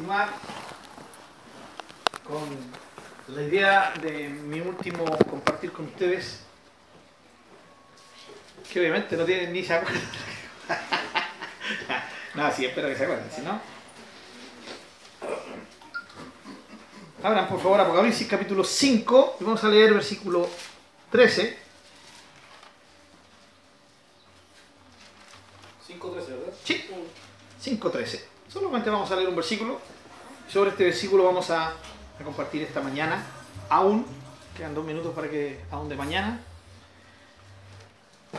continuar 0.00 0.30
con 2.24 3.36
la 3.36 3.42
idea 3.42 3.92
de 4.00 4.28
mi 4.30 4.60
último 4.60 5.04
compartir 5.28 5.72
con 5.72 5.86
ustedes, 5.86 6.40
que 8.72 8.80
obviamente 8.80 9.16
no 9.16 9.24
tienen 9.24 9.52
ni 9.52 9.62
se 9.62 9.74
acuerdan. 9.74 10.02
no, 12.34 12.52
sí, 12.52 12.64
espero 12.64 12.88
que 12.88 12.96
se 12.96 13.04
acuerden, 13.04 13.30
si 13.30 13.42
no. 13.42 13.60
Abran 17.22 17.48
por 17.48 17.60
favor 17.60 17.80
Apocalipsis 17.80 18.26
capítulo 18.26 18.64
5 18.64 19.36
y 19.40 19.44
vamos 19.44 19.62
a 19.62 19.68
leer 19.68 19.92
versículo 19.92 20.48
13. 21.10 21.58
5.13, 25.86 26.14
¿verdad? 26.14 26.54
Sí, 26.64 26.90
5.13. 27.62 28.30
Solamente 28.70 28.90
vamos 28.90 29.10
a 29.10 29.16
leer 29.16 29.28
un 29.28 29.34
versículo. 29.34 29.80
Sobre 30.48 30.70
este 30.70 30.84
versículo 30.84 31.24
vamos 31.24 31.50
a, 31.50 31.70
a 31.70 32.24
compartir 32.24 32.62
esta 32.62 32.80
mañana. 32.80 33.20
Aún, 33.68 34.06
quedan 34.56 34.76
dos 34.76 34.84
minutos 34.84 35.12
para 35.12 35.28
que 35.28 35.58
aún 35.72 35.88
de 35.88 35.96
mañana. 35.96 36.40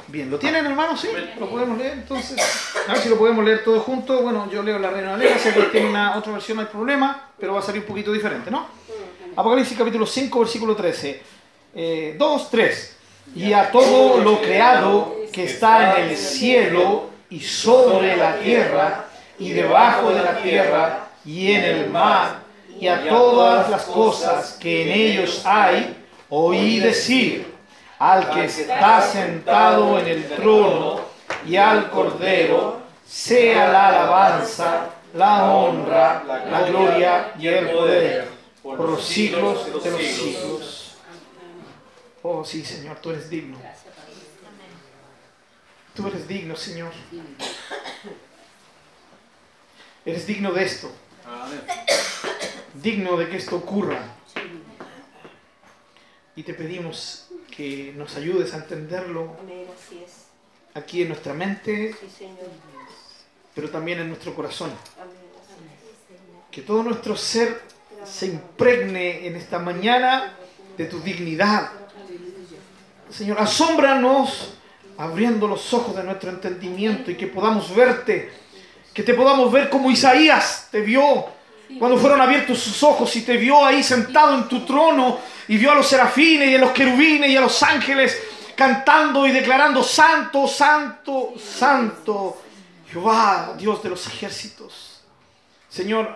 Bien, 0.08 0.32
¿lo 0.32 0.40
tienen 0.40 0.66
hermanos? 0.66 1.02
Sí, 1.02 1.10
lo 1.38 1.50
podemos 1.50 1.78
leer 1.78 1.92
entonces. 1.98 2.40
A 2.88 2.94
ver 2.94 3.02
si 3.02 3.10
lo 3.10 3.18
podemos 3.18 3.44
leer 3.44 3.66
todos 3.66 3.84
juntos. 3.84 4.24
Bueno, 4.24 4.50
yo 4.50 4.64
leo 4.64 4.80
la 4.80 4.92
Reina 4.92 5.12
Valera, 5.12 5.38
sé 5.38 5.54
que 5.54 5.64
tiene 5.64 5.90
una 5.90 6.18
otra 6.18 6.32
versión, 6.32 6.56
no 6.56 6.62
hay 6.62 6.70
problema, 6.70 7.32
pero 7.38 7.56
va 7.56 7.60
a 7.60 7.64
salir 7.64 7.82
un 7.82 7.88
poquito 7.88 8.14
diferente, 8.14 8.50
¿no? 8.50 8.68
Apocalipsis 9.36 9.78
capítulo 9.78 10.06
5, 10.06 10.40
versículo 10.40 10.78
13. 10.78 11.24
Eh, 11.76 12.16
2, 12.18 12.50
3. 12.50 12.98
Y 13.36 13.52
a 13.52 13.70
todo 13.70 14.24
lo 14.24 14.42
creado 14.42 15.14
que 15.34 15.44
está 15.44 16.00
en 16.00 16.12
el 16.12 16.16
cielo 16.16 17.10
y 17.30 17.42
sobre 17.42 18.16
la 18.16 18.38
tierra 18.40 19.11
y 19.42 19.54
debajo 19.54 20.12
de 20.12 20.24
la 20.24 20.38
tierra 20.38 21.08
y 21.26 21.52
en 21.52 21.64
el 21.64 21.90
mar 21.90 22.42
y 22.80 22.88
a 22.88 23.08
todas 23.08 23.70
las 23.70 23.84
cosas 23.84 24.58
que 24.60 24.84
en 24.84 24.90
ellos 24.90 25.42
hay, 25.46 25.98
oí 26.30 26.80
decir 26.80 27.52
al 27.98 28.30
que 28.32 28.46
está 28.46 29.02
sentado 29.02 30.00
en 30.00 30.08
el 30.08 30.28
trono 30.30 31.02
y 31.46 31.56
al 31.56 31.90
cordero, 31.90 32.82
sea 33.06 33.72
la 33.72 33.88
alabanza, 33.90 34.90
la 35.16 35.52
honra, 35.52 36.24
la 36.28 36.62
gloria 36.64 37.34
y 37.40 37.48
el 37.48 37.70
poder 37.70 38.28
por 38.62 38.80
los 38.80 39.04
siglos 39.04 39.84
de 39.84 39.92
los 39.92 40.02
siglos. 40.02 40.96
Oh 42.24 42.46
sí, 42.46 42.64
Señor, 42.64 42.98
tú 43.02 43.10
eres 43.10 43.30
digno. 43.30 43.58
Tú 45.96 46.08
eres 46.08 46.28
digno, 46.28 46.56
Señor. 46.56 46.92
Eres 50.06 50.26
digno 50.26 50.52
de 50.52 50.64
esto. 50.64 50.92
Digno 52.74 53.18
de 53.18 53.30
que 53.30 53.38
esto 53.38 53.58
ocurra. 53.58 54.00
Y 56.36 56.44
te 56.44 56.54
pedimos 56.54 57.28
que 57.56 57.94
nos 57.96 58.16
ayudes 58.16 58.54
a 58.54 58.58
entenderlo 58.58 59.36
Amén, 59.42 59.66
así 59.78 60.02
es. 60.04 60.12
aquí 60.74 61.02
en 61.02 61.10
nuestra 61.10 61.34
mente, 61.34 61.94
pero 63.54 63.70
también 63.70 64.00
en 64.00 64.08
nuestro 64.08 64.34
corazón. 64.34 64.72
Amén, 65.00 65.16
así 65.44 65.66
es. 66.14 66.50
Que 66.50 66.62
todo 66.62 66.82
nuestro 66.84 67.16
ser 67.18 67.62
se 68.06 68.28
impregne 68.28 69.28
en 69.28 69.36
esta 69.36 69.60
mañana 69.60 70.38
de 70.78 70.86
tu 70.86 71.00
dignidad. 71.02 71.72
Señor, 73.10 73.40
asómbranos 73.40 74.54
abriendo 74.98 75.48
los 75.48 75.74
ojos 75.74 75.96
de 75.96 76.04
nuestro 76.04 76.30
entendimiento 76.32 77.12
y 77.12 77.16
que 77.18 77.28
podamos 77.28 77.76
verte, 77.76 78.32
que 78.94 79.04
te 79.04 79.14
podamos 79.14 79.52
ver 79.52 79.70
como 79.70 79.90
Isaías 79.90 80.68
te 80.72 80.82
vio 80.82 81.28
cuando 81.80 81.98
fueron 81.98 82.20
abiertos 82.20 82.60
sus 82.60 82.84
ojos 82.84 83.16
y 83.16 83.22
te 83.22 83.38
vio 83.38 83.64
ahí 83.66 83.82
sentado 83.84 84.36
en 84.36 84.48
tu 84.48 84.66
trono 84.66 85.20
y 85.48 85.58
vio 85.58 85.72
a 85.72 85.76
los 85.76 85.88
serafines 85.88 86.50
y 86.50 86.56
a 86.56 86.60
los 86.60 86.72
querubines 86.72 87.30
y 87.30 87.38
a 87.38 87.42
los 87.42 87.64
ángeles 87.64 88.18
cantando 88.56 89.26
y 89.26 89.32
declarando 89.32 89.84
santo, 89.84 90.48
santo, 90.48 91.34
santo, 91.40 92.42
Jehová, 92.92 93.56
Dios 93.58 93.82
de 93.82 93.90
los 93.90 94.06
ejércitos. 94.08 95.02
Señor, 95.70 96.16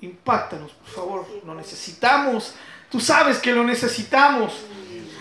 impactanos, 0.00 0.72
por 0.72 0.88
favor, 0.88 1.42
lo 1.44 1.54
necesitamos. 1.54 2.54
Tú 2.90 2.98
sabes 2.98 3.38
que 3.38 3.52
lo 3.52 3.62
necesitamos. 3.62 4.54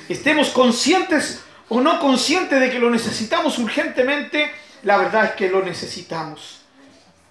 Estemos 0.08 0.50
conscientes 0.50 1.44
o 1.70 1.80
no 1.80 2.00
conscientes 2.00 2.60
de 2.60 2.70
que 2.70 2.80
lo 2.80 2.90
necesitamos 2.90 3.58
urgentemente, 3.60 4.52
la 4.84 4.98
verdad 4.98 5.26
es 5.26 5.32
que 5.32 5.50
lo 5.50 5.62
necesitamos. 5.62 6.61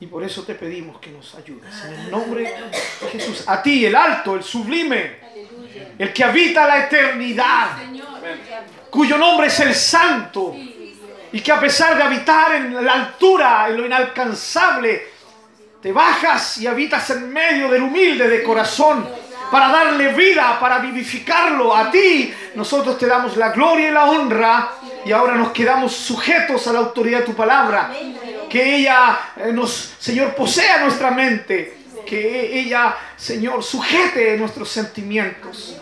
Y 0.01 0.07
por 0.07 0.25
eso 0.25 0.43
te 0.45 0.55
pedimos 0.55 0.99
que 0.99 1.11
nos 1.11 1.35
ayudes. 1.35 1.75
En 1.85 1.93
el 1.93 2.11
nombre 2.11 2.43
de 3.01 3.09
Jesús. 3.09 3.45
A 3.47 3.63
ti, 3.63 3.85
el 3.85 3.95
alto, 3.95 4.35
el 4.35 4.43
sublime, 4.43 5.19
el 5.99 6.11
que 6.13 6.25
habita 6.25 6.67
la 6.67 6.87
eternidad, 6.87 7.69
cuyo 8.89 9.19
nombre 9.19 9.49
es 9.49 9.61
el 9.61 9.75
santo. 9.75 10.57
Y 11.33 11.41
que 11.41 11.53
a 11.53 11.61
pesar 11.61 11.97
de 11.97 12.03
habitar 12.03 12.55
en 12.55 12.85
la 12.85 12.93
altura, 12.95 13.67
en 13.69 13.77
lo 13.77 13.87
inalcanzable, 13.87 15.07
te 15.83 15.93
bajas 15.93 16.59
y 16.59 16.67
habitas 16.67 17.11
en 17.11 17.31
medio 17.31 17.71
del 17.71 17.83
humilde 17.83 18.27
de 18.27 18.43
corazón 18.43 19.07
para 19.51 19.69
darle 19.69 20.13
vida, 20.13 20.59
para 20.61 20.79
vivificarlo. 20.79 21.75
A 21.75 21.91
ti 21.91 22.33
nosotros 22.55 22.97
te 22.97 23.07
damos 23.07 23.37
la 23.37 23.51
gloria 23.51 23.89
y 23.89 23.93
la 23.93 24.05
honra 24.05 24.73
y 25.05 25.13
ahora 25.13 25.35
nos 25.35 25.51
quedamos 25.51 25.93
sujetos 25.93 26.67
a 26.69 26.73
la 26.73 26.79
autoridad 26.81 27.21
de 27.21 27.27
tu 27.27 27.35
palabra. 27.35 27.93
Que 28.51 28.77
ella 28.77 29.33
eh, 29.37 29.53
nos, 29.53 29.95
Señor, 29.99 30.35
posea 30.35 30.83
nuestra 30.83 31.11
mente. 31.13 31.79
Que 32.05 32.61
ella, 32.61 32.97
Señor, 33.17 33.63
sujete 33.63 34.37
nuestros 34.37 34.69
sentimientos. 34.69 35.77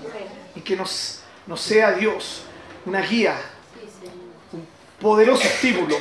Y 0.55 0.61
que 0.61 0.77
nos, 0.77 1.23
nos 1.47 1.61
sea 1.61 1.93
Dios 1.93 2.43
una 2.85 3.01
guía, 3.01 3.39
un 4.53 4.67
poderoso 5.01 5.43
estímulo. 5.43 5.97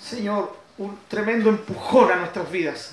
Señor, 0.00 0.56
un 0.78 0.98
tremendo 1.08 1.50
empujón 1.50 2.10
a 2.10 2.16
nuestras 2.16 2.50
vidas 2.50 2.92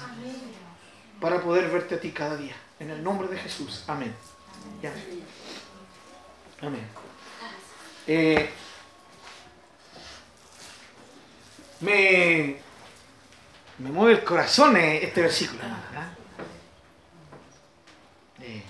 para 1.20 1.42
poder 1.42 1.70
verte 1.70 1.96
a 1.96 2.00
ti 2.00 2.12
cada 2.12 2.36
día. 2.36 2.56
En 2.80 2.90
el 2.90 3.04
nombre 3.04 3.28
de 3.28 3.38
Jesús. 3.38 3.84
Amén. 3.88 4.14
Amén. 6.62 6.88
Eh, 8.08 8.50
me, 11.82 12.58
me 13.80 13.90
mueve 13.90 14.14
el 14.14 14.24
corazón 14.24 14.78
eh, 14.78 15.04
este 15.04 15.22
versículo. 15.22 15.62
¿verdad? 15.62 16.14
Eh, 18.42 18.64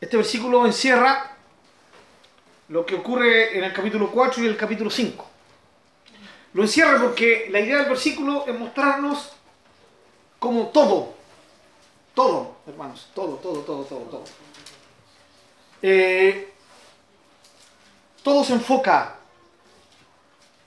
este 0.00 0.16
versículo 0.16 0.66
encierra 0.66 1.36
lo 2.68 2.84
que 2.84 2.94
ocurre 2.94 3.56
en 3.56 3.64
el 3.64 3.72
capítulo 3.72 4.10
4 4.10 4.42
y 4.42 4.46
el 4.46 4.56
capítulo 4.56 4.90
5. 4.90 5.30
Lo 6.54 6.62
encierra 6.62 7.00
porque 7.00 7.48
la 7.50 7.60
idea 7.60 7.78
del 7.78 7.88
versículo 7.88 8.46
es 8.46 8.58
mostrarnos 8.58 9.32
como 10.38 10.68
todo, 10.68 11.14
todo, 12.14 12.56
hermanos, 12.66 13.10
todo, 13.14 13.36
todo, 13.36 13.60
todo, 13.60 13.84
todo, 13.84 14.00
todo. 14.00 14.24
Eh, 15.82 16.52
todo 18.22 18.42
se 18.42 18.54
enfoca 18.54 19.16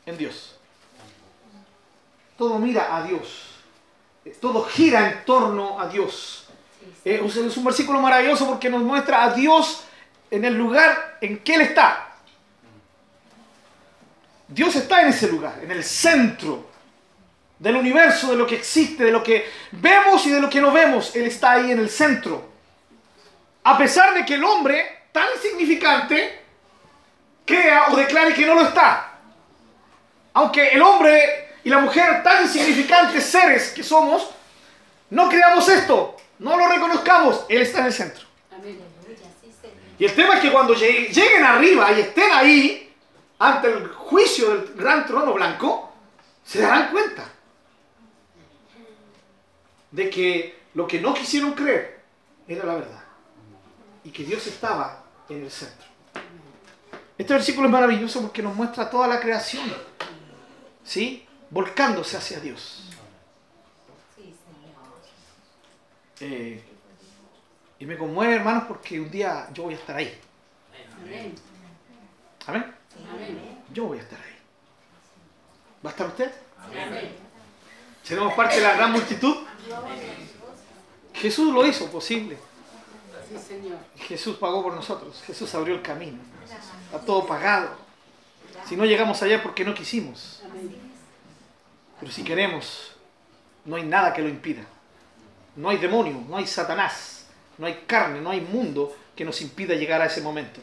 en 0.05 0.17
Dios. 0.17 0.58
Todo 2.39 2.57
mira 2.57 2.95
a 2.95 3.03
Dios. 3.03 3.49
Eh, 4.23 4.37
Todo 4.39 4.63
gira 4.63 5.09
en 5.09 5.25
torno 5.25 5.77
a 5.77 5.89
Dios. 5.89 6.47
Eh, 7.03 7.21
es 7.21 7.35
es 7.35 7.57
un 7.57 7.65
versículo 7.65 7.99
maravilloso 7.99 8.47
porque 8.47 8.69
nos 8.69 8.81
muestra 8.81 9.25
a 9.25 9.33
Dios 9.33 9.83
en 10.31 10.45
el 10.45 10.57
lugar 10.57 11.17
en 11.19 11.39
que 11.39 11.55
Él 11.55 11.61
está. 11.61 12.07
Dios 14.47 14.73
está 14.77 15.01
en 15.01 15.09
ese 15.09 15.27
lugar, 15.27 15.59
en 15.61 15.69
el 15.69 15.83
centro 15.83 16.69
del 17.59 17.75
universo, 17.75 18.31
de 18.31 18.37
lo 18.37 18.47
que 18.47 18.55
existe, 18.55 19.03
de 19.03 19.11
lo 19.11 19.21
que 19.21 19.45
vemos 19.73 20.25
y 20.25 20.29
de 20.29 20.39
lo 20.39 20.49
que 20.49 20.61
no 20.61 20.71
vemos. 20.71 21.13
Él 21.17 21.25
está 21.25 21.51
ahí 21.51 21.71
en 21.71 21.79
el 21.79 21.89
centro. 21.89 22.49
A 23.65 23.77
pesar 23.77 24.13
de 24.13 24.25
que 24.25 24.35
el 24.35 24.43
hombre, 24.45 25.07
tan 25.11 25.27
insignificante, 25.35 26.39
crea 27.43 27.89
o 27.89 27.97
declare 27.97 28.33
que 28.33 28.45
no 28.45 28.55
lo 28.55 28.61
está. 28.61 29.19
Aunque 30.33 30.69
el 30.69 30.81
hombre 30.81 31.48
y 31.63 31.69
la 31.69 31.79
mujer, 31.79 32.23
tan 32.23 32.43
insignificantes 32.43 33.25
seres 33.25 33.69
que 33.69 33.83
somos, 33.83 34.29
no 35.09 35.27
creamos 35.29 35.67
esto, 35.67 36.15
no 36.39 36.57
lo 36.57 36.67
reconozcamos, 36.67 37.45
Él 37.49 37.61
está 37.61 37.79
en 37.79 37.85
el 37.85 37.93
centro. 37.93 38.25
Y 39.97 40.05
el 40.05 40.15
tema 40.15 40.35
es 40.35 40.41
que 40.41 40.51
cuando 40.51 40.73
lleguen 40.73 41.43
arriba 41.43 41.91
y 41.91 42.01
estén 42.01 42.31
ahí, 42.31 42.93
ante 43.39 43.69
el 43.71 43.87
juicio 43.89 44.49
del 44.49 44.73
gran 44.75 45.05
trono 45.05 45.33
blanco, 45.33 45.93
se 46.43 46.61
darán 46.61 46.91
cuenta 46.91 47.25
de 49.91 50.09
que 50.09 50.59
lo 50.73 50.87
que 50.87 51.01
no 51.01 51.13
quisieron 51.13 51.53
creer 51.53 52.01
era 52.47 52.65
la 52.65 52.75
verdad. 52.75 53.03
Y 54.03 54.11
que 54.11 54.23
Dios 54.23 54.47
estaba 54.47 55.03
en 55.27 55.43
el 55.43 55.51
centro. 55.51 55.87
Este 57.17 57.33
versículo 57.33 57.67
es 57.67 57.71
maravilloso 57.71 58.21
porque 58.21 58.41
nos 58.41 58.55
muestra 58.55 58.89
toda 58.89 59.07
la 59.07 59.19
creación, 59.19 59.71
¿sí? 60.83 61.27
Volcándose 61.49 62.17
hacia 62.17 62.39
Dios. 62.39 62.89
Eh, 66.21 66.61
y 67.79 67.85
me 67.85 67.97
conmueve, 67.97 68.35
hermanos, 68.35 68.65
porque 68.67 68.99
un 68.99 69.09
día 69.09 69.47
yo 69.53 69.63
voy 69.63 69.73
a 69.73 69.77
estar 69.77 69.95
ahí. 69.95 70.19
Amén. 72.45 72.75
Yo 73.73 73.85
voy 73.85 73.99
a 73.99 74.01
estar 74.01 74.19
ahí. 74.19 74.37
¿Va 75.85 75.89
a 75.89 75.93
estar 75.93 76.07
usted? 76.07 76.31
¿Seremos 78.03 78.33
parte 78.33 78.55
de 78.55 78.61
la 78.61 78.75
gran 78.75 78.91
multitud? 78.91 79.35
Jesús 81.13 81.53
lo 81.53 81.65
hizo 81.65 81.89
posible. 81.89 82.37
Jesús 83.97 84.37
pagó 84.37 84.63
por 84.63 84.73
nosotros. 84.73 85.21
Jesús 85.25 85.53
abrió 85.55 85.75
el 85.75 85.81
camino. 85.81 86.17
Está 86.85 86.99
todo 87.05 87.25
pagado. 87.25 87.69
Si 88.67 88.75
no 88.75 88.85
llegamos 88.85 89.21
allá 89.21 89.41
porque 89.41 89.63
no 89.63 89.73
quisimos. 89.73 90.38
Pero 91.99 92.11
si 92.11 92.23
queremos, 92.23 92.91
no 93.65 93.75
hay 93.75 93.83
nada 93.83 94.13
que 94.13 94.21
lo 94.21 94.29
impida. 94.29 94.63
No 95.55 95.69
hay 95.69 95.77
demonio, 95.77 96.23
no 96.27 96.37
hay 96.37 96.47
Satanás, 96.47 97.27
no 97.57 97.65
hay 97.65 97.83
carne, 97.85 98.21
no 98.21 98.29
hay 98.29 98.41
mundo 98.41 98.95
que 99.15 99.25
nos 99.25 99.41
impida 99.41 99.75
llegar 99.75 100.01
a 100.01 100.05
ese 100.05 100.21
momento. 100.21 100.61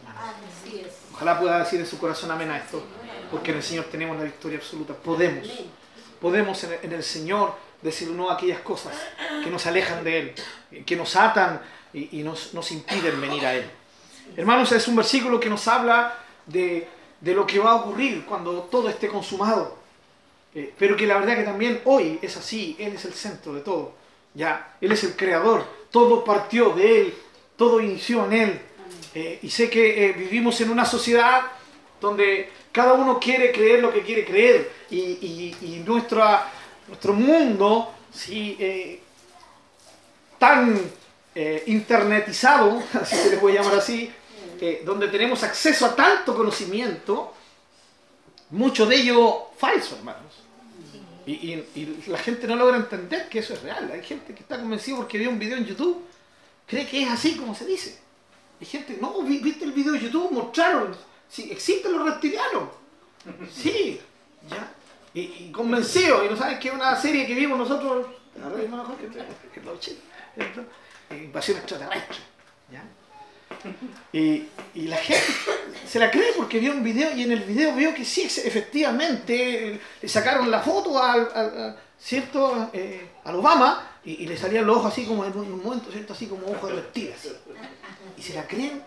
Ojalá 1.12 1.38
pueda 1.38 1.59
decir 1.59 1.81
en 1.81 1.87
su 1.87 1.99
corazón 1.99 2.31
amén 2.31 2.50
a 2.50 2.59
esto, 2.59 2.83
porque 3.31 3.50
en 3.50 3.59
el 3.59 3.62
Señor 3.62 3.87
tenemos 3.87 4.17
la 4.17 4.25
victoria 4.25 4.59
absoluta. 4.59 4.94
Podemos, 4.94 5.47
podemos 6.21 6.62
en 6.65 6.73
el, 6.73 6.79
en 6.85 6.93
el 6.93 7.03
Señor 7.03 7.55
decir 7.82 8.09
no 8.09 8.31
a 8.31 8.35
aquellas 8.35 8.61
cosas 8.61 8.94
que 9.44 9.50
nos 9.50 9.67
alejan 9.67 10.03
de 10.03 10.19
Él, 10.19 10.35
que 10.87 10.97
nos 10.97 11.15
atan 11.17 11.61
y, 11.93 12.21
y 12.21 12.23
nos, 12.23 12.55
nos 12.55 12.73
impiden 12.73 13.21
venir 13.21 13.44
a 13.44 13.55
Él. 13.55 13.71
Hermanos, 14.37 14.73
es 14.73 14.89
un 14.89 14.97
versículo 14.97 15.39
que 15.39 15.50
nos 15.50 15.69
habla 15.69 16.15
de, 16.47 16.89
de 17.21 17.35
lo 17.35 17.47
que 17.47 17.59
va 17.59 17.73
a 17.73 17.75
ocurrir 17.77 18.25
cuando 18.25 18.62
todo 18.62 18.89
esté 18.89 19.09
consumado. 19.09 19.79
Eh, 20.56 20.73
pero 20.79 20.97
que 20.97 21.06
la 21.06 21.19
verdad 21.19 21.37
que 21.37 21.43
también 21.43 21.82
hoy 21.85 22.19
es 22.23 22.35
así, 22.38 22.75
Él 22.79 22.94
es 22.94 23.05
el 23.05 23.12
centro 23.12 23.53
de 23.53 23.61
todo. 23.61 23.93
Ya, 24.32 24.75
Él 24.81 24.91
es 24.91 25.05
el 25.05 25.14
creador, 25.14 25.64
todo 25.91 26.25
partió 26.25 26.70
de 26.70 27.00
Él, 27.03 27.14
todo 27.56 27.79
inició 27.81 28.25
en 28.25 28.32
Él. 28.32 28.61
Eh, 29.14 29.38
y 29.43 29.50
sé 29.50 29.69
que 29.69 30.06
eh, 30.06 30.12
vivimos 30.14 30.58
en 30.62 30.70
una 30.70 30.87
sociedad 30.87 31.43
donde 32.00 32.50
cada 32.73 32.94
uno 32.94 33.20
quiere 33.20 33.53
creer 33.53 33.81
lo 33.81 33.93
que 33.93 34.00
quiere 34.03 34.25
creer 34.25 34.70
y, 34.91 34.97
y- 34.99 35.56
y 35.61 35.82
nuestra, 35.87 36.50
nuestro 36.88 37.12
mundo, 37.12 37.93
sí, 38.12 38.56
eh, 38.58 39.00
tan 40.38 40.81
internetizado, 41.67 42.82
así 42.94 43.14
se 43.14 43.31
le 43.31 43.37
puede 43.37 43.56
llamar 43.56 43.75
así, 43.75 44.11
donde 44.87 45.08
tenemos 45.08 45.43
acceso 45.43 45.85
a 45.85 45.94
tanto 45.94 46.35
conocimiento, 46.35 47.35
mucho 48.50 48.87
de 48.87 48.97
ello 48.97 49.49
falso, 49.58 49.97
hermanos. 49.97 50.25
Y, 51.26 51.32
y- 51.32 52.05
la 52.06 52.19
gente 52.19 52.46
no 52.46 52.55
logra 52.56 52.76
entender 52.76 53.28
que 53.28 53.40
eso 53.40 53.52
es 53.55 53.62
real. 53.62 53.90
Hay 53.93 54.02
gente 54.02 54.32
que 54.34 54.40
está 54.43 54.58
convencida 54.61 54.96
porque 54.96 55.19
vio 55.19 55.28
un 55.31 55.38
video 55.38 55.58
en 55.58 55.67
YouTube, 55.67 56.05
cree 56.67 56.87
que 56.87 57.02
es 57.02 57.08
así 57.11 57.37
como 57.37 57.55
se 57.55 57.67
dice. 57.67 57.99
Hay 58.61 58.67
gente, 58.67 58.96
no, 59.00 59.23
vi- 59.23 59.38
viste 59.40 59.64
el 59.64 59.73
video 59.73 59.93
de 59.94 60.00
YouTube, 60.00 60.31
mostraron, 60.31 60.96
sí, 61.28 61.49
existen 61.50 61.93
los 61.93 62.05
reptilianos. 62.06 62.69
Sí, 63.52 64.00
ya. 64.49 64.73
Y, 65.14 65.20
y 65.20 65.50
convencido, 65.52 66.25
y 66.25 66.28
no 66.28 66.37
sabes 66.37 66.58
que 66.61 66.69
es 66.69 66.75
una 66.75 66.94
serie 66.94 67.26
que 67.26 67.34
vimos 67.34 67.58
nosotros, 67.58 68.06
la 68.38 68.49
radio 68.49 68.69
más 68.69 68.88
mejor 68.88 68.96
que 69.52 69.61
los 69.62 69.79
80, 69.79 70.02
¿cierto? 70.34 70.61
Eh, 71.11 71.22
Invasión 71.25 71.56
extraterrestre. 71.58 72.17
¿ya? 72.70 72.84
Y, 74.12 74.44
y 74.75 74.82
la 74.82 74.96
gente 74.96 75.22
se 75.87 75.98
la 75.98 76.10
cree 76.10 76.32
porque 76.37 76.58
vio 76.58 76.72
un 76.72 76.82
video 76.82 77.16
y 77.16 77.22
en 77.22 77.32
el 77.32 77.40
video 77.40 77.75
vio 77.75 77.94
que 77.94 78.04
sí, 78.04 78.22
efectivamente, 78.22 79.81
le 80.00 80.08
sacaron 80.08 80.50
la 80.50 80.60
foto 80.60 81.02
al, 81.02 81.76
¿cierto? 81.98 82.70
Eh, 82.72 83.08
al 83.25 83.37
Obama 83.37 83.98
y, 84.04 84.25
y 84.25 84.26
le 84.26 84.37
salían 84.37 84.66
los 84.66 84.76
ojos 84.78 84.93
así 84.93 85.04
como 85.04 85.25
en 85.25 85.37
un, 85.37 85.46
en 85.46 85.52
un 85.52 85.62
momento, 85.62 85.90
¿cierto? 85.90 86.12
Así 86.12 86.26
como 86.26 86.46
ojos 86.46 86.70
de 86.70 86.76
reptil, 86.76 87.12
así. 87.16 87.31
Y 88.16 88.22
se 88.22 88.34
la 88.34 88.46
creen 88.46 88.82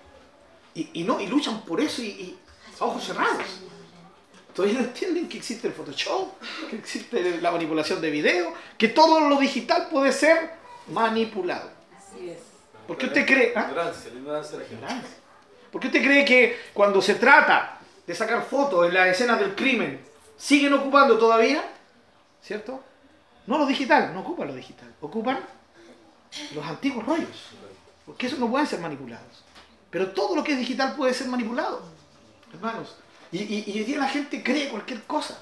y, 0.75 0.89
y 0.93 1.03
no, 1.03 1.19
y 1.19 1.27
luchan 1.27 1.61
por 1.65 1.81
eso 1.81 2.01
y 2.01 2.37
a 2.79 2.85
ojos 2.85 3.03
cerrados. 3.03 3.45
Todavía 4.53 4.79
no 4.79 4.85
entienden 4.85 5.29
que 5.29 5.37
existe 5.37 5.67
el 5.67 5.73
Photoshop, 5.73 6.33
que 6.69 6.75
existe 6.75 7.39
la 7.39 7.51
manipulación 7.51 8.01
de 8.01 8.09
video, 8.09 8.53
que 8.77 8.89
todo 8.89 9.21
lo 9.21 9.37
digital 9.37 9.87
puede 9.89 10.11
ser 10.11 10.51
manipulado. 10.87 11.69
Así 11.97 12.29
es. 12.29 12.48
¿Por 12.89 12.97
qué 12.97 13.05
usted 13.05 13.25
cree? 13.25 13.53
ah? 13.55 13.67
Ignorancia, 13.69 14.11
la 14.11 14.19
ignorancia 14.19 14.51
de 14.57 14.63
la 14.63 14.69
gente. 14.69 14.83
Ignorancia. 14.85 15.17
¿Por 15.71 15.79
qué 15.81 15.87
usted 15.87 16.03
cree 16.03 16.25
que 16.25 16.59
cuando 16.73 17.01
se 17.01 17.13
trata 17.15 17.77
de 18.07 18.15
sacar 18.15 18.43
fotos 18.43 18.87
en 18.87 18.93
las 18.95 19.07
escenas 19.09 19.39
del 19.39 19.53
crimen, 19.55 20.01
siguen 20.35 20.73
ocupando 20.73 21.17
todavía? 21.19 21.63
¿Cierto? 22.41 22.83
No 23.45 23.59
lo 23.59 23.65
digital, 23.67 24.11
no 24.13 24.21
ocupan 24.21 24.47
lo 24.47 24.55
digital, 24.55 24.91
ocupan 25.01 25.39
los 26.55 26.65
antiguos 26.65 27.05
rollos. 27.05 27.49
Porque 28.07 28.25
esos 28.25 28.39
no 28.39 28.49
pueden 28.49 28.65
ser 28.65 28.79
manipulados. 28.79 29.43
Pero 29.91 30.07
todo 30.11 30.35
lo 30.35 30.43
que 30.43 30.53
es 30.53 30.57
digital 30.59 30.95
puede 30.95 31.13
ser 31.13 31.27
manipulado, 31.27 31.83
hermanos. 32.53 32.95
Y, 33.31 33.37
y- 33.43 33.63
y 33.67 33.79
hoy 33.79 33.83
día 33.85 33.99
la 33.99 34.07
gente 34.09 34.41
cree 34.41 34.69
cualquier 34.69 35.03
cosa. 35.03 35.39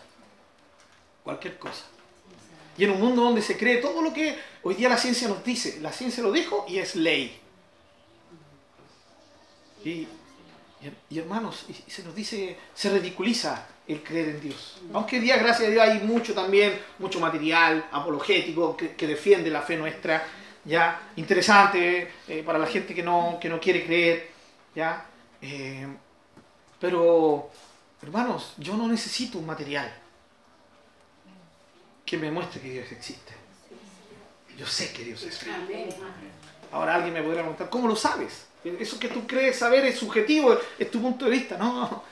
Cualquier 1.24 1.58
cosa. 1.58 1.84
Y 2.78 2.84
en 2.84 2.92
un 2.92 3.00
mundo 3.02 3.24
donde 3.24 3.42
se 3.42 3.58
cree 3.58 3.78
todo 3.78 4.02
lo 4.02 4.14
que 4.14 4.38
hoy 4.68 4.76
día 4.76 4.90
la 4.90 4.98
ciencia 4.98 5.30
nos 5.30 5.44
dice, 5.46 5.80
la 5.80 5.94
ciencia 5.94 6.22
lo 6.22 6.30
dijo 6.30 6.66
y 6.68 6.80
es 6.80 6.96
ley. 6.98 7.40
Y, 9.86 10.06
hermanos, 11.18 11.66
se 11.88 12.04
nos 12.04 12.14
dice, 12.14 12.58
se 12.74 12.90
ridiculiza 12.90 13.66
el 13.88 14.04
creer 14.04 14.30
en 14.30 14.42
Dios. 14.42 14.82
Aunque 14.92 15.16
hoy 15.16 15.22
día, 15.22 15.38
gracias 15.38 15.70
a 15.70 15.72
Dios, 15.72 15.88
hay 15.88 16.00
mucho 16.00 16.34
también, 16.34 16.78
mucho 17.00 17.22
material 17.22 17.88
apologético 17.94 18.76
que, 18.76 18.94
que 18.94 19.08
defiende 19.08 19.50
la 19.50 19.62
fe 19.62 19.78
nuestra, 19.78 20.28
ya, 20.66 21.12
interesante 21.16 22.12
eh, 22.28 22.44
para 22.46 22.60
la 22.60 22.68
gente 22.68 22.94
que 22.94 23.04
no, 23.04 23.38
que 23.40 23.48
no 23.48 23.62
quiere 23.62 23.86
creer, 23.86 24.32
ya. 24.76 25.06
Eh, 25.42 25.88
pero, 26.78 27.50
hermanos, 28.02 28.54
yo 28.58 28.76
no 28.76 28.90
necesito 28.90 29.38
un 29.38 29.46
material 29.46 29.90
que 32.06 32.18
me 32.18 32.30
muestre 32.32 32.60
que 32.60 32.70
Dios 32.70 32.92
existe. 32.92 33.47
Yo 34.58 34.66
sé 34.66 34.92
que 34.92 35.04
Dios. 35.04 35.26
Amén. 35.54 35.90
Ahora 36.72 36.96
alguien 36.96 37.14
me 37.14 37.22
podría 37.22 37.42
preguntar, 37.42 37.70
¿cómo 37.70 37.88
lo 37.88 37.96
sabes? 37.96 38.46
Eso 38.80 39.00
que 39.00 39.08
tú 39.08 39.26
crees 39.26 39.58
saber 39.58 39.86
es 39.86 39.98
subjetivo, 39.98 40.58
es 40.78 40.92
tu 40.92 41.02
punto 41.02 41.26
de 41.26 41.32
vista. 41.32 41.58
No, 41.58 42.04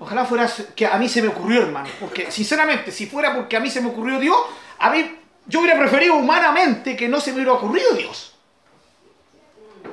ojalá 0.00 0.24
fuera 0.24 0.50
que 0.74 0.86
a 0.86 0.96
mí 0.98 1.08
se 1.08 1.22
me 1.22 1.28
ocurrió, 1.28 1.62
hermano. 1.62 1.88
Porque, 2.00 2.30
sinceramente, 2.32 2.90
si 2.90 3.06
fuera 3.06 3.34
porque 3.34 3.56
a 3.56 3.60
mí 3.60 3.70
se 3.70 3.80
me 3.80 3.88
ocurrió 3.90 4.18
Dios, 4.18 4.36
a 4.78 4.90
mí 4.90 5.18
yo 5.46 5.60
hubiera 5.60 5.78
preferido 5.78 6.14
humanamente 6.16 6.96
que 6.96 7.06
no 7.08 7.20
se 7.20 7.30
me 7.30 7.36
hubiera 7.36 7.52
ocurrido 7.52 7.92
Dios. 7.92 8.34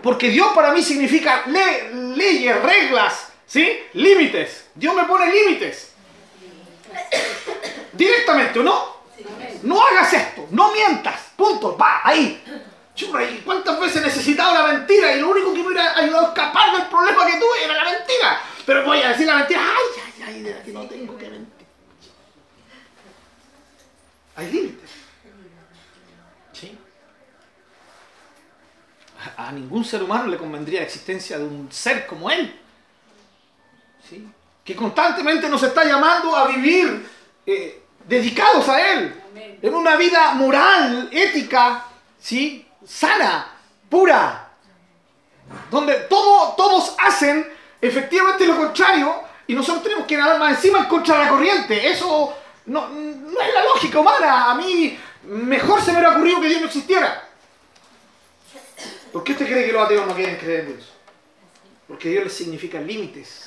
Porque 0.02 0.30
Dios 0.30 0.54
para 0.56 0.72
mí 0.72 0.82
significa 0.82 1.44
le- 1.48 2.16
leyes, 2.16 2.60
reglas, 2.64 3.28
¿sí? 3.46 3.78
Límites. 3.94 4.66
Dios 4.74 4.96
me 4.96 5.04
pone 5.04 5.32
límites. 5.32 5.92
Directamente, 7.94 8.60
¿o 8.60 8.64
no? 8.64 9.01
No 9.64 9.86
hagas 9.86 10.14
esto, 10.14 10.48
no 10.52 10.72
mientas, 10.72 11.32
punto, 11.36 11.78
va, 11.78 12.02
ahí. 12.04 12.42
¿y 12.96 13.42
cuántas 13.44 13.80
veces 13.80 14.02
he 14.02 14.06
necesitado 14.06 14.54
la 14.54 14.74
mentira? 14.74 15.16
Y 15.16 15.22
lo 15.22 15.30
único 15.30 15.54
que 15.54 15.60
me 15.60 15.68
hubiera 15.68 15.98
ayudado 15.98 16.28
a 16.28 16.30
escapar 16.30 16.78
del 16.78 16.88
problema 16.88 17.26
que 17.26 17.34
tuve 17.34 17.64
era 17.64 17.74
la 17.74 17.84
mentira. 17.84 18.42
Pero 18.66 18.86
voy 18.86 19.02
a 19.02 19.10
decir 19.10 19.26
la 19.26 19.36
mentira, 19.36 19.62
ay, 19.62 20.04
ay, 20.04 20.24
ay, 20.28 20.42
de 20.42 20.54
la 20.54 20.64
que 20.64 20.72
no 20.72 20.86
tengo 20.88 21.18
que 21.18 21.30
mentir. 21.30 21.68
Hay 24.36 24.52
límites. 24.52 24.90
¿Sí? 26.54 26.78
A 29.38 29.48
a 29.48 29.52
ningún 29.52 29.84
ser 29.84 30.04
humano 30.04 30.28
le 30.28 30.38
convendría 30.38 30.82
la 30.82 30.86
existencia 30.86 31.38
de 31.38 31.46
un 31.46 31.72
ser 31.72 32.06
como 32.06 32.30
él. 32.30 32.60
¿Sí? 34.08 34.28
Que 34.64 34.76
constantemente 34.76 35.50
nos 35.50 35.64
está 35.64 35.84
llamando 35.84 36.36
a 36.36 36.48
vivir 36.48 37.08
eh, 37.46 37.81
dedicados 38.08 38.68
a 38.70 38.94
él 38.94 39.22
Amén. 39.32 39.60
en 39.62 39.74
una 39.74 39.96
vida 39.96 40.34
moral, 40.34 41.10
ética, 41.12 41.86
¿sí? 42.20 42.66
sana, 42.86 43.48
pura, 43.90 44.50
donde 45.70 45.94
todo, 46.02 46.54
todos 46.56 46.96
hacen 47.00 47.48
efectivamente 47.80 48.46
lo 48.46 48.58
contrario 48.58 49.24
y 49.48 49.54
nosotros 49.54 49.84
tenemos 49.84 50.06
que 50.06 50.18
nadar 50.18 50.40
más 50.40 50.56
encima 50.56 50.80
en 50.80 50.86
contra 50.86 51.18
de 51.18 51.26
la 51.26 51.30
corriente. 51.30 51.90
Eso 51.90 52.34
no, 52.68 52.88
no 52.88 53.42
es 53.42 53.54
la 53.54 53.64
lógica 53.66 54.00
humana. 54.00 54.52
A 54.52 54.56
mí 54.56 54.98
mejor 55.24 55.82
se 55.82 55.92
me 55.92 55.98
hubiera 55.98 56.16
ocurrido 56.16 56.42
que 56.42 56.48
Dios 56.48 56.62
no 56.62 56.68
existiera. 56.68 57.28
¿Por 59.12 59.24
qué 59.24 59.34
usted 59.34 59.46
cree 59.46 59.66
que 59.66 59.74
los 59.74 59.84
ateos 59.84 60.08
no 60.08 60.16
quieren 60.16 60.38
creer 60.38 60.62
en 60.62 60.68
Dios? 60.78 60.90
Porque 61.88 62.10
Dios 62.10 62.24
les 62.24 62.34
significa 62.34 62.80
límites. 62.80 63.46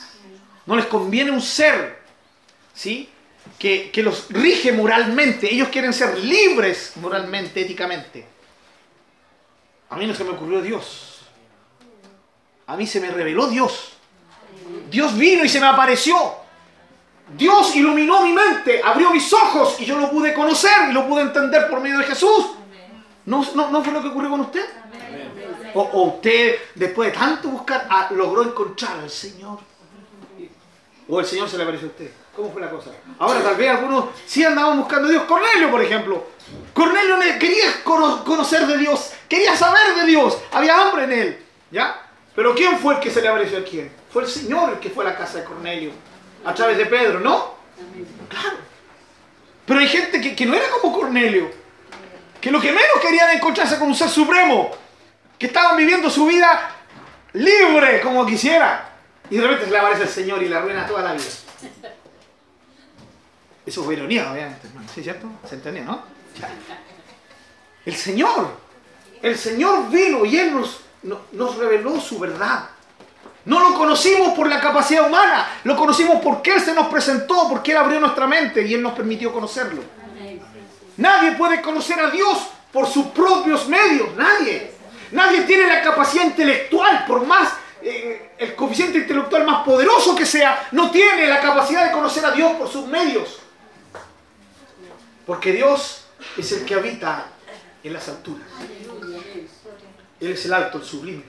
No 0.66 0.76
les 0.76 0.87
conviene 0.87 1.30
un 1.30 1.40
ser, 1.40 2.02
¿sí? 2.75 3.08
Que, 3.58 3.90
que 3.90 4.02
los 4.02 4.26
rige 4.30 4.72
moralmente. 4.72 5.52
Ellos 5.52 5.68
quieren 5.68 5.92
ser 5.92 6.18
libres 6.18 6.92
moralmente, 6.96 7.60
éticamente. 7.60 8.26
A 9.90 9.96
mí 9.96 10.06
no 10.06 10.14
se 10.14 10.24
me 10.24 10.30
ocurrió 10.30 10.60
Dios. 10.60 11.20
A 12.66 12.76
mí 12.76 12.86
se 12.86 13.00
me 13.00 13.10
reveló 13.10 13.46
Dios. 13.48 13.92
Dios 14.90 15.16
vino 15.16 15.44
y 15.44 15.48
se 15.48 15.60
me 15.60 15.66
apareció. 15.66 16.16
Dios 17.36 17.74
iluminó 17.74 18.22
mi 18.22 18.32
mente, 18.32 18.80
abrió 18.84 19.10
mis 19.10 19.32
ojos 19.32 19.80
y 19.80 19.84
yo 19.84 19.98
lo 19.98 20.10
pude 20.10 20.34
conocer 20.34 20.90
y 20.90 20.92
lo 20.92 21.08
pude 21.08 21.22
entender 21.22 21.68
por 21.68 21.80
medio 21.80 21.98
de 21.98 22.04
Jesús. 22.04 22.50
¿No, 23.26 23.44
no, 23.54 23.70
no 23.70 23.82
fue 23.82 23.92
lo 23.92 24.02
que 24.02 24.08
ocurrió 24.08 24.30
con 24.30 24.40
usted? 24.40 24.64
O, 25.74 25.80
o 25.80 26.02
usted, 26.14 26.56
después 26.74 27.12
de 27.12 27.18
tanto 27.18 27.48
buscar, 27.48 27.86
ah, 27.90 28.08
logró 28.10 28.42
encontrar 28.42 29.00
al 29.00 29.10
Señor. 29.10 29.58
O 31.08 31.20
el 31.20 31.26
Señor 31.26 31.48
se 31.48 31.56
le 31.56 31.62
apareció 31.62 31.88
a 31.88 31.90
usted. 31.90 32.10
¿Cómo 32.37 32.50
fue 32.53 32.61
la 32.62 32.71
cosa? 32.71 32.91
Ahora 33.19 33.41
tal 33.43 33.55
vez 33.57 33.71
algunos 33.71 34.07
sí 34.26 34.45
andaban 34.45 34.79
buscando 34.79 35.09
a 35.09 35.11
Dios. 35.11 35.25
Cornelio, 35.25 35.71
por 35.71 35.83
ejemplo. 35.83 36.26
Cornelio 36.73 37.17
ne- 37.17 37.38
quería 37.38 37.83
cono- 37.85 38.25
conocer 38.25 38.67
de 38.67 38.76
Dios, 38.79 39.12
quería 39.29 39.57
saber 39.57 39.95
de 39.97 40.07
Dios, 40.07 40.37
había 40.53 40.81
hambre 40.81 41.05
en 41.05 41.12
él. 41.12 41.45
¿Ya? 41.71 42.00
Pero 42.35 42.55
¿quién 42.55 42.79
fue 42.79 42.95
el 42.95 43.00
que 43.00 43.11
se 43.11 43.23
le 43.23 43.29
apareció 43.29 43.59
a 43.59 43.64
quién? 43.64 43.91
Fue 44.12 44.23
el 44.25 44.29
Señor 44.29 44.71
el 44.71 44.79
que 44.81 44.91
fue 44.91 45.05
a 45.05 45.11
la 45.11 45.17
casa 45.17 45.38
de 45.38 45.45
Cornelio. 45.45 45.93
A 46.45 46.53
través 46.55 46.76
de 46.76 46.87
Pedro, 46.87 47.21
¿no? 47.21 47.55
Claro. 48.29 48.57
Pero 49.67 49.81
hay 49.81 49.88
gente 49.88 50.21
que, 50.35 50.47
no 50.47 50.55
era 50.55 50.69
como 50.81 50.93
Cornelio. 50.99 51.50
Que 52.41 52.50
lo 52.50 52.61
que 52.61 52.69
menos 52.73 53.00
querían 53.00 53.31
encontrarse 53.31 53.79
con 53.79 53.88
un 53.88 53.95
ser 53.95 54.09
supremo. 54.11 54.71
Que 55.38 55.47
estaban 55.47 55.76
viviendo 55.76 56.11
su 56.11 56.26
vida 56.26 56.71
libre 57.33 58.00
como 58.03 58.26
quisiera. 58.26 58.91
Y 59.31 59.37
de 59.37 59.43
repente 59.43 59.64
se 59.67 59.71
le 59.71 59.79
aparece 59.79 60.03
el 60.03 60.09
Señor 60.09 60.43
y 60.43 60.49
le 60.49 60.57
arruina 60.57 60.87
toda 60.87 61.03
la 61.03 61.12
vida. 61.14 61.25
Eso 63.66 63.83
fue 63.85 63.94
ironía, 63.94 64.30
obviamente, 64.30 64.66
hermano. 64.66 64.87
¿Sí, 64.94 65.02
cierto? 65.02 65.26
¿Se 65.49 65.54
entendió, 65.54 65.85
no? 65.85 66.02
El 67.87 67.94
Señor. 67.94 68.49
El 69.23 69.38
Señor 69.38 69.88
vino 69.90 70.25
y 70.25 70.37
Él 70.38 70.54
nos, 70.54 70.80
no- 71.02 71.21
nos 71.33 71.56
reveló 71.56 71.99
su 72.00 72.18
verdad. 72.18 72.68
No 73.47 73.61
lo 73.61 73.75
conocimos 73.75 74.30
por 74.35 74.49
la 74.49 74.59
capacidad 74.61 75.06
humana, 75.06 75.47
lo 75.64 75.76
conocimos 75.76 76.21
porque 76.23 76.52
Él 76.54 76.61
se 76.61 76.75
nos 76.75 76.87
presentó, 76.88 77.49
porque 77.49 77.73
Él 77.73 77.76
abrió 77.78 78.00
nuestra 78.00 78.26
mente 78.26 78.62
y 78.66 78.75
Él 78.75 78.83
nos 78.83 78.94
permitió 78.94 79.33
conocerlo. 79.33 79.83
Nadie 80.97 81.33
puede 81.33 81.61
conocer 81.61 81.99
a 82.00 82.11
Dios 82.11 82.38
por 82.73 82.87
sus 82.87 83.06
propios 83.06 83.68
medios, 83.68 84.14
nadie. 84.16 84.73
Nadie 85.12 85.42
tiene 85.42 85.66
la 85.66 85.83
capacidad 85.83 86.25
intelectual, 86.25 87.04
por 87.06 87.26
más 87.26 87.52
eh, 87.83 88.30
el 88.38 88.54
coeficiente 88.54 88.99
intelectual 88.99 89.44
más 89.44 89.62
poderoso 89.64 90.14
que 90.16 90.25
sea, 90.25 90.68
no 90.73 90.90
tiene 90.90 91.26
la 91.26 91.40
capacidad 91.40 91.85
de 91.87 91.92
conocer 91.92 92.25
a 92.25 92.30
Dios 92.30 92.52
por 92.52 92.68
sus 92.71 92.87
medios. 92.87 93.40
Porque 95.26 95.52
Dios 95.52 96.04
es 96.37 96.52
el 96.52 96.64
que 96.64 96.75
habita 96.75 97.26
en 97.83 97.93
las 97.93 98.09
alturas. 98.09 98.47
Él 100.21 100.31
es 100.31 100.45
el 100.45 100.52
alto, 100.54 100.78
el 100.78 100.85
sublime, 100.85 101.23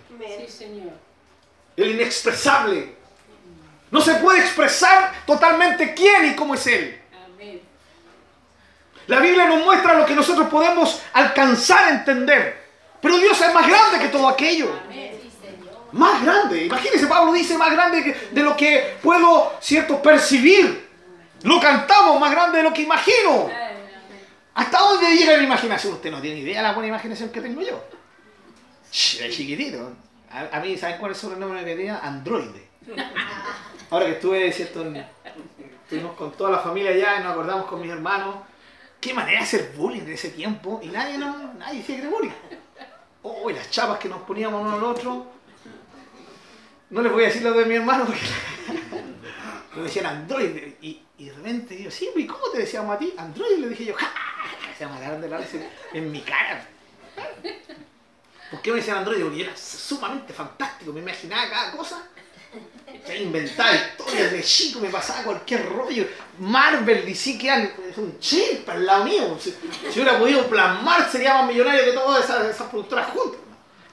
el 1.76 1.92
inexpresable. 1.92 2.96
No 3.92 4.02
se 4.02 4.16
puede 4.16 4.40
expresar 4.40 5.26
totalmente 5.26 5.94
quién 5.94 6.32
y 6.32 6.36
cómo 6.36 6.56
es 6.56 6.68
Él. 6.68 7.02
La 9.08 9.20
Biblia 9.20 9.48
nos 9.48 9.64
muestra 9.64 9.94
lo 9.94 10.06
que 10.06 10.16
nosotros 10.16 10.48
podemos 10.50 11.02
alcanzar 11.14 11.86
a 11.86 11.90
entender. 11.92 12.66
Pero 13.02 13.18
Dios 13.18 13.40
es 13.40 13.54
más 13.54 13.68
grande 13.68 14.00
que 14.00 14.08
todo 14.08 14.28
aquello. 14.28 14.72
Más 15.92 16.24
grande. 16.24 16.66
Imagínense, 16.66 17.08
Pablo 17.08 17.32
dice 17.34 17.58
más 17.58 17.72
grande 17.72 18.16
de 18.32 18.42
lo 18.42 18.58
que 18.58 18.98
puedo, 19.02 19.54
cierto, 19.62 20.02
percibir. 20.02 20.90
Lo 21.44 21.60
cantamos 21.60 22.20
más 22.20 22.32
grande 22.32 22.58
de 22.58 22.64
lo 22.64 22.74
que 22.74 22.82
imagino. 22.82 23.52
¿Hasta 24.56 24.80
dónde 24.80 25.16
llega 25.16 25.38
mi 25.38 25.44
imaginación? 25.46 25.94
Usted 25.94 26.10
no 26.12 26.22
tiene 26.22 26.40
idea 26.40 26.58
de 26.58 26.64
la 26.64 26.74
buena 26.74 26.88
imaginación 26.88 27.30
que 27.30 27.42
tengo 27.42 27.62
yo. 27.62 27.84
De 29.20 29.30
chiquitito. 29.30 29.92
A, 30.32 30.58
a 30.58 30.60
mí, 30.62 30.78
¿saben 30.78 30.98
cuál 30.98 31.12
es 31.12 31.18
el 31.18 31.22
sobrenombre 31.30 31.64
que 31.64 31.76
tenía? 31.76 32.00
Androide. 32.00 32.68
Ahora 33.92 34.06
que 34.06 34.12
estuve, 34.14 34.52
cierto, 34.52 34.82
en- 34.84 35.06
estuvimos 35.84 36.16
con 36.16 36.32
toda 36.34 36.52
la 36.52 36.60
familia 36.60 36.92
allá 36.92 37.20
y 37.20 37.24
nos 37.24 37.34
acordamos 37.34 37.66
con 37.68 37.82
mis 37.82 37.92
hermanos. 37.92 38.36
Qué 39.00 39.14
manera 39.14 39.40
de 39.40 39.44
hacer 39.46 39.74
bullying 39.78 40.02
en 40.02 40.14
ese 40.14 40.30
tiempo. 40.30 40.80
Y 40.82 40.88
nadie, 40.88 41.18
no, 41.18 41.54
nadie 41.56 41.82
hacía 41.82 42.02
que 42.02 42.08
bullying. 42.08 42.32
Oh, 43.24 43.50
y 43.50 43.54
las 43.54 43.70
chapas 43.70 44.00
que 44.00 44.08
nos 44.10 44.22
poníamos 44.22 44.62
uno 44.62 44.74
al 44.78 44.84
otro. 44.84 45.28
No 46.90 47.02
les 47.02 47.12
voy 47.12 47.24
a 47.24 47.28
decir 47.28 47.42
lo 47.42 47.52
de 47.54 47.66
mi 47.66 47.76
hermano 47.76 48.06
porque 48.06 48.22
me 49.76 49.84
decían 49.84 50.06
androide. 50.06 50.78
Y, 50.82 51.02
y 51.18 51.26
de 51.26 51.34
repente 51.34 51.76
digo, 51.76 51.92
sí, 51.92 52.10
¿y 52.16 52.28
cómo 52.28 52.50
te 52.52 52.60
decíamos 52.60 52.96
a 52.96 53.00
ti? 53.00 53.14
Androide, 53.18 53.58
le 53.58 53.70
dije 53.70 53.86
yo. 53.86 53.96
¡Ja! 53.96 54.12
Se 54.78 54.86
mataron 54.86 55.22
de 55.22 55.30
la 55.30 55.38
risa 55.38 55.58
en 55.94 56.12
mi 56.12 56.22
cara. 56.22 56.68
¿Por 58.52 58.62
qué 58.62 58.72
me 58.72 58.78
decían 58.78 58.98
androide? 58.98 59.24
Porque 59.24 59.40
yo 59.40 59.46
era 59.46 59.58
sumamente 59.58 60.34
fantástico, 60.34 60.92
me 60.92 61.00
imaginaba 61.00 61.50
cada 61.50 61.72
cosa. 61.72 62.08
Me 63.08 63.18
inventaba 63.18 63.74
historias 63.76 64.32
de 64.32 64.44
chico, 64.44 64.80
me 64.80 64.90
pasaba 64.90 65.24
cualquier 65.24 65.68
rollo. 65.70 66.08
Marvel, 66.40 67.06
DC, 67.06 67.38
que 67.38 67.72
es 67.90 67.98
un 67.98 68.20
chip 68.20 68.68
al 68.68 68.86
lado 68.86 69.06
mío. 69.06 69.38
Si, 69.40 69.52
si 69.92 70.00
hubiera 70.00 70.18
podido 70.18 70.48
plasmar, 70.48 71.10
sería 71.12 71.36
más 71.36 71.48
millonario 71.48 71.86
que 71.86 71.92
todas 71.92 72.24
esas, 72.24 72.46
esas 72.46 72.70
productoras 72.70 73.10
juntas. 73.10 73.42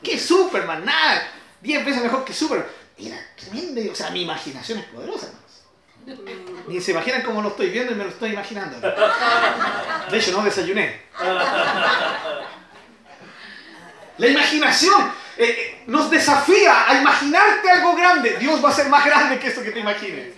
¿Qué 0.03 0.19
Superman? 0.19 0.85
Nada. 0.85 1.29
Diez 1.61 1.85
veces 1.85 2.03
mejor 2.03 2.25
que 2.25 2.33
Superman. 2.33 2.67
Era 2.99 3.19
tremendo. 3.37 3.93
O 3.93 3.95
sea, 3.95 4.11
mi 4.11 4.23
imaginación 4.23 4.79
es 4.79 4.85
poderosa. 4.87 5.33
Ni 6.67 6.81
se 6.81 6.93
imaginan 6.93 7.23
cómo 7.23 7.43
lo 7.43 7.49
estoy 7.49 7.71
viendo 7.71 7.93
y 7.93 7.95
me 7.95 8.05
lo 8.05 8.11
estoy 8.11 8.31
imaginando. 8.31 8.79
De 10.11 10.19
hecho, 10.19 10.33
no 10.33 10.43
desayuné. 10.43 11.03
La 14.19 14.27
imaginación 14.27 15.13
eh, 15.37 15.45
eh, 15.45 15.83
nos 15.87 16.11
desafía 16.11 16.89
a 16.89 17.01
imaginarte 17.01 17.71
algo 17.71 17.97
grande. 17.97 18.37
Dios 18.39 18.65
va 18.65 18.69
a 18.69 18.73
ser 18.73 18.89
más 18.89 19.05
grande 19.05 19.39
que 19.39 19.49
eso 19.49 19.63
que 19.63 19.71
te 19.71 19.81
imagines. 19.81 20.35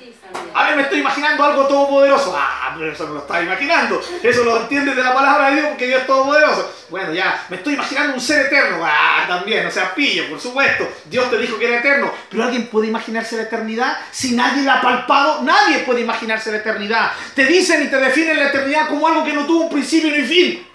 A 0.54 0.66
ver, 0.66 0.76
me 0.76 0.82
estoy 0.82 1.00
imaginando 1.00 1.44
algo 1.44 1.66
todopoderoso. 1.66 2.32
Ah, 2.36 2.74
pero 2.78 2.92
eso 2.92 3.06
no 3.06 3.14
lo 3.14 3.20
estaba 3.20 3.42
imaginando. 3.42 4.00
Eso 4.22 4.44
lo 4.44 4.62
entiendes 4.62 4.94
de 4.94 5.02
la 5.02 5.12
palabra 5.12 5.50
de 5.50 5.56
Dios 5.56 5.66
porque 5.68 5.86
Dios 5.86 6.00
es 6.02 6.06
todopoderoso. 6.06 6.72
Bueno, 6.90 7.12
ya, 7.12 7.44
me 7.48 7.56
estoy 7.56 7.74
imaginando 7.74 8.14
un 8.14 8.20
ser 8.20 8.46
eterno. 8.46 8.78
Ah, 8.84 9.24
también, 9.26 9.66
o 9.66 9.70
sea, 9.70 9.94
pillo, 9.94 10.28
por 10.28 10.40
supuesto. 10.40 10.88
Dios 11.06 11.28
te 11.28 11.38
dijo 11.38 11.58
que 11.58 11.66
era 11.66 11.78
eterno. 11.78 12.12
Pero 12.30 12.44
alguien 12.44 12.68
puede 12.68 12.86
imaginarse 12.86 13.36
la 13.36 13.42
eternidad 13.42 13.96
si 14.12 14.36
nadie 14.36 14.62
la 14.62 14.74
ha 14.74 14.80
palpado. 14.80 15.42
Nadie 15.42 15.80
puede 15.80 16.02
imaginarse 16.02 16.52
la 16.52 16.58
eternidad. 16.58 17.12
Te 17.34 17.46
dicen 17.46 17.82
y 17.82 17.88
te 17.88 17.98
definen 17.98 18.38
la 18.38 18.48
eternidad 18.48 18.88
como 18.88 19.08
algo 19.08 19.24
que 19.24 19.32
no 19.32 19.46
tuvo 19.46 19.64
un 19.64 19.70
principio 19.70 20.10
ni 20.10 20.24
fin. 20.24 20.66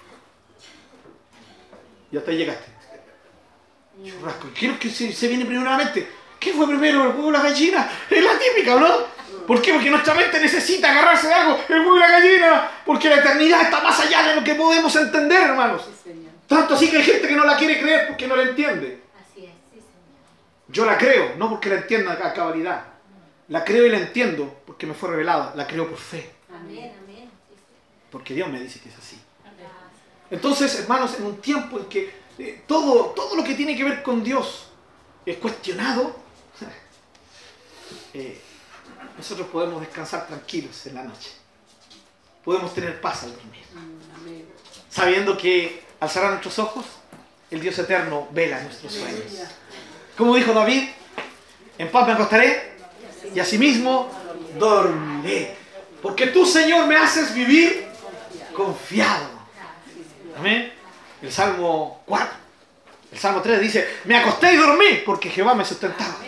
Y 2.11 2.17
hasta 2.17 2.31
ahí 2.31 2.37
llegaste. 2.37 2.65
Churrasco. 4.03 4.47
¿Qué 4.53 4.65
es 4.65 4.71
lo 4.73 4.79
que 4.79 4.89
se, 4.89 5.13
se 5.13 5.27
viene 5.27 5.45
primeramente? 5.45 6.09
¿Qué 6.39 6.53
fue 6.53 6.67
primero, 6.67 7.03
el 7.03 7.07
huevo 7.09 7.27
o 7.27 7.31
la 7.31 7.41
gallina? 7.41 7.89
Es 8.09 8.23
la 8.23 8.39
típica, 8.39 8.75
¿no? 8.75 9.18
¿Por 9.47 9.61
qué? 9.61 9.73
Porque 9.73 9.89
nuestra 9.89 10.13
mente 10.13 10.39
necesita 10.39 10.91
agarrarse 10.91 11.27
de 11.27 11.33
algo, 11.33 11.59
el 11.67 11.79
huevo 11.79 11.97
y 11.97 11.99
la 11.99 12.11
gallina. 12.11 12.71
Porque 12.85 13.09
la 13.09 13.15
eternidad 13.17 13.61
está 13.63 13.81
más 13.81 13.99
allá 13.99 14.27
de 14.27 14.35
lo 14.35 14.43
que 14.43 14.55
podemos 14.55 14.95
entender, 14.95 15.41
hermanos. 15.41 15.83
Sí, 15.85 16.11
Señor. 16.11 16.31
Tanto 16.47 16.75
así 16.75 16.89
que 16.89 16.97
hay 16.97 17.03
gente 17.03 17.27
que 17.27 17.35
no 17.35 17.45
la 17.45 17.57
quiere 17.57 17.79
creer 17.79 18.07
porque 18.07 18.27
no 18.27 18.35
la 18.35 18.43
entiende. 18.43 19.01
Así 19.15 19.45
es, 19.45 19.51
sí, 19.71 19.79
Señor. 19.79 20.67
Yo 20.67 20.85
la 20.85 20.97
creo, 20.97 21.35
no 21.37 21.49
porque 21.49 21.69
la 21.69 21.75
entienda 21.75 22.13
a 22.13 22.33
cabalidad. 22.33 22.83
La 23.47 23.63
creo 23.63 23.85
y 23.85 23.89
la 23.89 23.97
entiendo 23.97 24.61
porque 24.65 24.85
me 24.85 24.93
fue 24.93 25.09
revelada. 25.09 25.53
La 25.55 25.65
creo 25.65 25.87
por 25.89 25.97
fe. 25.97 26.29
Amén, 26.53 26.93
amén. 27.03 27.29
Porque 28.11 28.33
Dios 28.35 28.47
me 28.49 28.59
dice 28.59 28.79
que 28.79 28.89
es 28.89 28.97
así. 28.97 29.19
Entonces, 30.31 30.79
hermanos, 30.79 31.15
en 31.17 31.25
un 31.25 31.41
tiempo 31.41 31.79
en 31.79 31.85
que 31.85 32.13
eh, 32.37 32.61
todo, 32.67 33.07
todo 33.15 33.35
lo 33.35 33.43
que 33.43 33.55
tiene 33.55 33.75
que 33.75 33.83
ver 33.83 34.03
con 34.03 34.23
Dios 34.23 34.67
es 35.25 35.37
cuestionado, 35.37 36.15
eh, 38.13 38.39
nosotros 39.19 39.47
podemos 39.49 39.81
descansar 39.81 40.27
tranquilos 40.27 40.85
en 40.85 40.95
la 40.95 41.03
noche. 41.03 41.29
Podemos 42.45 42.73
tener 42.73 43.01
paz 43.01 43.23
al 43.23 43.33
dormir. 43.35 43.65
Sabiendo 44.89 45.37
que 45.37 45.83
al 45.99 46.09
cerrar 46.09 46.29
nuestros 46.29 46.57
ojos, 46.57 46.85
el 47.51 47.59
Dios 47.59 47.77
eterno 47.77 48.29
vela 48.31 48.61
nuestros 48.61 48.93
sueños. 48.93 49.25
Como 50.17 50.35
dijo 50.37 50.53
David, 50.53 50.87
en 51.77 51.91
paz 51.91 52.07
me 52.07 52.13
acostaré 52.13 52.77
y 53.35 53.39
asimismo 53.41 54.09
dormiré. 54.57 55.53
Porque 56.01 56.27
tú, 56.27 56.45
Señor, 56.45 56.87
me 56.87 56.95
haces 56.95 57.33
vivir 57.33 57.87
confiado. 58.53 59.27
Amén. 60.37 60.71
El 61.21 61.31
Salmo 61.33 62.03
4. 62.05 62.27
El 63.11 63.19
Salmo 63.19 63.41
3 63.41 63.59
dice, 63.59 63.85
me 64.05 64.15
acosté 64.15 64.53
y 64.53 64.55
dormí 64.55 65.01
porque 65.05 65.29
Jehová 65.29 65.55
me 65.55 65.65
sustentaba. 65.65 66.19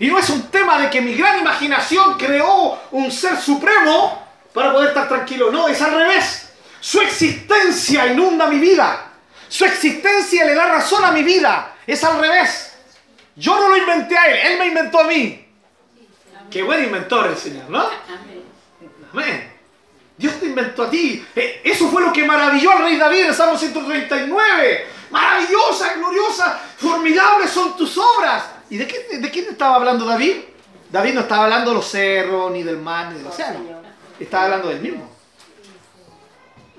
Y 0.00 0.08
no 0.08 0.18
es 0.18 0.30
un 0.30 0.42
tema 0.48 0.78
de 0.78 0.90
que 0.90 1.00
mi 1.00 1.14
gran 1.14 1.40
imaginación 1.40 2.16
creó 2.16 2.78
un 2.92 3.10
ser 3.10 3.36
supremo 3.36 4.22
para 4.54 4.72
poder 4.72 4.88
estar 4.88 5.08
tranquilo. 5.08 5.50
No, 5.50 5.68
es 5.68 5.80
al 5.82 5.92
revés. 5.92 6.50
Su 6.80 7.00
existencia 7.00 8.06
inunda 8.06 8.46
mi 8.46 8.58
vida. 8.58 9.10
Su 9.48 9.64
existencia 9.64 10.44
le 10.44 10.54
da 10.54 10.66
razón 10.66 11.04
a 11.04 11.10
mi 11.10 11.22
vida. 11.22 11.74
Es 11.86 12.04
al 12.04 12.20
revés. 12.20 12.72
Yo 13.34 13.56
no 13.58 13.68
lo 13.68 13.76
inventé 13.76 14.16
a 14.16 14.26
él, 14.26 14.52
él 14.52 14.58
me 14.58 14.66
inventó 14.66 15.00
a 15.00 15.04
mí. 15.04 15.46
Qué 16.50 16.62
buen 16.62 16.84
inventor 16.84 17.26
el 17.26 17.36
Señor, 17.36 17.68
¿no? 17.68 17.88
Amén. 19.12 19.52
Dios 20.16 20.34
te 20.40 20.46
inventó 20.46 20.84
a 20.84 20.90
ti. 20.90 21.24
Eh, 21.34 21.60
Eso 21.64 21.88
fue 21.88 22.02
lo 22.02 22.12
que 22.12 22.24
maravilló 22.24 22.72
al 22.72 22.82
rey 22.84 22.96
David 22.96 23.26
en 23.26 23.34
Salmo 23.34 23.56
139. 23.56 24.86
Maravillosa, 25.10 25.94
gloriosa, 25.94 26.60
formidables 26.76 27.50
son 27.50 27.76
tus 27.76 27.96
obras. 27.96 28.44
¿Y 28.70 28.76
de, 28.76 28.86
qué, 28.86 29.18
de 29.18 29.30
quién 29.30 29.46
estaba 29.48 29.76
hablando 29.76 30.04
David? 30.04 30.36
David 30.90 31.14
no 31.14 31.20
estaba 31.20 31.44
hablando 31.44 31.70
de 31.70 31.76
los 31.76 31.86
cerros, 31.86 32.50
ni 32.52 32.62
del 32.62 32.78
mar, 32.78 33.10
ni 33.12 33.18
del 33.18 33.26
océano. 33.26 33.60
Estaba 34.18 34.44
hablando 34.44 34.68
del 34.68 34.80
mismo. 34.80 35.08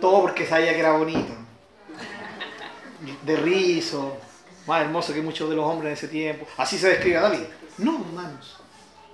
Todo 0.02 0.22
porque 0.22 0.46
sabía 0.46 0.74
que 0.74 0.80
era 0.80 0.94
bonito. 0.94 1.34
de 3.24 3.36
rizo, 3.38 4.18
más 4.68 4.82
hermoso 4.82 5.14
que 5.14 5.22
muchos 5.22 5.50
de 5.50 5.56
los 5.56 5.66
hombres 5.66 5.90
de 5.90 5.94
ese 5.94 6.08
tiempo. 6.08 6.46
Así 6.58 6.78
se 6.78 6.90
describe 6.90 7.18
a 7.18 7.22
David. 7.22 7.44
No, 7.78 8.04
hermanos, 8.06 8.58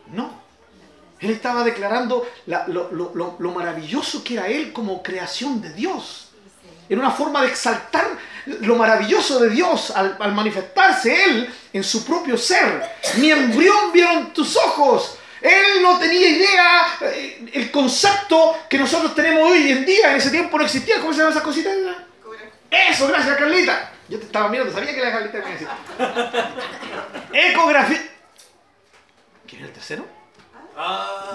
no. 0.08 0.44
Él 1.20 1.30
estaba 1.32 1.64
declarando 1.64 2.26
la- 2.48 2.68
lo, 2.68 2.92
lo- 2.92 3.12
lo- 3.16 3.36
lo 3.40 3.52
maravilloso 3.52 4.24
que 4.24 4.34
era 4.36 4.48
él 4.48 4.74
como 4.74 5.02
creación 5.04 5.62
de 5.62 5.72
Dios. 5.74 6.30
Era 6.90 7.00
una 7.00 7.12
forma 7.12 7.42
de 7.42 7.48
exaltar 7.48 8.08
lo 8.46 8.76
maravilloso 8.76 9.40
de 9.40 9.50
Dios 9.50 9.92
al, 9.92 10.18
manifestarse 10.34 11.26
él 11.26 11.54
en 11.74 11.84
su 11.84 12.06
propio 12.06 12.38
ser. 12.38 12.84
Mi 13.18 13.32
embrión 13.32 13.92
vieron 13.92 14.34
tus 14.34 14.56
ojos. 14.56 15.18
Él 15.42 15.82
no 15.82 16.00
tenía 16.00 16.28
idea, 16.28 16.98
eh, 17.02 17.50
el 17.54 17.72
concepto 17.72 18.58
que 18.70 18.78
nosotros 18.78 19.14
tenemos 19.14 19.50
hoy 19.50 19.72
en 19.72 19.86
día, 19.86 20.12
en 20.12 20.18
ese 20.18 20.32
tiempo 20.32 20.58
no 20.58 20.64
existía. 20.64 21.00
¿Cómo 21.00 21.12
se 21.12 21.20
llaman 21.20 21.34
esas 21.34 21.44
cositas? 21.44 21.76
Eso, 22.72 23.08
gracias 23.08 23.38
Carlita. 23.38 23.92
Yo 24.08 24.20
te 24.20 24.26
estaba 24.26 24.50
mirando, 24.50 24.74
sabía 24.74 24.94
que 24.94 25.02
la 25.02 25.12
Carlita. 25.12 25.44
Ecografía. 27.34 28.10
¿Quién 29.48 29.62
es 29.62 29.68
el 29.68 29.74
tercero? 29.74 30.15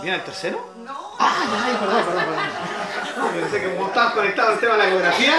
¿Viene 0.03 0.17
el 0.17 0.25
tercero? 0.25 0.73
No. 0.85 1.15
Ah, 1.19 1.45
ya, 1.51 1.67
ay, 1.67 1.77
perdón, 1.81 2.05
perdón, 2.05 2.25
perdón. 2.25 2.45
No, 3.17 3.41
pensé 3.41 3.61
que 3.61 3.75
como 3.75 3.87
estabas 3.89 4.13
conectado 4.15 4.49
al 4.53 4.59
tema 4.61 4.73
de 4.75 4.79
la 4.79 4.89
ecografía. 4.89 5.35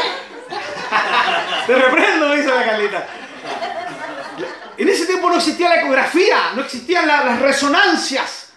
Te 1.68 1.76
reprendo, 1.76 2.28
me 2.30 2.36
dice 2.38 2.50
la 2.54 2.66
Carlita. 2.66 3.08
En 4.78 4.90
ese 4.90 5.06
tiempo 5.06 5.30
no 5.30 5.36
existía 5.36 5.70
la 5.70 5.82
ecografía, 5.82 6.52
no 6.56 6.62
existían 6.64 7.08
la- 7.08 7.24
las 7.24 7.40
resonancias. 7.40 8.50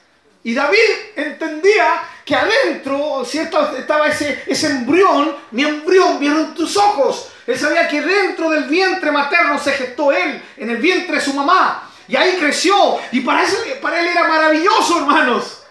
Y 0.42 0.54
David 0.54 0.78
entendía 1.16 1.86
que 2.24 2.34
adentro, 2.34 3.24
¿cierto? 3.26 3.76
Estaba 3.76 4.08
ese, 4.08 4.42
ese 4.46 4.66
embrión, 4.68 5.36
mi 5.50 5.64
embrión, 5.64 6.18
vieron 6.18 6.54
tus 6.54 6.76
ojos. 6.76 7.28
Él 7.46 7.58
sabía 7.58 7.86
que 7.88 8.00
dentro 8.00 8.48
del 8.50 8.64
vientre 8.64 9.10
materno 9.10 9.58
se 9.58 9.72
gestó 9.72 10.12
él, 10.12 10.42
en 10.56 10.70
el 10.70 10.78
vientre 10.78 11.16
de 11.16 11.20
su 11.22 11.34
mamá. 11.34 11.83
Y 12.08 12.16
ahí 12.16 12.36
creció. 12.38 12.98
Y 13.12 13.20
para, 13.20 13.44
él 13.44 14.06
era 14.06 14.28
maravilloso, 14.28 14.98
hermanos. 14.98 15.62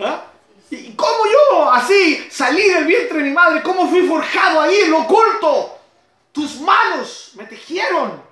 ¿Ah? 0.00 0.24
¿Y 0.70 0.92
cómo 0.92 1.26
yo 1.26 1.70
así 1.70 2.26
salí 2.30 2.68
del 2.68 2.84
vientre 2.84 3.18
de 3.18 3.24
mi 3.24 3.30
madre? 3.30 3.62
¿Cómo 3.62 3.88
fui 3.88 4.06
forjado 4.06 4.60
ahí 4.60 4.80
en 4.82 4.90
lo 4.90 5.02
oculto? 5.02 5.78
Tus 6.32 6.60
manos 6.60 7.32
me 7.34 7.44
tejieron. 7.44 8.22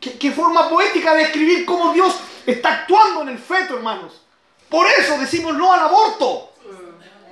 ¿Qué, 0.00 0.18
qué 0.18 0.30
forma 0.30 0.68
poética 0.68 1.14
de 1.14 1.22
escribir 1.22 1.66
cómo 1.66 1.92
Dios 1.92 2.16
está 2.46 2.72
actuando 2.72 3.22
en 3.22 3.28
el 3.30 3.38
feto, 3.38 3.76
hermanos. 3.76 4.22
Por 4.68 4.86
eso 4.86 5.18
decimos 5.18 5.56
no 5.56 5.72
al 5.72 5.80
aborto. 5.80 6.52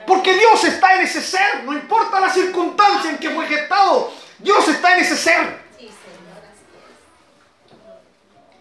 Porque 0.07 0.35
Dios 0.35 0.63
está 0.65 0.97
en 0.97 1.03
ese 1.03 1.23
ser, 1.23 1.65
no 1.65 1.73
importa 1.73 2.21
la 2.21 2.29
circunstancia 2.31 3.11
en 3.11 3.19
que 3.19 3.31
fue 3.31 3.47
gestado, 3.47 4.13
Dios 4.39 4.69
está 4.69 4.97
en 4.97 5.05
ese 5.05 5.17
ser. 5.17 5.65
Sí, 5.79 5.87
Señor, 5.87 6.43
así 6.53 6.63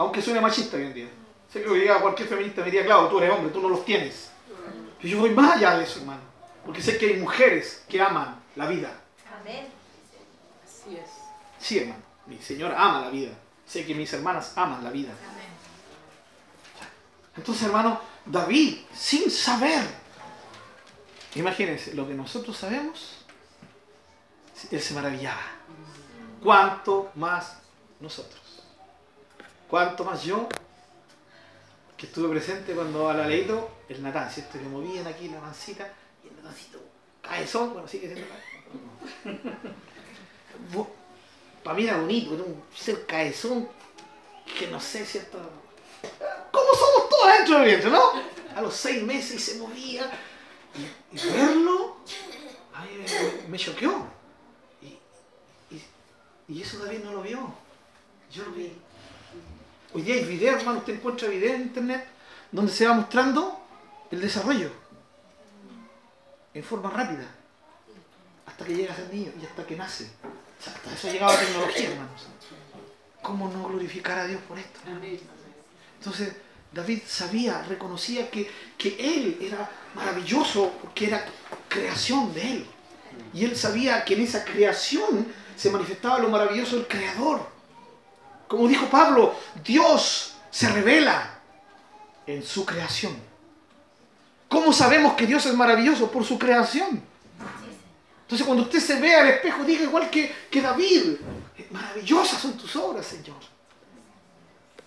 Aunque 0.03 0.22
suene 0.22 0.41
machista 0.41 0.75
hoy 0.75 0.83
en 0.83 0.93
día. 0.93 1.07
Sé 1.51 1.63
que 1.63 1.69
llega 1.69 2.01
cualquier 2.01 2.27
feminista 2.27 2.60
me 2.60 2.65
diría, 2.65 2.86
claro, 2.86 3.07
tú 3.07 3.19
eres 3.19 3.31
hombre, 3.31 3.53
tú 3.53 3.62
no 3.62 3.69
los 3.69 3.86
tienes. 3.86 4.31
Y 5.01 5.10
yo 5.10 5.19
voy 5.19 5.29
más 5.29 5.55
allá 5.55 5.77
de 5.77 5.86
eso, 5.86 6.00
hermano. 6.00 6.19
Porque 6.65 6.81
sé 6.81 6.98
que 6.98 7.07
hay 7.07 7.19
mujeres 7.22 7.86
que 7.88 8.01
aman 8.01 8.36
la 8.57 8.67
vida. 8.67 9.00
Amén. 9.39 9.67
Así 10.65 10.98
es. 10.98 11.10
Sí, 11.57 11.77
hermano. 11.79 12.01
Mi 12.25 12.38
señora 12.38 12.75
ama 12.77 13.00
la 13.00 13.10
vida. 13.12 13.31
Sé 13.65 13.86
que 13.86 13.95
mis 13.95 14.12
hermanas 14.12 14.51
aman 14.57 14.83
la 14.83 14.89
vida. 14.89 15.13
Entonces, 17.38 17.63
hermano, 17.63 18.01
David, 18.25 18.79
sin 18.93 19.31
saber, 19.31 19.83
imagínense, 21.36 21.93
lo 21.93 22.05
que 22.05 22.13
nosotros 22.13 22.57
sabemos, 22.57 23.25
él 24.69 24.81
se 24.81 24.93
maravillaba. 24.93 25.41
¿Cuánto 26.41 27.10
más 27.15 27.57
nosotros? 28.01 28.43
¿Cuánto 29.74 30.03
más 30.03 30.24
yo, 30.24 30.48
que 31.98 32.05
estuve 32.05 32.29
presente 32.29 32.75
cuando 32.75 33.09
a 33.09 33.16
la 33.16 33.25
leído 33.25 33.72
el 33.90 34.03
Natán, 34.03 34.29
¿cierto? 34.29 34.59
Le 34.59 34.66
movían 34.70 35.07
aquí 35.07 35.29
la 35.29 35.42
mancita 35.42 35.92
y 36.24 36.27
el 36.27 36.36
Natancito, 36.36 36.77
caezón, 37.24 37.74
bueno, 37.74 37.88
sigue 37.88 38.14
siendo 38.14 38.27
caezón. 39.24 39.57
Para 41.64 41.75
mí 41.75 41.86
era 41.86 41.98
bonito, 41.98 42.36
era 42.36 42.44
un 42.44 42.62
ser 42.75 43.03
caezón 43.07 43.68
que 44.59 44.68
no 44.68 44.79
sé, 44.79 45.07
¿cierto? 45.07 45.40
Como 46.51 46.74
somos 46.75 47.09
todos 47.09 47.38
dentro 47.40 47.55
del 47.57 47.66
vientre, 47.66 47.90
¿no? 47.90 48.12
A 48.55 48.62
los 48.62 48.75
seis 48.75 49.01
meses 49.01 49.33
y 49.33 49.40
se 49.40 49.57
movía. 49.57 50.07
Y, 50.75 51.18
y 51.18 51.31
verlo, 51.31 51.98
a 52.75 52.86
mí 52.86 52.92
me, 53.00 53.48
me 53.48 53.57
choqueó. 53.57 54.05
Y, 54.83 55.00
y- 55.75 55.83
y 56.48 56.62
eso 56.62 56.77
David 56.77 57.00
no 57.03 57.14
lo 57.14 57.24
vio. 57.24 57.51
Yo 58.31 58.44
lo 58.46 58.51
vi. 58.51 58.72
Hoy 59.96 60.01
día 60.01 60.16
hay 60.16 60.24
videos, 60.24 60.60
hermano, 60.60 60.79
usted 60.79 60.96
encuentra 60.96 61.27
videos 61.27 61.56
en 61.56 61.62
internet 61.64 62.03
donde 62.51 62.72
se 62.72 62.88
va 62.88 62.96
mostrando 62.96 63.60
el 64.10 64.22
desarrollo 64.22 64.72
en 66.51 66.64
forma 66.64 66.90
rápida 66.90 67.27
hasta 68.48 68.66
que 68.66 68.75
llega 68.75 68.94
a 68.94 68.96
ser 68.96 69.14
niño 69.14 69.32
y 69.40 69.46
hasta 69.46 69.66
que 69.66 69.75
nace. 69.75 70.06
O 70.24 70.70
hasta 70.70 70.94
eso 70.94 71.08
ha 71.08 71.12
llegado 71.12 71.34
la 71.34 71.40
tecnología, 71.40 71.90
hermanos. 71.92 72.27
¿Cómo 73.22 73.50
no 73.50 73.68
glorificar 73.68 74.18
a 74.18 74.25
Dios 74.25 74.42
por 74.48 74.58
esto? 74.58 74.79
Entonces 76.00 76.34
David 76.72 77.01
sabía, 77.06 77.62
reconocía 77.62 78.32
que, 78.32 78.50
que 78.77 78.96
él 79.00 79.38
era 79.42 79.70
maravilloso 79.94 80.72
porque 80.82 81.06
era 81.08 81.24
creación 81.70 82.34
de 82.34 82.51
él. 82.51 82.68
Y 83.32 83.46
él 83.46 83.56
sabía 83.56 84.03
que 84.03 84.16
en 84.16 84.22
esa 84.22 84.44
creación 84.44 85.27
se 85.56 85.70
manifestaba 85.70 86.18
lo 86.18 86.29
maravilloso 86.29 86.77
del 86.77 86.88
Creador. 86.88 87.52
Como 88.53 88.68
dijo 88.68 88.85
Pablo, 88.85 89.33
Dios 89.66 90.35
se 90.51 90.70
revela 90.70 91.39
en 92.27 92.44
su 92.44 92.63
creación. 92.63 93.18
¿Cómo 94.48 94.72
sabemos 94.72 95.13
que 95.13 95.25
Dios 95.25 95.44
es 95.48 95.55
maravilloso? 95.55 96.11
Por 96.11 96.24
su 96.24 96.37
creación. 96.37 97.01
Entonces 98.22 98.46
cuando 98.46 98.66
usted 98.66 98.79
se 98.79 99.00
ve 99.00 99.16
al 99.16 99.27
espejo, 99.29 99.63
diga 99.63 99.81
igual 99.81 100.07
que, 100.07 100.31
que 100.51 100.61
David, 100.61 101.16
maravillosas 101.72 102.39
son 102.39 102.55
tus 102.55 102.75
obras, 102.75 103.07
Señor. 103.07 103.37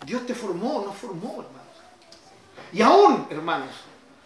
Dios 0.05 0.25
te 0.25 0.33
formó, 0.37 0.85
nos 0.87 0.97
formó, 0.97 1.33
hermanos. 1.43 1.77
Y 2.73 2.83
aún, 2.83 3.27
hermanos, 3.31 3.75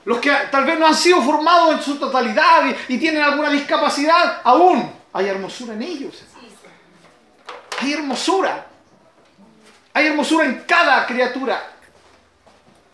los 0.05 0.19
que 0.19 0.31
tal 0.51 0.67
vez 0.67 0.79
no 0.79 0.87
han 0.87 0.95
sido 0.95 1.23
formados 1.23 1.77
en 1.77 1.83
su 1.83 1.99
totalidad 1.99 2.67
y, 2.89 2.95
y 2.95 2.99
tienen 2.99 3.23
alguna 3.23 3.49
discapacidad, 3.49 4.43
aún 4.45 4.93
hay 5.15 5.29
hermosura 5.29 5.73
en 5.73 5.81
ellos. 5.81 6.15
hermanos. 6.21 6.53
Hay 7.81 7.93
hermosura. 7.95 8.70
Hay 9.93 10.07
hermosura 10.07 10.47
en 10.47 10.63
cada 10.67 11.07
criatura 11.07 11.61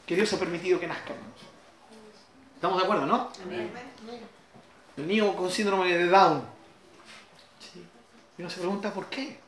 que 0.06 0.14
Dios 0.14 0.32
ha 0.32 0.38
permitido 0.38 0.80
que 0.80 0.86
nazca. 0.86 1.12
¿Estamos 2.54 2.78
de 2.78 2.84
acuerdo, 2.84 3.06
no? 3.06 3.30
El 4.96 5.06
niño 5.06 5.36
con 5.36 5.50
síndrome 5.50 5.92
de 5.92 6.06
Down. 6.06 6.42
Sí. 7.60 7.84
Y 8.38 8.42
uno 8.42 8.50
se 8.50 8.60
pregunta 8.60 8.92
por 8.94 9.06
qué. 9.06 9.38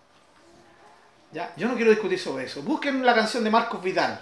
Ya, 1.33 1.55
yo 1.57 1.69
no 1.69 1.75
quiero 1.75 1.91
discutir 1.91 2.19
sobre 2.19 2.45
eso. 2.45 2.63
Busquen 2.63 3.05
la 3.05 3.15
canción 3.15 3.45
de 3.45 3.51
Marcos 3.51 3.83
Vidal. 3.83 4.21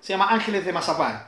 Se 0.00 0.12
llama 0.12 0.28
Ángeles 0.28 0.64
de 0.64 0.72
Mazapán. 0.72 1.26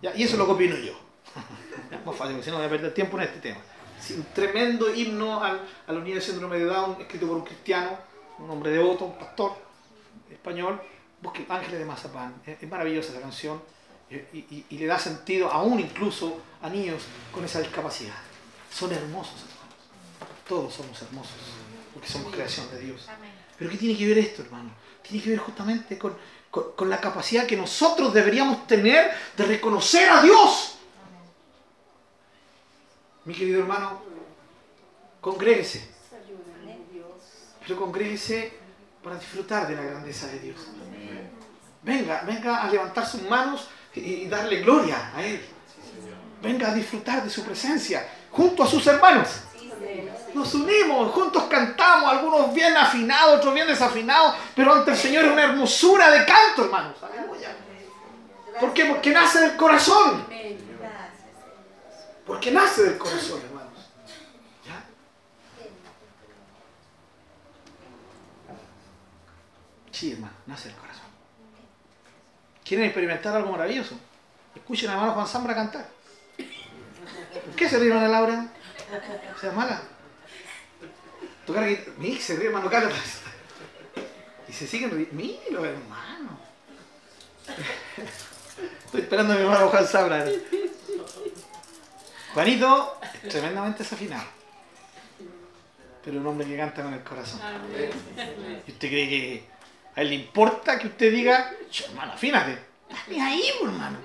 Ya, 0.00 0.14
y 0.14 0.22
eso 0.22 0.36
lo 0.36 0.50
opino 0.50 0.76
yo. 0.76 0.92
Ya, 1.90 1.98
más 2.04 2.16
fácil, 2.16 2.34
porque 2.34 2.44
si 2.44 2.50
no 2.50 2.58
voy 2.58 2.66
a 2.66 2.68
perder 2.68 2.92
tiempo 2.92 3.16
en 3.16 3.22
este 3.24 3.40
tema. 3.40 3.60
Sí, 3.98 4.12
un 4.12 4.24
tremendo 4.34 4.94
himno 4.94 5.42
al, 5.42 5.60
a 5.86 5.92
la 5.92 5.98
unidad 5.98 6.16
de 6.16 6.20
síndrome 6.20 6.58
de 6.58 6.66
Down, 6.66 7.00
escrito 7.00 7.26
por 7.26 7.36
un 7.36 7.44
cristiano, 7.44 7.96
un 8.38 8.50
hombre 8.50 8.72
devoto, 8.72 9.06
un 9.06 9.18
pastor 9.18 9.67
español. 10.38 10.80
Busquen 11.20 11.46
Ángeles 11.48 11.80
de 11.80 11.84
Mazapán. 11.84 12.40
Es, 12.46 12.62
maravillosa 12.68 13.10
esa 13.12 13.20
canción. 13.20 13.60
Y, 14.10 14.16
y- 14.38 14.66
y 14.70 14.78
le 14.78 14.86
da 14.86 14.98
sentido 14.98 15.50
aún 15.52 15.78
incluso 15.80 16.40
a 16.62 16.68
niños 16.70 17.02
con 17.32 17.44
esa 17.44 17.60
discapacidad. 17.60 18.14
Son 18.72 18.90
hermosos, 18.92 19.34
hermanos. 19.42 20.38
Todos 20.48 20.72
somos 20.72 21.02
hermosos, 21.02 21.36
porque 21.92 22.08
somos 22.08 22.32
creación 22.32 22.70
de 22.70 22.78
Dios. 22.80 23.06
Pero 23.58 23.70
¿qué 23.70 23.76
tiene 23.76 23.98
que 23.98 24.06
ver 24.06 24.18
esto, 24.18 24.42
hermano? 24.42 24.70
Tiene 25.02 25.22
que 25.22 25.30
ver 25.30 25.38
justamente 25.40 25.98
con, 25.98 26.16
con- 26.50 26.72
con 26.74 26.88
la 26.88 27.00
capacidad 27.00 27.46
que 27.46 27.56
nosotros 27.56 28.14
deberíamos 28.14 28.66
tener 28.66 29.10
de 29.36 29.44
reconocer 29.44 30.08
a 30.08 30.22
Dios. 30.22 30.78
Mi 33.26 33.34
querido 33.34 33.60
hermano, 33.60 34.00
congréguese, 35.20 35.86
pero 37.66 37.78
congréguese 37.78 38.52
para 39.02 39.16
disfrutar 39.16 39.66
de 39.68 39.76
la 39.76 39.82
grandeza 39.82 40.26
de 40.28 40.38
Dios. 40.40 40.56
Venga, 41.82 42.22
venga 42.26 42.62
a 42.62 42.70
levantar 42.70 43.06
sus 43.06 43.22
manos 43.22 43.68
y, 43.94 44.26
darle 44.26 44.60
gloria 44.60 45.12
a 45.14 45.24
Él. 45.24 45.40
Venga 46.42 46.70
a 46.70 46.74
disfrutar 46.74 47.22
de 47.22 47.30
su 47.30 47.44
presencia 47.44 48.06
junto 48.30 48.62
a 48.62 48.66
sus 48.66 48.86
hermanos. 48.86 49.28
Nos 50.34 50.54
unimos, 50.54 51.12
juntos 51.12 51.44
cantamos, 51.44 52.10
algunos 52.10 52.52
bien 52.52 52.76
afinados, 52.76 53.38
otros 53.38 53.54
bien 53.54 53.66
desafinados, 53.66 54.34
pero 54.54 54.74
ante 54.74 54.90
el 54.90 54.96
Señor 54.96 55.24
es 55.24 55.32
una 55.32 55.44
hermosura 55.44 56.10
de 56.10 56.26
canto, 56.26 56.64
hermanos. 56.64 56.96
Aleluya. 57.02 57.56
¿Por 58.60 58.72
qué? 58.72 58.84
Porque 58.86 59.10
nace 59.10 59.40
del 59.40 59.56
corazón. 59.56 60.26
Porque 62.26 62.50
nace 62.50 62.82
del 62.82 62.98
corazón, 62.98 63.40
hermanos. 63.42 63.90
¿Ya? 64.66 64.84
Sí, 69.98 70.12
hermano, 70.12 70.32
nace 70.46 70.68
el 70.68 70.76
corazón. 70.76 71.06
¿Quieren 72.64 72.86
experimentar 72.86 73.34
algo 73.34 73.50
maravilloso? 73.50 73.98
Escuchen 74.54 74.90
a 74.90 74.92
hermano 74.92 75.14
Juan 75.14 75.26
Zambra 75.26 75.56
cantar. 75.56 75.88
¿Por 76.36 77.56
qué 77.56 77.68
se 77.68 77.80
ríe 77.80 77.88
hermana 77.88 78.06
Laura? 78.06 78.46
¿Sea 79.40 79.50
mala? 79.50 79.82
Tocar 81.44 81.64
aquí. 81.64 81.78
Mira, 81.96 82.20
se 82.20 82.36
ríe 82.36 82.46
hermano 82.46 82.70
Carlos. 82.70 82.94
Y 84.48 84.52
se 84.52 84.68
siguen 84.68 84.92
riendo. 84.92 85.14
Míralo, 85.14 85.64
hermano. 85.64 86.38
Estoy 88.84 89.00
esperando 89.00 89.32
a 89.32 89.36
mi 89.36 89.42
hermano 89.42 89.68
Juan 89.68 89.84
Zambra. 89.84 90.26
Juanito, 92.34 93.00
es 93.02 93.30
tremendamente 93.30 93.82
desafinado. 93.82 94.28
Pero 96.04 96.20
un 96.20 96.26
hombre 96.28 96.46
que 96.46 96.56
canta 96.56 96.84
con 96.84 96.94
el 96.94 97.02
corazón. 97.02 97.40
¿Y 98.64 98.70
usted 98.70 98.88
cree 98.88 99.08
que 99.08 99.57
a 99.98 100.02
él 100.02 100.10
le 100.10 100.14
importa 100.14 100.78
que 100.78 100.86
usted 100.86 101.10
diga, 101.10 101.50
"Ch, 101.68 101.86
hermano, 101.86 102.12
afínate? 102.12 102.56
Ni 103.08 103.20
ahí, 103.20 103.42
hermano. 103.60 103.98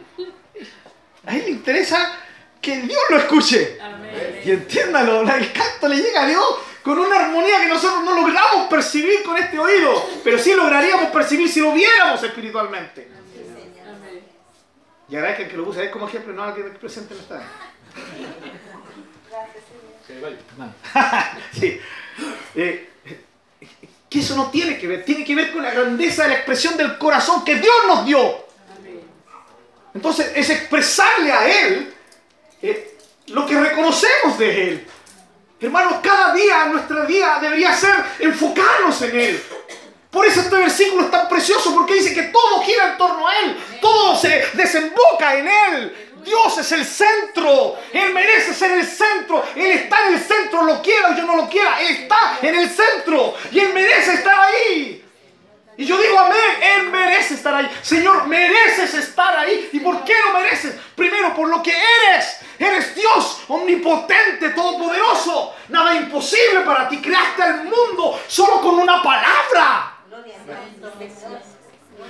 A 1.23 1.35
él 1.35 1.43
le 1.45 1.51
interesa 1.51 2.17
que 2.59 2.81
Dios 2.81 3.01
lo 3.11 3.17
escuche. 3.17 3.77
Amén. 3.79 4.41
Y 4.43 4.51
entiéndalo, 4.51 5.21
el 5.21 5.53
canto 5.53 5.87
le 5.87 5.97
llega 5.97 6.23
a 6.23 6.25
Dios 6.25 6.43
con 6.81 6.97
una 6.97 7.25
armonía 7.25 7.61
que 7.61 7.67
nosotros 7.67 8.03
no 8.03 8.15
logramos 8.15 8.67
percibir 8.71 9.21
con 9.21 9.37
este 9.37 9.59
oído, 9.59 10.09
pero 10.23 10.39
sí 10.39 10.55
lograríamos 10.55 11.11
percibir 11.11 11.47
si 11.47 11.59
lo 11.59 11.71
viéramos 11.73 12.23
espiritualmente. 12.23 13.11
Amén. 13.87 14.23
Y 15.09 15.15
agradezcan 15.15 15.47
que 15.47 15.57
lo 15.57 15.65
puse 15.65 15.81
ahí 15.81 15.91
como 15.91 16.07
ejemplo, 16.07 16.33
no 16.33 16.43
al 16.43 16.55
que 16.55 16.63
presente 16.63 17.13
no 17.13 17.21
está. 17.21 17.43
Hermano. 20.09 20.73
sí. 21.53 21.79
Eh, 22.55 22.92
que 24.13 24.19
eso 24.19 24.35
no 24.35 24.51
tiene 24.51 24.77
que 24.77 24.85
ver, 24.85 25.03
tiene 25.03 25.25
que 25.25 25.33
ver 25.33 25.51
con 25.51 25.63
la 25.63 25.71
grandeza 25.71 26.21
de 26.21 26.29
la 26.29 26.35
expresión 26.35 26.77
del 26.77 26.99
corazón 26.99 27.43
que 27.43 27.55
Dios 27.55 27.73
nos 27.87 28.05
dio. 28.05 28.45
Entonces 29.91 30.31
es 30.35 30.51
expresarle 30.51 31.31
a 31.31 31.47
Él 31.47 31.93
eh, 32.61 32.95
lo 33.27 33.43
que 33.47 33.59
reconocemos 33.59 34.37
de 34.37 34.69
Él. 34.69 34.87
Hermanos, 35.59 35.95
cada 36.03 36.31
día, 36.31 36.65
nuestra 36.65 37.05
vida 37.05 37.39
debería 37.41 37.73
ser 37.73 37.95
enfocarnos 38.19 39.01
en 39.01 39.19
Él. 39.19 39.43
Por 40.11 40.27
eso 40.27 40.41
este 40.41 40.57
versículo 40.57 41.05
es 41.05 41.11
tan 41.11 41.27
precioso, 41.27 41.73
porque 41.73 41.95
dice 41.95 42.13
que 42.13 42.23
todo 42.23 42.61
gira 42.61 42.91
en 42.91 42.97
torno 42.99 43.27
a 43.27 43.39
Él, 43.39 43.57
todo 43.81 44.15
se 44.15 44.43
desemboca 44.53 45.35
en 45.39 45.47
Él. 45.47 46.02
Dios 46.23 46.57
es 46.57 46.71
el 46.71 46.85
centro, 46.85 47.77
Él 47.91 48.13
merece 48.13 48.53
ser 48.53 48.71
el 48.71 48.85
centro, 48.85 49.43
Él 49.55 49.71
está 49.71 50.07
en 50.07 50.15
el 50.15 50.19
centro, 50.19 50.63
lo 50.63 50.81
quiera 50.81 51.11
o 51.11 51.15
yo 51.15 51.23
no 51.23 51.35
lo 51.35 51.49
quiera, 51.49 51.81
Él 51.81 51.95
está 51.97 52.39
en 52.41 52.55
el 52.55 52.69
centro 52.69 53.35
y 53.51 53.59
Él 53.59 53.73
merece 53.73 54.13
estar 54.13 54.39
ahí. 54.39 55.03
Y 55.75 55.85
yo 55.85 55.97
digo 55.99 56.19
amén, 56.19 56.37
Él 56.61 56.89
merece 56.91 57.33
estar 57.33 57.55
ahí. 57.55 57.69
Señor, 57.81 58.27
mereces 58.27 58.93
estar 58.93 59.35
ahí. 59.37 59.69
¿Y 59.71 59.79
por 59.79 60.03
qué 60.03 60.13
lo 60.25 60.33
mereces? 60.33 60.75
Primero, 60.95 61.33
por 61.33 61.47
lo 61.47 61.63
que 61.63 61.71
eres. 61.71 62.37
Eres 62.59 62.95
Dios 62.95 63.41
omnipotente, 63.47 64.49
todopoderoso. 64.49 65.55
Nada 65.69 65.95
imposible 65.95 66.61
para 66.61 66.87
ti. 66.87 67.01
Creaste 67.01 67.41
al 67.41 67.63
mundo 67.63 68.21
solo 68.27 68.61
con 68.61 68.75
una 68.75 69.01
palabra. 69.01 69.97
Gloria 70.07 70.35
a 70.35 70.45
Dios. 70.45 71.52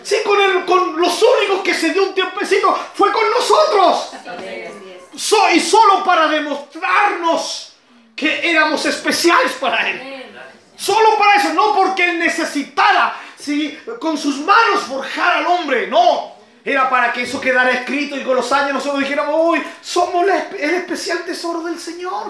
Sí, 0.04 0.18
con, 0.26 0.40
el, 0.42 0.66
con 0.66 1.00
los 1.00 1.22
únicos 1.22 1.62
que 1.64 1.74
se 1.74 1.92
dio 1.92 2.04
un 2.04 2.14
tiempecito 2.14 2.78
fue 2.94 3.12
con 3.12 3.24
nosotros. 3.32 4.12
So- 5.16 5.50
y 5.52 5.60
solo 5.60 6.04
para 6.04 6.28
demostrarnos 6.28 7.74
que 8.16 8.50
éramos 8.50 8.86
especiales 8.86 9.54
para 9.54 9.90
Él. 9.90 10.26
Solo 10.76 11.18
para 11.18 11.36
eso, 11.36 11.54
no 11.54 11.76
porque 11.76 12.04
Él 12.04 12.20
necesitara 12.20 13.16
¿sí? 13.38 13.78
con 14.00 14.18
sus 14.18 14.38
manos 14.40 14.82
forjar 14.88 15.38
al 15.38 15.48
hombre, 15.48 15.88
no. 15.88 16.33
Era 16.66 16.90
para 16.90 17.12
que 17.12 17.24
eso 17.24 17.42
quedara 17.42 17.72
escrito 17.72 18.16
y 18.16 18.24
con 18.24 18.38
los 18.38 18.50
años 18.54 18.76
nosotros 18.76 19.02
dijéramos, 19.02 19.36
uy, 19.38 19.62
somos 19.82 20.26
la 20.26 20.48
el 20.58 20.76
especial 20.76 21.26
tesoro 21.26 21.62
del 21.62 21.78
Señor. 21.78 22.28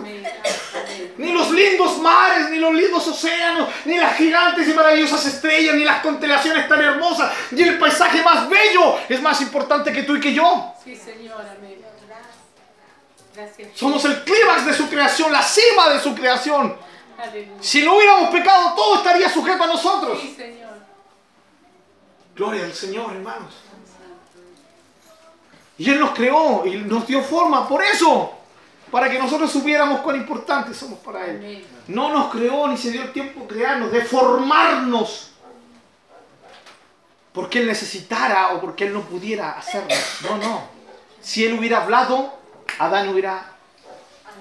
Ni 1.17 1.31
los 1.31 1.51
lindos 1.51 1.99
mares, 1.99 2.49
ni 2.49 2.57
los 2.57 2.73
lindos 2.73 3.07
océanos, 3.07 3.69
ni 3.85 3.95
las 3.95 4.17
gigantes 4.17 4.67
y 4.67 4.73
maravillosas 4.73 5.23
estrellas, 5.27 5.75
ni 5.75 5.83
las 5.83 6.01
constelaciones 6.01 6.67
tan 6.67 6.81
hermosas, 6.81 7.31
ni 7.51 7.61
el 7.61 7.77
paisaje 7.77 8.23
más 8.23 8.49
bello 8.49 8.97
es 9.07 9.21
más 9.21 9.39
importante 9.41 9.93
que 9.93 10.01
tú 10.01 10.15
y 10.15 10.19
que 10.19 10.33
yo. 10.33 10.73
Sí, 10.83 10.95
Señor. 10.95 11.39
Amén. 11.39 11.83
Gracias. 13.35 13.69
Somos 13.75 14.03
el 14.05 14.23
clímax 14.23 14.65
de 14.65 14.73
su 14.73 14.87
creación, 14.89 15.31
la 15.31 15.41
cima 15.41 15.89
de 15.89 15.99
su 15.99 16.13
creación. 16.15 16.75
Aleluya. 17.17 17.51
Si 17.61 17.83
no 17.83 17.95
hubiéramos 17.95 18.29
pecado, 18.29 18.73
todo 18.75 18.97
estaría 18.97 19.29
sujeto 19.29 19.63
a 19.63 19.67
nosotros. 19.67 20.19
Sí, 20.21 20.35
Señor. 20.35 20.73
Gloria 22.35 22.65
al 22.65 22.73
Señor, 22.73 23.13
hermanos. 23.13 23.62
Y 25.77 25.89
Él 25.89 25.99
nos 25.99 26.11
creó 26.11 26.65
y 26.65 26.77
nos 26.77 27.07
dio 27.07 27.21
forma 27.23 27.67
por 27.67 27.83
eso, 27.83 28.33
para 28.91 29.09
que 29.09 29.17
nosotros 29.17 29.51
supiéramos 29.51 30.01
cuán 30.01 30.17
importantes 30.17 30.77
somos 30.77 30.99
para 30.99 31.25
Él. 31.25 31.65
No 31.87 32.11
nos 32.11 32.31
creó 32.31 32.67
ni 32.67 32.77
se 32.77 32.91
dio 32.91 33.01
el 33.01 33.11
tiempo 33.11 33.41
de 33.41 33.47
crearnos, 33.47 33.91
de 33.91 34.03
formarnos. 34.03 35.31
Porque 37.31 37.59
Él 37.59 37.67
necesitara 37.67 38.53
o 38.53 38.61
porque 38.61 38.85
Él 38.85 38.93
no 38.93 39.01
pudiera 39.01 39.51
hacerlo. 39.51 39.95
No, 40.29 40.37
no. 40.37 40.61
Si 41.19 41.43
Él 41.43 41.57
hubiera 41.57 41.81
hablado, 41.81 42.33
Adán 42.77 43.09
hubiera 43.09 43.53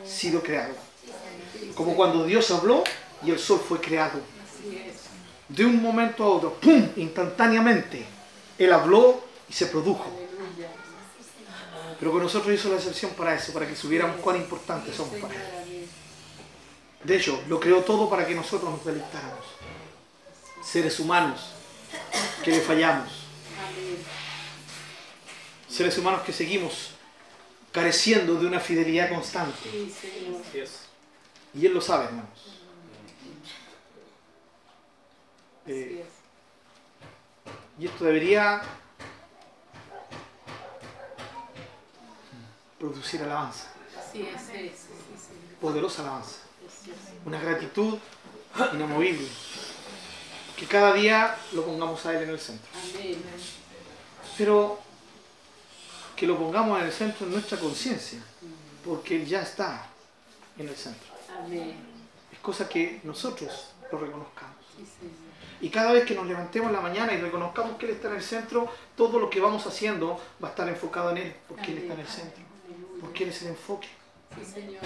sido 0.05 0.43
creado. 0.43 0.75
Como 1.75 1.97
cuando 1.97 2.25
Dios 2.25 2.51
habló 2.51 2.85
y 3.25 3.31
el 3.31 3.39
sol 3.39 3.63
fue 3.67 3.81
creado. 3.81 4.21
De 5.49 5.65
un 5.65 5.83
momento 5.83 6.25
a 6.25 6.29
otro, 6.29 6.55
¡pum! 6.55 6.89
Instantáneamente. 6.97 8.05
Él 8.59 8.73
habló 8.73 9.23
y 9.49 9.53
se 9.53 9.67
produjo. 9.67 10.22
Pero 12.03 12.11
con 12.11 12.23
nosotros 12.25 12.53
hizo 12.53 12.69
la 12.69 12.79
excepción 12.79 13.13
para 13.13 13.33
eso, 13.33 13.53
para 13.53 13.65
que 13.65 13.77
supiéramos 13.77 14.17
cuán 14.17 14.35
importantes 14.35 14.97
somos 14.97 15.21
para 15.21 15.35
Él. 15.35 15.87
De 17.05 17.17
hecho, 17.17 17.41
lo 17.47 17.61
creó 17.61 17.85
todo 17.85 18.11
para 18.11 18.27
que 18.27 18.35
nosotros 18.35 18.73
nos 18.73 18.85
deleitáramos. 18.85 19.45
Seres 20.65 20.99
humanos 20.99 21.53
que 22.43 22.51
le 22.51 22.61
fallamos. 22.61 23.09
Seres 25.69 25.97
humanos 25.97 26.23
que 26.23 26.33
seguimos 26.33 26.91
careciendo 27.71 28.35
de 28.35 28.49
una 28.49 28.59
fidelidad 28.59 29.09
constante. 29.09 29.69
Y 31.55 31.67
Él 31.67 31.73
lo 31.73 31.81
sabe, 31.81 32.07
hermanos. 32.07 32.59
Eh, 35.69 36.05
y 37.79 37.87
esto 37.87 38.05
debería 38.05 38.61
producir 42.83 43.23
alabanza, 43.23 43.69
poderosa 45.61 46.03
alabanza. 46.03 46.39
Una 47.25 47.41
gratitud 47.41 47.97
inamovible. 48.73 49.29
Que 50.57 50.67
cada 50.67 50.93
día 50.93 51.37
lo 51.53 51.65
pongamos 51.65 52.05
a 52.07 52.17
Él 52.17 52.25
en 52.25 52.31
el 52.31 52.41
centro. 52.41 52.69
Pero 54.37 54.81
que 56.17 56.27
lo 56.27 56.37
pongamos 56.37 56.81
en 56.81 56.87
el 56.87 56.93
centro 56.93 57.27
en 57.27 57.33
nuestra 57.35 57.57
conciencia, 57.59 58.19
porque 58.85 59.15
Él 59.15 59.27
ya 59.27 59.43
está 59.43 59.87
en 60.59 60.69
el 60.69 60.75
centro. 60.75 61.13
Es 62.33 62.39
cosa 62.41 62.69
que 62.69 63.01
nosotros 63.05 63.69
lo 63.93 63.99
reconozcamos. 63.99 64.57
Y 65.61 65.69
cada 65.71 65.93
vez 65.93 66.05
que 66.05 66.17
nos 66.17 66.27
levantemos 66.27 66.71
en 66.71 66.75
la 66.75 66.81
mañana 66.81 67.13
y 67.13 67.21
reconozcamos 67.21 67.79
que 67.79 67.87
Él 67.87 67.93
está 67.93 68.09
en 68.09 68.17
el 68.17 68.25
centro, 68.25 68.69
todo 68.97 69.21
lo 69.21 69.31
que 69.31 69.39
vamos 69.39 69.65
haciendo 69.69 70.21
va 70.43 70.49
a 70.49 70.51
estar 70.51 70.69
enfocado 70.69 71.11
en 71.13 71.19
Él, 71.19 71.37
porque 71.47 71.71
Él 71.71 71.79
está 71.79 71.95
en 71.95 72.01
el 72.01 72.09
centro. 72.09 72.52
Porque 73.03 73.25
Él 73.25 73.31
es 73.31 73.43
el 73.43 73.49
enfoque. 73.49 73.89
Sí, 74.39 74.53
Señor. 74.53 74.81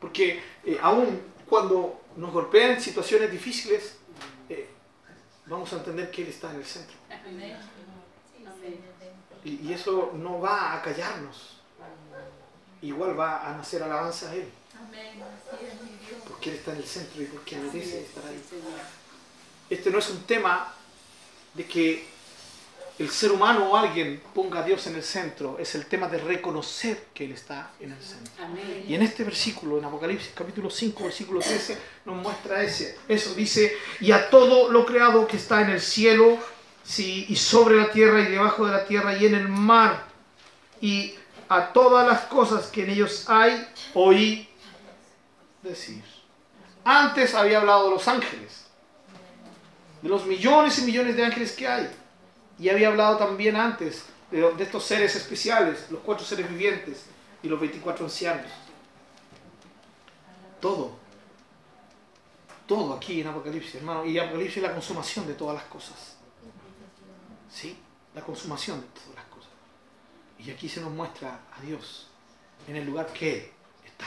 Porque 0.00 0.40
eh, 0.64 0.78
aún 0.80 1.20
cuando 1.46 2.00
nos 2.16 2.32
golpean 2.32 2.80
situaciones 2.80 3.30
difíciles, 3.32 3.96
eh, 4.48 4.70
vamos 5.46 5.72
a 5.72 5.76
entender 5.76 6.10
que 6.10 6.22
Él 6.22 6.28
está 6.28 6.50
en 6.52 6.56
el 6.56 6.64
centro. 6.64 6.96
Y, 9.44 9.68
y 9.68 9.72
eso 9.72 10.12
no 10.14 10.40
va 10.40 10.74
a 10.74 10.82
callarnos. 10.82 11.56
Igual 12.80 13.18
va 13.18 13.48
a 13.48 13.56
nacer 13.56 13.82
alabanza 13.82 14.30
a 14.30 14.36
Él, 14.36 14.48
porque 16.28 16.50
Él 16.50 16.56
está 16.56 16.72
en 16.72 16.76
el 16.76 16.84
centro 16.84 17.22
y 17.22 17.26
porque 17.26 17.56
merece 17.56 18.02
es, 18.02 18.08
estar 18.08 18.24
ahí. 18.24 18.40
Este 19.68 19.90
no 19.90 19.98
es 19.98 20.08
un 20.10 20.22
tema 20.22 20.72
de 21.54 21.66
que 21.66 22.17
el 22.98 23.10
ser 23.10 23.30
humano 23.30 23.70
o 23.70 23.76
alguien 23.76 24.20
ponga 24.34 24.60
a 24.60 24.62
Dios 24.64 24.86
en 24.88 24.96
el 24.96 25.04
centro, 25.04 25.56
es 25.58 25.74
el 25.76 25.86
tema 25.86 26.08
de 26.08 26.18
reconocer 26.18 27.06
que 27.14 27.24
Él 27.26 27.32
está 27.32 27.70
en 27.78 27.92
el 27.92 28.02
centro. 28.02 28.44
Amén. 28.44 28.84
Y 28.88 28.94
en 28.94 29.02
este 29.02 29.22
versículo, 29.22 29.78
en 29.78 29.84
Apocalipsis 29.84 30.32
capítulo 30.34 30.68
5, 30.68 31.04
versículo 31.04 31.40
13, 31.40 31.78
nos 32.04 32.16
muestra 32.16 32.62
ese, 32.62 32.98
eso. 33.06 33.34
Dice, 33.34 33.72
y 34.00 34.10
a 34.10 34.28
todo 34.30 34.72
lo 34.72 34.84
creado 34.84 35.28
que 35.28 35.36
está 35.36 35.60
en 35.60 35.70
el 35.70 35.80
cielo, 35.80 36.38
sí, 36.82 37.26
y 37.28 37.36
sobre 37.36 37.76
la 37.76 37.92
tierra, 37.92 38.20
y 38.20 38.32
debajo 38.32 38.66
de 38.66 38.72
la 38.72 38.84
tierra, 38.84 39.16
y 39.16 39.26
en 39.26 39.34
el 39.36 39.48
mar, 39.48 40.04
y 40.80 41.14
a 41.48 41.72
todas 41.72 42.06
las 42.06 42.22
cosas 42.22 42.66
que 42.66 42.82
en 42.82 42.90
ellos 42.90 43.24
hay, 43.28 43.64
oí 43.94 44.48
decir. 45.62 46.02
Antes 46.84 47.34
había 47.34 47.58
hablado 47.58 47.84
de 47.84 47.90
los 47.90 48.08
ángeles. 48.08 48.64
de 50.02 50.08
los 50.08 50.26
millones 50.26 50.78
y 50.78 50.82
millones 50.82 51.16
de 51.16 51.24
ángeles 51.24 51.52
que 51.52 51.66
hay. 51.66 51.88
Y 52.58 52.68
había 52.68 52.88
hablado 52.88 53.16
también 53.16 53.56
antes 53.56 54.04
de, 54.30 54.40
de 54.52 54.64
estos 54.64 54.84
seres 54.84 55.14
especiales, 55.14 55.86
los 55.90 56.00
cuatro 56.00 56.24
seres 56.24 56.48
vivientes 56.48 57.04
y 57.42 57.48
los 57.48 57.60
24 57.60 58.04
ancianos. 58.04 58.50
Todo. 60.60 60.92
Todo 62.66 62.94
aquí 62.94 63.20
en 63.20 63.28
Apocalipsis, 63.28 63.76
hermano. 63.76 64.04
Y 64.04 64.18
Apocalipsis 64.18 64.58
es 64.58 64.62
la 64.64 64.72
consumación 64.72 65.26
de 65.26 65.34
todas 65.34 65.54
las 65.54 65.64
cosas. 65.64 66.16
¿Sí? 67.50 67.78
La 68.14 68.22
consumación 68.22 68.80
de 68.80 68.86
todas 68.88 69.14
las 69.14 69.24
cosas. 69.26 69.50
Y 70.38 70.50
aquí 70.50 70.68
se 70.68 70.80
nos 70.80 70.90
muestra 70.90 71.40
a 71.56 71.60
Dios 71.62 72.08
en 72.66 72.76
el 72.76 72.84
lugar 72.84 73.06
que 73.12 73.52
está. 73.84 74.06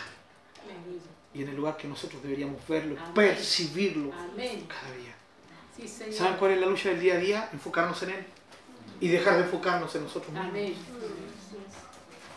Y 1.34 1.42
en 1.42 1.50
el 1.50 1.56
lugar 1.56 1.78
que 1.78 1.88
nosotros 1.88 2.22
deberíamos 2.22 2.66
verlo, 2.68 3.00
Amén. 3.00 3.14
percibirlo 3.14 4.14
Amén. 4.14 4.68
cada 4.68 4.92
día. 4.96 5.16
Sí. 5.76 6.12
¿Saben 6.14 6.36
cuál 6.38 6.52
es 6.52 6.60
la 6.60 6.68
lucha 6.68 6.90
del 6.90 7.00
día 7.00 7.16
a 7.16 7.18
día? 7.18 7.50
Enfocarnos 7.54 8.04
en 8.04 8.10
Él. 8.12 8.26
Y 9.02 9.10
dejar 9.10 9.36
de 9.36 9.44
enfocarnos 9.44 9.94
en 9.96 10.04
nosotros 10.04 10.32
mismos. 10.32 10.50
Amén. 10.50 10.76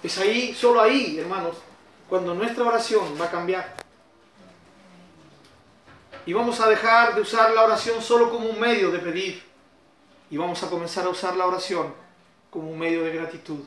Es 0.02 0.18
ahí, 0.18 0.54
solo 0.54 0.80
ahí, 0.82 1.18
hermanos, 1.18 1.56
cuando 2.08 2.34
nuestra 2.34 2.64
oración 2.64 3.16
va 3.18 3.26
a 3.26 3.30
cambiar. 3.30 3.76
Y 6.26 6.32
vamos 6.32 6.60
a 6.60 6.68
dejar 6.68 7.14
de 7.14 7.20
usar 7.20 7.52
la 7.52 7.62
oración 7.62 8.02
solo 8.02 8.30
como 8.30 8.48
un 8.48 8.58
medio 8.58 8.90
de 8.90 8.98
pedir. 8.98 9.42
Y 10.30 10.36
vamos 10.36 10.62
a 10.62 10.68
comenzar 10.68 11.06
a 11.06 11.10
usar 11.10 11.36
la 11.36 11.46
oración 11.46 11.94
como 12.50 12.70
un 12.70 12.78
medio 12.78 13.02
de 13.02 13.12
gratitud, 13.12 13.60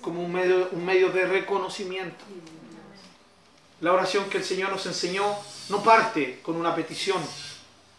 como 0.00 0.22
un 0.22 0.32
medio, 0.32 0.68
un 0.72 0.84
medio 0.84 1.10
de 1.10 1.26
reconocimiento. 1.26 2.24
La 3.80 3.92
oración 3.92 4.28
que 4.28 4.38
el 4.38 4.44
Señor 4.44 4.70
nos 4.70 4.84
enseñó 4.86 5.24
no 5.68 5.82
parte 5.82 6.40
con 6.42 6.56
una 6.56 6.74
petición, 6.74 7.22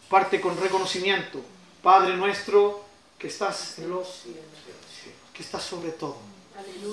parte 0.08 0.40
con 0.40 0.56
reconocimiento. 0.60 1.40
Padre 1.82 2.16
nuestro 2.16 2.84
que 3.20 3.26
estás 3.26 3.78
en 3.78 3.90
los 3.90 4.22
cielos, 4.22 4.42
que 5.34 5.42
estás 5.42 5.62
sobre 5.62 5.90
todo. 5.90 6.16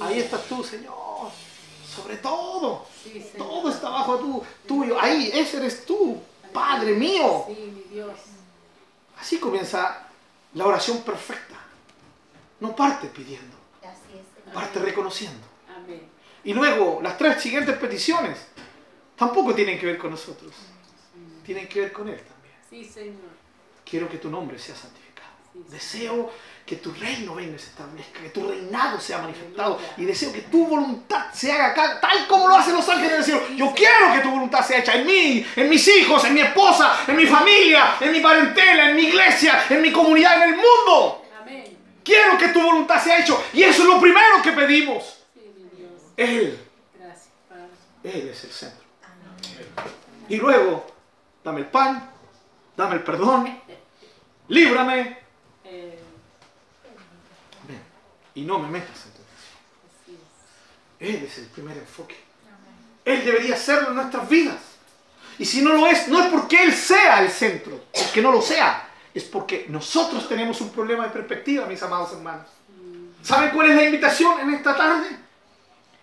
Ahí 0.01 0.19
estás 0.19 0.43
tú, 0.43 0.61
Señor. 0.61 1.31
Sobre 1.95 2.17
todo. 2.17 2.85
Todo 3.37 3.69
está 3.69 3.89
bajo 3.89 4.17
tu, 4.17 4.43
tuyo. 4.67 4.99
Ahí, 4.99 5.31
ese 5.33 5.57
eres 5.57 5.85
tú, 5.85 6.21
Padre 6.53 6.93
mío. 6.93 7.45
Sí, 7.47 7.71
mi 7.73 7.95
Dios. 7.95 8.11
Así 9.17 9.39
comienza 9.39 10.09
la 10.53 10.67
oración 10.67 11.01
perfecta. 11.01 11.55
No 12.59 12.75
parte 12.75 13.07
pidiendo, 13.07 13.55
parte 14.53 14.79
reconociendo. 14.79 15.47
Y 16.43 16.53
luego, 16.53 16.99
las 17.01 17.17
tres 17.17 17.41
siguientes 17.41 17.77
peticiones 17.77 18.37
tampoco 19.15 19.55
tienen 19.55 19.79
que 19.79 19.85
ver 19.85 19.97
con 19.97 20.11
nosotros. 20.11 20.51
Tienen 21.45 21.69
que 21.69 21.81
ver 21.81 21.93
con 21.93 22.09
Él 22.09 22.19
también. 22.19 22.55
Sí, 22.69 22.83
Señor. 22.83 23.37
Quiero 23.85 24.09
que 24.09 24.17
tu 24.17 24.29
nombre 24.29 24.59
sea 24.59 24.75
santificado. 24.75 25.06
Deseo 25.69 26.31
que 26.65 26.77
tu 26.77 26.91
reino 26.93 27.35
venga 27.35 27.55
y 27.55 27.59
se 27.59 27.67
establezca, 27.67 28.19
que 28.19 28.29
tu 28.29 28.47
reinado 28.47 28.99
sea 28.99 29.19
manifestado. 29.19 29.79
Y 29.97 30.05
deseo 30.05 30.31
que 30.33 30.41
tu 30.41 30.67
voluntad 30.67 31.31
se 31.33 31.51
haga 31.51 31.67
acá, 31.67 31.99
tal 32.01 32.27
como 32.27 32.47
lo 32.47 32.55
hacen 32.55 32.73
los 32.73 32.87
ángeles 32.87 33.11
del 33.11 33.23
cielo. 33.23 33.41
Yo 33.55 33.73
quiero 33.73 34.13
que 34.13 34.19
tu 34.19 34.29
voluntad 34.29 34.65
sea 34.65 34.79
hecha 34.79 34.95
en 34.95 35.05
mí, 35.05 35.45
en 35.55 35.69
mis 35.69 35.87
hijos, 35.87 36.23
en 36.25 36.33
mi 36.33 36.41
esposa, 36.41 36.99
en 37.07 37.15
mi 37.15 37.25
familia, 37.25 37.95
en 37.99 38.11
mi 38.11 38.19
parentela, 38.19 38.89
en 38.89 38.95
mi 38.95 39.03
iglesia, 39.03 39.65
en 39.69 39.81
mi 39.81 39.91
comunidad, 39.91 40.43
en 40.43 40.49
el 40.49 40.55
mundo. 40.55 41.23
Quiero 42.03 42.37
que 42.37 42.49
tu 42.49 42.61
voluntad 42.61 43.03
sea 43.03 43.19
hecha. 43.19 43.33
Y 43.53 43.63
eso 43.63 43.81
es 43.81 43.87
lo 43.89 43.99
primero 43.99 44.41
que 44.41 44.51
pedimos. 44.53 45.17
Él. 46.15 46.59
Él 48.03 48.29
es 48.29 48.43
el 48.45 48.51
centro. 48.51 48.87
Y 50.29 50.37
luego, 50.37 50.85
dame 51.43 51.61
el 51.61 51.65
pan, 51.67 52.09
dame 52.75 52.95
el 52.95 53.03
perdón, 53.03 53.59
líbrame. 54.47 55.17
Eh, 55.65 55.99
Amén. 57.63 57.81
Y 58.37 58.41
no 58.41 58.59
me 58.59 58.67
metas 58.67 58.95
en 59.07 59.13
tentación. 59.13 59.57
así 60.03 60.17
es. 61.01 61.09
Él 61.09 61.23
es 61.25 61.37
el 61.39 61.45
primer 61.47 61.75
enfoque. 61.75 62.15
Él 63.03 63.25
debería 63.25 63.57
serlo 63.57 63.89
en 63.89 63.95
nuestras 63.95 64.29
vidas. 64.29 64.59
Y 65.39 65.45
si 65.45 65.63
no 65.63 65.73
lo 65.73 65.87
es, 65.87 66.07
no 66.07 66.21
es 66.21 66.29
porque 66.29 66.63
Él 66.63 66.71
sea 66.71 67.23
el 67.23 67.31
centro, 67.31 67.85
porque 67.91 68.21
no 68.21 68.31
lo 68.31 68.39
sea. 68.39 68.89
Es 69.11 69.23
porque 69.23 69.65
nosotros 69.69 70.29
tenemos 70.29 70.61
un 70.61 70.69
problema 70.69 71.05
de 71.05 71.09
perspectiva, 71.09 71.65
mis 71.65 71.81
amados 71.81 72.13
hermanos. 72.13 72.45
¿Saben 73.23 73.49
cuál 73.49 73.71
es 73.71 73.75
la 73.75 73.83
invitación 73.85 74.39
en 74.39 74.53
esta 74.53 74.77
tarde? 74.77 75.17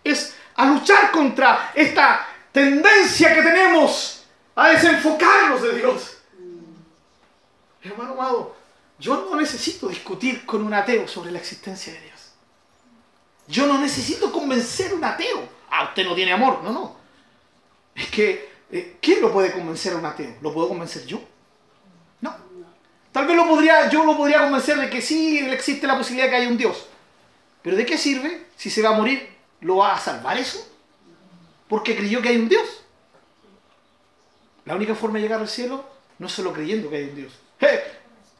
Es 0.02 0.34
a 0.56 0.66
luchar 0.66 1.12
contra 1.12 1.70
esta 1.72 2.26
tendencia 2.50 3.32
que 3.32 3.42
tenemos 3.42 4.24
a 4.56 4.70
desenfocarnos 4.70 5.62
de 5.62 5.76
Dios. 5.76 6.18
Hermano 7.80 8.14
amado, 8.14 8.56
yo 8.98 9.28
no 9.30 9.36
necesito 9.36 9.86
discutir 9.86 10.44
con 10.44 10.64
un 10.64 10.74
ateo 10.74 11.06
sobre 11.06 11.30
la 11.30 11.38
existencia 11.38 11.92
de 11.92 12.00
Dios. 12.00 12.13
Yo 13.46 13.66
no 13.66 13.78
necesito 13.78 14.33
convencer 14.33 14.92
a 14.92 14.94
un 14.94 15.04
ateo. 15.04 15.48
Ah, 15.70 15.85
usted 15.85 16.04
no 16.04 16.14
tiene 16.14 16.33
amor. 16.33 16.62
No, 16.62 16.72
no. 16.72 16.96
Es 17.94 18.09
que, 18.11 18.48
eh, 18.70 18.96
¿quién 19.00 19.20
lo 19.20 19.33
puede 19.33 19.52
convencer 19.52 19.92
a 19.92 19.96
un 19.96 20.07
ateo? 20.07 20.37
¿Lo 20.40 20.52
puedo 20.52 20.68
convencer 20.68 21.04
yo? 21.07 21.20
No. 22.20 22.35
Tal 23.12 23.26
vez 23.26 23.37
lo 23.37 23.46
podría, 23.46 23.88
yo 23.90 24.04
lo 24.04 24.16
podría 24.16 24.40
convencer 24.40 24.78
de 24.78 24.90
que 24.90 25.00
sí 25.00 25.38
existe 25.38 25.87
la 25.87 25.96
posibilidad 25.96 26.26
de 26.26 26.30
que 26.30 26.37
haya 26.37 26.48
un 26.48 26.57
Dios. 26.57 26.87
Pero 27.62 27.76
¿de 27.76 27.87
qué 27.87 27.96
sirve 27.96 28.46
si 28.57 28.70
se 28.70 28.83
va 28.83 28.90
a 28.90 28.98
morir? 28.98 29.28
¿Lo 29.61 29.76
va 29.76 29.94
a 29.94 30.00
salvar 30.00 30.37
eso? 30.37 30.66
Porque 31.68 31.96
creyó 31.96 32.20
que 32.20 32.28
hay 32.30 32.37
un 32.37 32.48
Dios. 32.48 32.83
La 34.64 34.74
única 34.74 34.94
forma 34.94 35.18
de 35.18 35.22
llegar 35.22 35.40
al 35.40 35.48
cielo 35.48 35.85
no 36.18 36.26
es 36.26 36.33
solo 36.33 36.52
creyendo 36.52 36.90
que 36.90 36.96
hay 36.96 37.04
un 37.04 37.14
Dios. 37.14 37.33
¡Eh! 37.61 37.80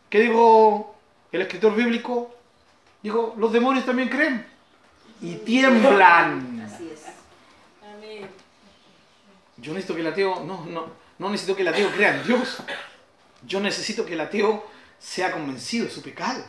¿Qué 0.09 0.21
digo 0.21 0.95
el 1.33 1.43
escritor 1.43 1.75
bíblico? 1.75 2.35
Dijo, 3.03 3.35
los 3.39 3.53
demonios 3.53 3.85
también 3.85 4.09
creen. 4.09 4.54
Y 5.25 5.37
tiemblan. 5.37 6.61
Así 6.67 6.91
es. 6.93 7.01
Amén. 7.83 8.29
Yo 9.57 9.73
necesito 9.73 9.95
que 9.95 10.03
el 10.03 10.07
ateo, 10.09 10.45
no, 10.45 10.67
no, 10.67 10.87
no 11.19 11.31
necesito 11.31 11.57
que 11.57 11.63
el 11.63 11.69
ateo 11.69 11.91
crea 11.93 12.17
en 12.17 12.27
Dios. 12.27 12.59
Yo 13.47 13.59
necesito 13.61 14.05
que 14.05 14.13
el 14.13 14.21
ateo 14.21 14.67
sea 14.99 15.33
convencido 15.33 15.87
de 15.87 15.91
su 15.91 16.03
pecado. 16.03 16.45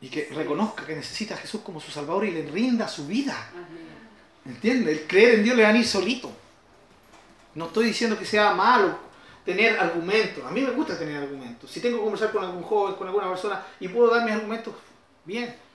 Y 0.00 0.08
que 0.08 0.28
reconozca 0.32 0.86
que 0.86 0.94
necesita 0.94 1.34
a 1.34 1.38
Jesús 1.38 1.62
como 1.62 1.80
su 1.80 1.90
Salvador 1.90 2.24
y 2.24 2.30
le 2.30 2.48
rinda 2.48 2.86
su 2.86 3.06
vida. 3.08 3.36
¿Entiende? 4.44 4.92
El 4.92 5.06
creer 5.08 5.34
en 5.36 5.44
Dios 5.44 5.56
le 5.56 5.64
va 5.64 5.70
a 5.70 5.76
ir 5.76 5.84
solito. 5.84 6.30
No 7.56 7.66
estoy 7.66 7.86
diciendo 7.86 8.16
que 8.16 8.24
sea 8.24 8.54
malo 8.54 8.96
tener 9.44 9.78
argumentos. 9.80 10.44
A 10.44 10.50
mí 10.52 10.60
me 10.60 10.70
gusta 10.70 10.96
tener 10.96 11.20
argumentos. 11.20 11.68
Si 11.68 11.80
tengo 11.80 11.98
que 11.98 12.02
conversar 12.04 12.30
con 12.30 12.44
algún 12.44 12.62
joven, 12.62 12.94
con 12.94 13.08
alguna 13.08 13.28
persona 13.28 13.66
y 13.80 13.88
puedo 13.88 14.14
dar 14.14 14.24
mis 14.24 14.34
argumentos, 14.34 14.72
bien. 15.24 15.71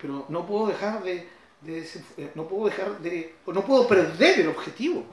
Pero 0.00 0.26
no 0.28 0.46
puedo 0.46 0.68
dejar 0.68 1.02
de, 1.02 1.28
eh, 1.66 2.32
no 2.34 2.46
puedo 2.46 2.66
dejar 2.66 2.98
de 3.00 3.34
no 3.46 3.64
puedo 3.64 3.86
perder 3.86 4.40
el 4.40 4.48
objetivo. 4.48 5.04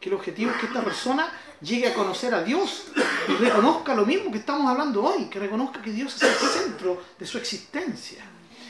Que 0.00 0.08
el 0.08 0.16
objetivo 0.16 0.50
es 0.50 0.56
que 0.56 0.66
esta 0.66 0.82
persona 0.82 1.32
llegue 1.60 1.86
a 1.86 1.94
conocer 1.94 2.34
a 2.34 2.42
Dios 2.42 2.88
y 3.28 3.32
reconozca 3.34 3.94
lo 3.94 4.04
mismo 4.04 4.32
que 4.32 4.38
estamos 4.38 4.68
hablando 4.68 5.04
hoy, 5.04 5.26
que 5.26 5.38
reconozca 5.38 5.80
que 5.80 5.92
Dios 5.92 6.16
es 6.16 6.22
el 6.22 6.48
centro 6.48 7.02
de 7.16 7.24
su 7.24 7.38
existencia 7.38 8.24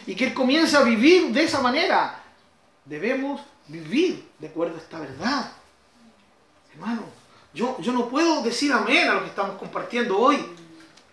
y 0.06 0.14
que 0.14 0.26
él 0.26 0.34
comience 0.34 0.76
a 0.76 0.82
vivir 0.82 1.32
de 1.32 1.44
esa 1.44 1.60
manera. 1.60 2.22
Debemos 2.84 3.40
vivir 3.68 4.28
de 4.38 4.48
acuerdo 4.48 4.76
a 4.76 4.78
esta 4.78 4.98
verdad. 4.98 5.52
Hermano, 6.74 7.02
yo, 7.54 7.78
yo 7.80 7.92
no 7.92 8.08
puedo 8.08 8.42
decir 8.42 8.72
amén 8.72 9.08
a 9.08 9.14
lo 9.14 9.22
que 9.22 9.28
estamos 9.28 9.56
compartiendo 9.58 10.18
hoy. 10.18 10.36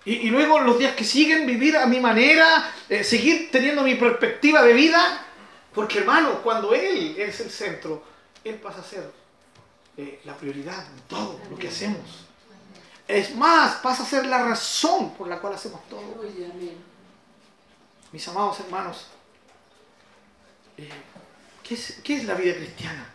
Y, 0.06 0.14
y 0.14 0.30
luego 0.30 0.60
los 0.60 0.80
días 0.80 0.96
que 0.96 1.04
siguen 1.04 1.46
vivir 1.46 1.78
a 1.78 1.86
mi 1.86 2.00
manera, 2.00 2.74
eh, 2.88 3.04
seguir 3.04 3.52
teniendo 3.52 3.84
mi 3.84 3.96
perspectiva 3.96 4.64
de 4.64 4.74
vida. 4.74 5.26
Porque 5.74 6.00
hermano, 6.00 6.42
cuando 6.42 6.74
Él 6.74 7.16
es 7.18 7.40
el 7.42 7.50
centro, 7.50 8.04
Él 8.44 8.56
pasa 8.56 8.80
a 8.80 8.84
ser 8.84 9.12
eh, 9.98 10.22
la 10.24 10.36
prioridad 10.36 10.86
en 10.92 11.02
todo 11.08 11.40
lo 11.50 11.58
que 11.58 11.68
hacemos. 11.68 12.26
Es 13.08 13.36
más, 13.36 13.76
pasa 13.78 14.04
a 14.04 14.06
ser 14.06 14.26
la 14.28 14.44
razón 14.44 15.14
por 15.16 15.28
la 15.28 15.40
cual 15.40 15.56
hacemos 15.56 15.82
todo. 15.90 16.24
Mis 18.12 18.28
amados 18.28 18.60
hermanos, 18.62 19.08
eh, 20.78 20.90
¿qué, 21.64 21.74
es, 21.74 22.00
qué 22.04 22.18
es 22.18 22.24
la 22.26 22.36
vida 22.36 22.56
cristiana? 22.56 23.14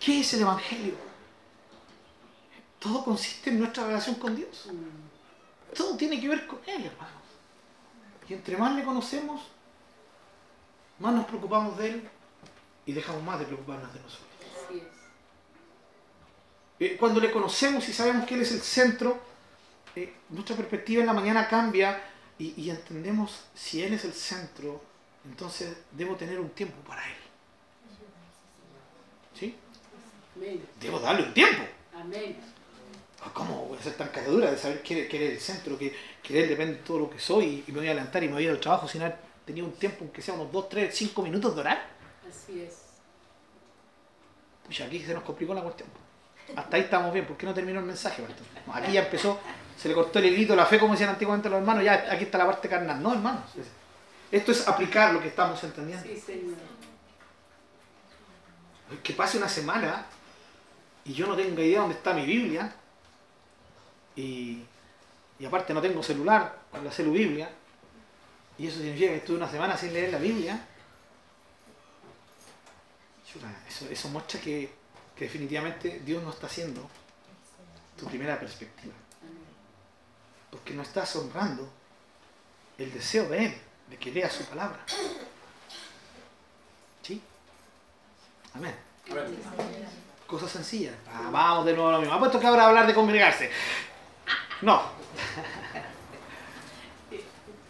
¿Qué 0.00 0.20
es 0.20 0.32
el 0.34 0.40
Evangelio? 0.40 0.94
Todo 2.78 3.04
consiste 3.04 3.50
en 3.50 3.58
nuestra 3.58 3.86
relación 3.86 4.14
con 4.16 4.34
Dios. 4.34 4.68
Todo 5.74 5.96
tiene 5.96 6.20
que 6.20 6.28
ver 6.28 6.46
con 6.46 6.60
Él, 6.66 6.86
hermanos. 6.86 7.22
Y 8.28 8.34
entre 8.34 8.56
más 8.56 8.74
le 8.74 8.84
conocemos, 8.84 9.42
más 10.98 11.14
nos 11.14 11.26
preocupamos 11.26 11.76
de 11.78 11.88
Él 11.88 12.08
y 12.86 12.92
dejamos 12.92 13.22
más 13.22 13.38
de 13.38 13.46
preocuparnos 13.46 13.92
de 13.92 14.00
nosotros. 14.00 14.28
Así 14.66 14.78
es. 14.78 14.84
Eh, 16.78 16.96
cuando 16.98 17.20
le 17.20 17.30
conocemos 17.30 17.88
y 17.88 17.92
sabemos 17.92 18.26
que 18.26 18.34
Él 18.34 18.42
es 18.42 18.52
el 18.52 18.60
centro, 18.60 19.18
eh, 19.94 20.14
nuestra 20.30 20.56
perspectiva 20.56 21.00
en 21.00 21.06
la 21.06 21.12
mañana 21.12 21.48
cambia 21.48 22.02
y, 22.38 22.60
y 22.60 22.70
entendemos 22.70 23.44
si 23.54 23.82
Él 23.82 23.94
es 23.94 24.04
el 24.04 24.12
centro, 24.12 24.82
entonces 25.24 25.76
debo 25.92 26.16
tener 26.16 26.38
un 26.40 26.50
tiempo 26.50 26.76
para 26.86 27.06
Él. 27.06 27.16
¿Sí? 29.34 29.56
Debo 30.80 30.98
darle 30.98 31.24
un 31.24 31.34
tiempo. 31.34 31.62
Amén. 31.94 32.36
¿Cómo? 33.32 33.68
Pues, 33.68 33.82
ser 33.82 33.94
tan 33.94 34.08
caradura 34.08 34.50
de 34.50 34.58
saber 34.58 34.82
que, 34.82 35.08
que 35.08 35.16
Él 35.16 35.22
es 35.24 35.32
el 35.32 35.40
centro, 35.40 35.78
que, 35.78 35.94
que 36.22 36.34
de 36.34 36.42
Él 36.42 36.48
depende 36.48 36.76
todo 36.76 37.00
lo 37.00 37.10
que 37.10 37.18
soy 37.18 37.64
y 37.66 37.72
me 37.72 37.78
voy 37.78 37.88
a 37.88 37.90
adelantar 37.90 38.22
y 38.22 38.28
me 38.28 38.34
voy 38.34 38.42
a 38.42 38.46
ir 38.46 38.50
al 38.50 38.60
trabajo 38.60 38.88
sin 38.88 39.02
haber 39.02 39.16
tenido 39.44 39.66
un 39.66 39.72
tiempo, 39.74 39.98
aunque 40.00 40.22
sea 40.22 40.34
unos 40.34 40.50
2, 40.52 40.68
3, 40.68 40.94
5 40.94 41.22
minutos 41.22 41.54
de 41.54 41.60
orar. 41.60 41.86
Así 42.28 42.62
es. 42.62 42.86
Pucha, 44.64 44.84
aquí 44.84 45.00
se 45.00 45.14
nos 45.14 45.22
complicó 45.22 45.54
la 45.54 45.62
cuestión. 45.62 45.88
Hasta 46.54 46.76
ahí 46.76 46.82
estamos 46.82 47.12
bien. 47.12 47.26
¿Por 47.26 47.36
qué 47.36 47.46
no 47.46 47.54
terminó 47.54 47.80
el 47.80 47.86
mensaje? 47.86 48.22
No, 48.66 48.74
aquí 48.74 48.92
ya 48.92 49.02
empezó, 49.04 49.38
se 49.76 49.88
le 49.88 49.94
cortó 49.94 50.18
el 50.18 50.26
hilito, 50.26 50.54
la 50.54 50.66
fe, 50.66 50.78
como 50.78 50.92
decían 50.92 51.10
antiguamente 51.10 51.48
los 51.48 51.58
hermanos, 51.58 51.84
ya 51.84 52.06
aquí 52.10 52.24
está 52.24 52.38
la 52.38 52.46
parte 52.46 52.68
carnal. 52.68 53.02
No, 53.02 53.12
hermanos. 53.12 53.44
Esto 54.30 54.52
es 54.52 54.66
aplicar 54.66 55.12
lo 55.12 55.20
que 55.20 55.28
estamos 55.28 55.62
entendiendo. 55.62 56.04
Sí, 56.06 56.16
Señor. 56.18 56.54
Que 59.02 59.12
pase 59.14 59.38
una 59.38 59.48
semana 59.48 60.06
y 61.04 61.12
yo 61.12 61.26
no 61.26 61.36
tenga 61.36 61.62
idea 61.62 61.80
dónde 61.80 61.96
está 61.96 62.12
mi 62.12 62.24
Biblia. 62.24 62.74
Y, 64.16 64.64
y 65.38 65.44
aparte 65.44 65.72
no 65.74 65.80
tengo 65.82 66.02
celular 66.02 66.62
con 66.70 66.84
la 66.84 66.90
celu 66.90 67.12
Biblia. 67.12 67.50
Y 68.58 68.66
eso 68.66 68.78
significa 68.78 69.10
que 69.10 69.16
estuve 69.16 69.36
una 69.36 69.50
semana 69.50 69.76
sin 69.76 69.92
leer 69.92 70.10
la 70.12 70.18
Biblia. 70.18 70.66
Eso, 73.68 73.86
eso 73.90 74.08
muestra 74.08 74.40
que, 74.40 74.72
que 75.14 75.24
definitivamente 75.26 76.00
Dios 76.04 76.22
no 76.22 76.30
está 76.30 76.46
haciendo 76.46 76.88
tu 77.98 78.06
primera 78.06 78.40
perspectiva. 78.40 78.94
Amén. 79.22 79.44
Porque 80.50 80.72
no 80.72 80.82
estás 80.82 81.14
honrando 81.16 81.68
el 82.78 82.92
deseo 82.92 83.28
de 83.28 83.46
Él, 83.46 83.54
de 83.90 83.98
que 83.98 84.10
lea 84.10 84.30
su 84.30 84.44
palabra. 84.44 84.78
¿Sí? 87.02 87.20
Amén. 88.54 88.74
Cosas 90.26 90.50
sencillas. 90.50 90.94
Ah, 91.08 91.28
vamos 91.30 91.66
de 91.66 91.74
nuevo 91.74 91.88
a 91.88 91.92
lo 91.92 91.98
mismo. 92.00 92.14
¿Ha 92.14 92.18
puesto 92.18 92.40
que 92.40 92.46
ahora 92.46 92.66
hablar 92.66 92.86
de 92.86 92.94
congregarse? 92.94 93.50
No. 94.62 94.82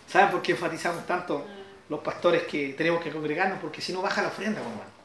¿Saben 0.09 0.31
por 0.31 0.43
qué 0.43 0.53
enfatizamos 0.53 1.07
tanto 1.07 1.47
los 1.89 2.01
pastores 2.01 2.45
que 2.45 2.75
tenemos 2.75 3.03
que 3.03 3.11
congregarnos? 3.11 3.59
Porque 3.61 3.81
si 3.81 3.93
no 3.93 4.03
baja 4.03 4.23
la 4.23 4.29
ofrenda, 4.29 4.61
hermano. 4.61 4.97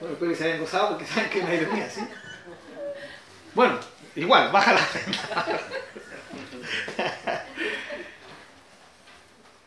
Bueno, 0.00 0.14
espero 0.14 0.30
que 0.30 0.36
se 0.36 0.44
hayan 0.44 0.60
gozado 0.60 0.90
porque 0.90 1.06
saben 1.06 1.30
que 1.30 1.38
es 1.38 1.44
una 1.44 1.54
ironía, 1.54 1.90
¿sí? 1.90 2.06
Bueno, 3.54 3.80
igual, 4.14 4.52
baja 4.52 4.74
la 4.74 4.80
ofrenda. 4.80 5.62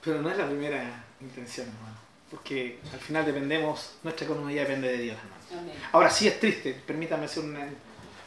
Pero 0.03 0.21
no 0.21 0.29
es 0.29 0.37
la 0.37 0.45
primera 0.45 1.03
intención, 1.19 1.67
hermano. 1.67 1.97
Porque 2.29 2.79
al 2.93 2.99
final 2.99 3.25
dependemos, 3.25 3.95
nuestra 4.03 4.25
economía 4.25 4.61
depende 4.61 4.87
de 4.87 4.97
Dios, 4.97 5.17
hermano. 5.17 5.73
Ahora 5.91 6.09
sí 6.09 6.27
es 6.27 6.39
triste, 6.39 6.81
permítanme 6.87 7.25
hacer 7.25 7.43
una, 7.43 7.67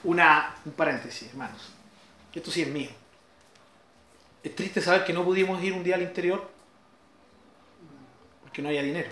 una- 0.04 0.54
un 0.64 0.72
paréntesis, 0.72 1.28
hermanos. 1.30 1.70
Esto 2.34 2.50
sí 2.50 2.62
es 2.62 2.68
mío. 2.68 2.90
Es 4.42 4.54
triste 4.54 4.80
saber 4.80 5.04
que 5.04 5.12
no 5.12 5.24
pudimos 5.24 5.62
ir 5.62 5.72
un 5.72 5.82
día 5.84 5.94
al 5.94 6.02
interior 6.02 6.50
porque 8.42 8.60
no 8.62 8.68
haya 8.68 8.82
dinero. 8.82 9.10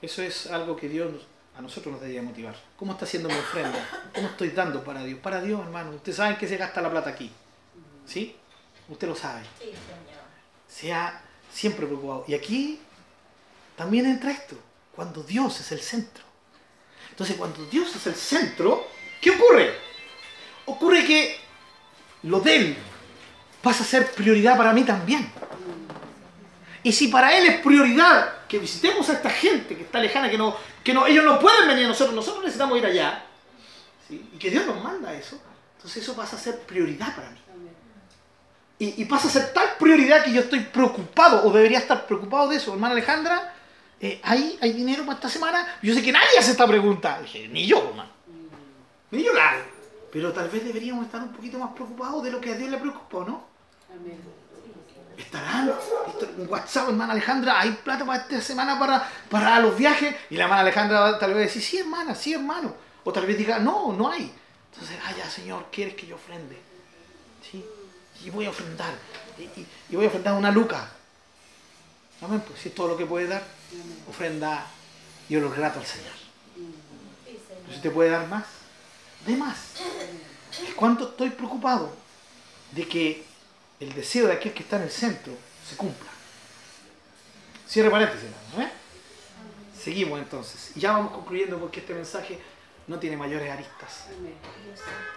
Eso 0.00 0.22
es 0.22 0.46
algo 0.48 0.76
que 0.76 0.88
Dios 0.88 1.12
a 1.56 1.60
nosotros 1.60 1.92
nos 1.92 2.00
debería 2.00 2.22
motivar. 2.22 2.56
¿Cómo 2.76 2.92
está 2.92 3.04
haciendo 3.04 3.28
mi 3.28 3.34
ofrenda? 3.34 3.84
¿Cómo 4.14 4.28
estoy 4.28 4.50
dando 4.50 4.82
para 4.84 5.02
Dios? 5.04 5.18
Para 5.20 5.40
Dios, 5.42 5.60
hermano. 5.60 5.90
Ustedes 5.92 6.16
saben 6.16 6.36
que 6.36 6.46
se 6.46 6.56
gasta 6.56 6.80
la 6.80 6.90
plata 6.90 7.10
aquí. 7.10 7.30
¿Sí? 8.06 8.36
Usted 8.88 9.08
lo 9.08 9.14
sabe. 9.16 9.42
Sí, 9.58 9.64
Señor. 9.66 10.22
Sea 10.68 11.20
siempre 11.52 11.86
preocupado. 11.86 12.24
Y 12.28 12.34
aquí 12.34 12.80
también 13.76 14.06
entra 14.06 14.30
esto, 14.30 14.56
cuando 14.94 15.22
Dios 15.22 15.60
es 15.60 15.72
el 15.72 15.80
centro. 15.80 16.24
Entonces, 17.18 17.36
cuando 17.36 17.64
Dios 17.64 17.96
es 17.96 18.06
el 18.06 18.14
centro, 18.14 18.86
¿qué 19.20 19.32
ocurre? 19.32 19.74
Ocurre 20.66 21.04
que 21.04 21.36
lo 22.22 22.38
de 22.38 22.54
Él 22.54 22.76
pasa 23.60 23.82
a 23.82 23.86
ser 23.86 24.12
prioridad 24.12 24.56
para 24.56 24.72
mí 24.72 24.84
también. 24.84 25.28
Y 26.84 26.92
si 26.92 27.08
para 27.08 27.36
Él 27.36 27.44
es 27.48 27.56
prioridad 27.56 28.46
que 28.46 28.60
visitemos 28.60 29.08
a 29.08 29.14
esta 29.14 29.30
gente 29.30 29.76
que 29.76 29.82
está 29.82 29.98
lejana, 29.98 30.30
que 30.30 30.38
no, 30.38 30.56
que 30.84 30.94
no, 30.94 31.08
ellos 31.08 31.24
no 31.24 31.40
pueden 31.40 31.66
venir 31.66 31.86
a 31.86 31.88
nosotros, 31.88 32.14
nosotros 32.14 32.44
necesitamos 32.44 32.78
ir 32.78 32.86
allá, 32.86 33.24
¿sí? 34.08 34.30
y 34.32 34.38
que 34.38 34.50
Dios 34.52 34.64
nos 34.64 34.80
manda 34.80 35.12
eso, 35.12 35.40
entonces 35.76 36.00
eso 36.00 36.14
pasa 36.14 36.36
a 36.36 36.38
ser 36.38 36.60
prioridad 36.60 37.16
para 37.16 37.30
mí. 37.30 37.38
Y, 38.78 39.02
y 39.02 39.04
pasa 39.06 39.26
a 39.26 39.32
ser 39.32 39.52
tal 39.52 39.70
prioridad 39.76 40.22
que 40.22 40.32
yo 40.32 40.42
estoy 40.42 40.60
preocupado, 40.60 41.44
o 41.44 41.52
debería 41.52 41.78
estar 41.78 42.06
preocupado 42.06 42.46
de 42.46 42.58
eso. 42.58 42.72
Hermana 42.72 42.92
Alejandra, 42.92 43.56
eh, 44.00 44.20
¿hay, 44.22 44.58
¿hay 44.60 44.72
dinero 44.72 45.02
para 45.04 45.14
esta 45.16 45.28
semana? 45.28 45.78
Yo 45.82 45.94
sé 45.94 46.02
que 46.02 46.12
nadie 46.12 46.38
hace 46.38 46.52
esta 46.52 46.66
pregunta. 46.66 47.20
Dije, 47.20 47.48
ni 47.48 47.66
yo, 47.66 47.78
hermano. 47.88 48.10
Ni 49.10 49.24
yo 49.24 49.32
la 49.32 49.50
hago. 49.50 49.62
Pero 50.12 50.32
tal 50.32 50.48
vez 50.48 50.64
deberíamos 50.64 51.06
estar 51.06 51.22
un 51.22 51.32
poquito 51.32 51.58
más 51.58 51.72
preocupados 51.74 52.22
de 52.24 52.30
lo 52.30 52.40
que 52.40 52.52
a 52.52 52.54
Dios 52.56 52.70
le 52.70 52.78
preocupó, 52.78 53.24
¿no? 53.24 53.46
Amén. 53.90 54.18
¿Estarán? 55.16 55.72
En 56.38 56.48
WhatsApp, 56.48 56.88
hermana 56.90 57.12
Alejandra, 57.12 57.60
¿hay 57.60 57.72
plata 57.72 58.04
para 58.06 58.22
esta 58.22 58.40
semana 58.40 58.78
para, 58.78 59.08
para 59.28 59.58
los 59.58 59.76
viajes? 59.76 60.14
Y 60.30 60.36
la 60.36 60.44
hermana 60.44 60.60
Alejandra 60.62 61.18
tal 61.18 61.34
vez 61.34 61.46
decir, 61.52 61.62
sí, 61.62 61.78
hermana, 61.78 62.14
sí, 62.14 62.34
hermano. 62.34 62.72
O 63.04 63.12
tal 63.12 63.26
vez 63.26 63.36
diga, 63.36 63.58
no, 63.58 63.92
no 63.92 64.10
hay. 64.10 64.32
Entonces, 64.72 64.96
ah, 65.04 65.12
ya, 65.16 65.28
Señor, 65.28 65.66
¿quieres 65.72 65.94
que 65.94 66.06
yo 66.06 66.14
ofrende? 66.14 66.56
Sí. 67.50 67.64
Y 68.24 68.30
voy 68.30 68.46
a 68.46 68.50
ofrendar. 68.50 68.92
Y, 69.38 69.42
y- 69.60 69.66
y 69.90 69.96
voy 69.96 70.04
a 70.04 70.08
ofrendar 70.08 70.34
una 70.34 70.50
luca. 70.52 70.88
Amén, 72.22 72.42
pues 72.46 72.60
si 72.60 72.68
es 72.68 72.74
todo 72.74 72.88
lo 72.88 72.96
que 72.96 73.06
puede 73.06 73.26
dar, 73.26 73.42
ofrenda 74.08 74.66
y 75.28 75.36
olor 75.36 75.56
grato 75.56 75.80
al 75.80 75.86
Señor. 75.86 76.12
Si 77.72 77.80
te 77.80 77.90
puede 77.90 78.10
dar 78.10 78.26
más, 78.28 78.44
de 79.26 79.36
más. 79.36 79.74
¿Y 80.66 80.72
cuánto 80.72 81.10
estoy 81.10 81.30
preocupado 81.30 81.92
de 82.72 82.88
que 82.88 83.24
el 83.80 83.92
deseo 83.92 84.26
de 84.26 84.32
aquel 84.32 84.52
que 84.52 84.62
está 84.62 84.76
en 84.76 84.82
el 84.84 84.90
centro 84.90 85.32
se 85.68 85.76
cumpla? 85.76 86.08
Cierre 87.66 87.90
paréntesis, 87.90 88.28
¿eh? 88.58 88.70
Seguimos 89.78 90.18
entonces. 90.18 90.72
Y 90.74 90.80
ya 90.80 90.92
vamos 90.92 91.12
concluyendo 91.12 91.58
porque 91.58 91.80
este 91.80 91.94
mensaje 91.94 92.38
no 92.86 92.98
tiene 92.98 93.16
mayores 93.16 93.50
aristas. 93.50 94.06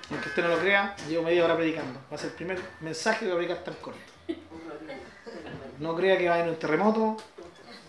Aunque 0.10 0.30
usted 0.30 0.44
no 0.44 0.50
lo 0.50 0.60
crea, 0.60 0.96
llevo 1.08 1.24
media 1.24 1.46
hora 1.46 1.56
predicando. 1.56 2.00
Va 2.12 2.16
a 2.16 2.20
ser 2.20 2.32
el 2.32 2.36
primer 2.36 2.62
mensaje 2.82 3.20
que 3.20 3.32
voy 3.32 3.46
a 3.46 3.48
predicar 3.48 3.64
tan 3.64 3.76
corto. 3.76 4.00
No 5.80 5.96
crea 5.96 6.18
que 6.18 6.28
va 6.28 6.36
a 6.36 6.40
haber 6.40 6.50
un 6.50 6.60
terremoto, 6.60 7.18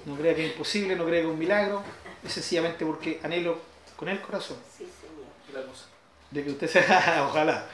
no 0.06 0.16
crea 0.16 0.34
que 0.34 0.46
es 0.46 0.52
imposible, 0.52 0.96
no 0.96 1.04
crea 1.04 1.20
que 1.20 1.26
es 1.26 1.32
un 1.32 1.38
milagro. 1.38 1.82
Es 2.24 2.32
sencillamente 2.32 2.84
porque 2.86 3.20
anhelo 3.22 3.58
con 3.96 4.08
el 4.08 4.20
corazón 4.20 4.56
Sí, 4.76 4.88
Señor. 5.00 5.64
De 6.30 6.44
que 6.44 6.50
usted 6.50 6.68
se 6.68 6.80
ojalá 7.20 7.66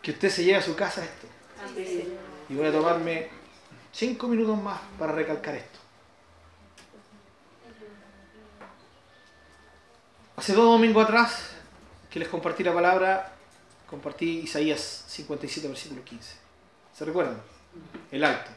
que 0.00 0.12
usted 0.12 0.30
se 0.30 0.44
lleve 0.44 0.56
a 0.58 0.62
su 0.62 0.74
casa 0.74 1.04
esto 1.04 1.26
Amén. 1.62 2.16
y 2.48 2.54
voy 2.54 2.66
a 2.66 2.72
tomarme 2.72 3.28
cinco 3.92 4.28
minutos 4.28 4.60
más 4.62 4.80
para 4.98 5.12
recalcar 5.12 5.54
esto 5.56 5.78
hace 10.36 10.52
dos 10.54 10.64
domingos 10.64 11.04
atrás 11.04 11.50
que 12.10 12.18
les 12.18 12.28
compartí 12.28 12.64
la 12.64 12.72
palabra 12.72 13.32
compartí 13.86 14.40
Isaías 14.40 15.04
57 15.08 15.68
versículo 15.68 16.02
15 16.04 16.34
¿se 16.96 17.04
recuerdan? 17.04 17.40
el 18.10 18.24
alto 18.24 18.50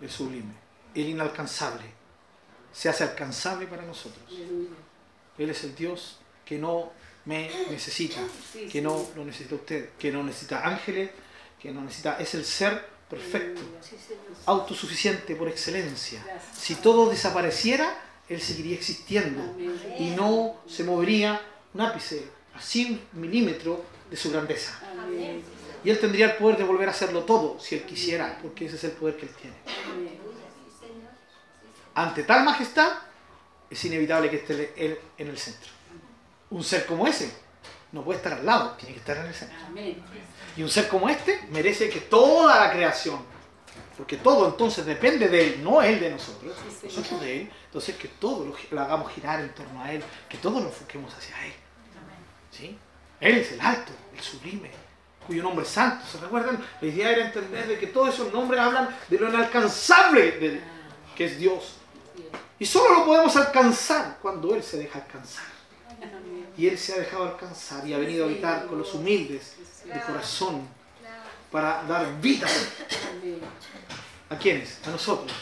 el 0.00 0.10
sublime 0.10 0.52
el 1.02 1.10
inalcanzable. 1.10 1.84
Se 2.72 2.88
hace 2.88 3.04
alcanzable 3.04 3.66
para 3.66 3.82
nosotros. 3.82 4.24
Él 5.38 5.50
es 5.50 5.64
el 5.64 5.74
Dios 5.74 6.18
que 6.44 6.58
no 6.58 6.92
me 7.24 7.50
necesita, 7.70 8.20
que 8.70 8.80
no 8.80 9.06
lo 9.14 9.24
necesita 9.24 9.54
usted, 9.54 9.90
que 9.98 10.10
no 10.10 10.22
necesita 10.22 10.66
ángeles, 10.66 11.10
que 11.60 11.70
no 11.70 11.82
necesita, 11.82 12.16
es 12.18 12.34
el 12.34 12.44
ser 12.44 12.88
perfecto, 13.08 13.60
autosuficiente 14.46 15.34
por 15.36 15.48
excelencia. 15.48 16.24
Si 16.56 16.76
todo 16.76 17.10
desapareciera, 17.10 18.02
él 18.28 18.40
seguiría 18.40 18.76
existiendo 18.76 19.42
y 19.98 20.10
no 20.10 20.56
se 20.66 20.84
movería 20.84 21.40
un 21.74 21.80
ápice, 21.80 22.28
así 22.54 23.00
un 23.12 23.20
milímetro 23.20 23.84
de 24.10 24.16
su 24.16 24.30
grandeza. 24.30 24.78
Y 25.84 25.90
él 25.90 25.98
tendría 25.98 26.32
el 26.32 26.36
poder 26.36 26.58
de 26.58 26.64
volver 26.64 26.88
a 26.88 26.92
hacerlo 26.92 27.24
todo 27.24 27.58
si 27.60 27.74
él 27.76 27.82
quisiera, 27.84 28.38
porque 28.42 28.66
ese 28.66 28.76
es 28.76 28.84
el 28.84 28.92
poder 28.92 29.16
que 29.16 29.26
él 29.26 29.32
tiene. 29.40 29.56
Ante 31.98 32.22
tal 32.22 32.44
majestad, 32.44 32.92
es 33.68 33.84
inevitable 33.84 34.30
que 34.30 34.36
esté 34.36 34.72
él 34.76 34.98
en 35.18 35.28
el 35.28 35.36
centro. 35.38 35.70
Un 36.50 36.62
ser 36.62 36.86
como 36.86 37.06
ese 37.08 37.32
no 37.90 38.02
puede 38.04 38.18
estar 38.18 38.34
al 38.34 38.46
lado, 38.46 38.70
tiene 38.78 38.92
que 38.94 39.00
estar 39.00 39.16
en 39.16 39.26
el 39.26 39.34
centro. 39.34 39.56
Y 40.56 40.62
un 40.62 40.68
ser 40.70 40.86
como 40.86 41.08
este 41.08 41.40
merece 41.50 41.88
que 41.90 42.00
toda 42.02 42.66
la 42.66 42.72
creación, 42.72 43.18
porque 43.96 44.16
todo 44.16 44.46
entonces 44.46 44.86
depende 44.86 45.28
de 45.28 45.44
Él, 45.54 45.64
no 45.64 45.82
Él 45.82 45.98
de 45.98 46.10
nosotros, 46.10 46.54
nosotros 46.84 47.20
de 47.20 47.40
Él, 47.42 47.50
entonces 47.66 47.96
que 47.96 48.06
todo 48.06 48.44
lo, 48.44 48.56
lo 48.70 48.80
hagamos 48.80 49.10
girar 49.12 49.40
en 49.40 49.52
torno 49.52 49.82
a 49.82 49.90
Él, 49.92 50.02
que 50.28 50.38
todo 50.38 50.60
lo 50.60 50.66
enfoquemos 50.66 51.12
hacia 51.14 51.46
Él. 51.46 51.52
¿Sí? 52.52 52.78
Él 53.20 53.38
es 53.38 53.50
el 53.52 53.60
alto, 53.60 53.90
el 54.16 54.20
sublime, 54.22 54.70
cuyo 55.26 55.42
nombre 55.42 55.64
es 55.64 55.70
santo. 55.72 56.06
¿Se 56.06 56.18
recuerdan? 56.18 56.64
La 56.80 56.86
idea 56.86 57.10
era 57.10 57.26
entender 57.26 57.66
de 57.66 57.76
que 57.76 57.88
todos 57.88 58.14
esos 58.14 58.32
nombres 58.32 58.60
hablan 58.60 58.88
de 59.08 59.18
lo 59.18 59.28
inalcanzable 59.28 60.30
de- 60.38 60.60
que 61.16 61.24
es 61.24 61.36
Dios. 61.38 61.74
Y 62.58 62.66
solo 62.66 62.98
lo 62.98 63.04
podemos 63.06 63.34
alcanzar 63.36 64.18
cuando 64.20 64.54
Él 64.54 64.62
se 64.62 64.78
deja 64.78 64.98
alcanzar. 64.98 65.44
Y 66.56 66.66
Él 66.66 66.78
se 66.78 66.94
ha 66.94 66.98
dejado 66.98 67.24
alcanzar 67.24 67.86
y 67.86 67.94
ha 67.94 67.98
venido 67.98 68.24
a 68.24 68.28
habitar 68.28 68.66
con 68.66 68.78
los 68.78 68.92
humildes 68.94 69.54
de 69.84 70.00
corazón 70.00 70.68
para 71.50 71.82
dar 71.84 72.20
vida. 72.20 72.46
¿A 74.30 74.36
quiénes? 74.36 74.78
A 74.86 74.90
nosotros, 74.90 75.32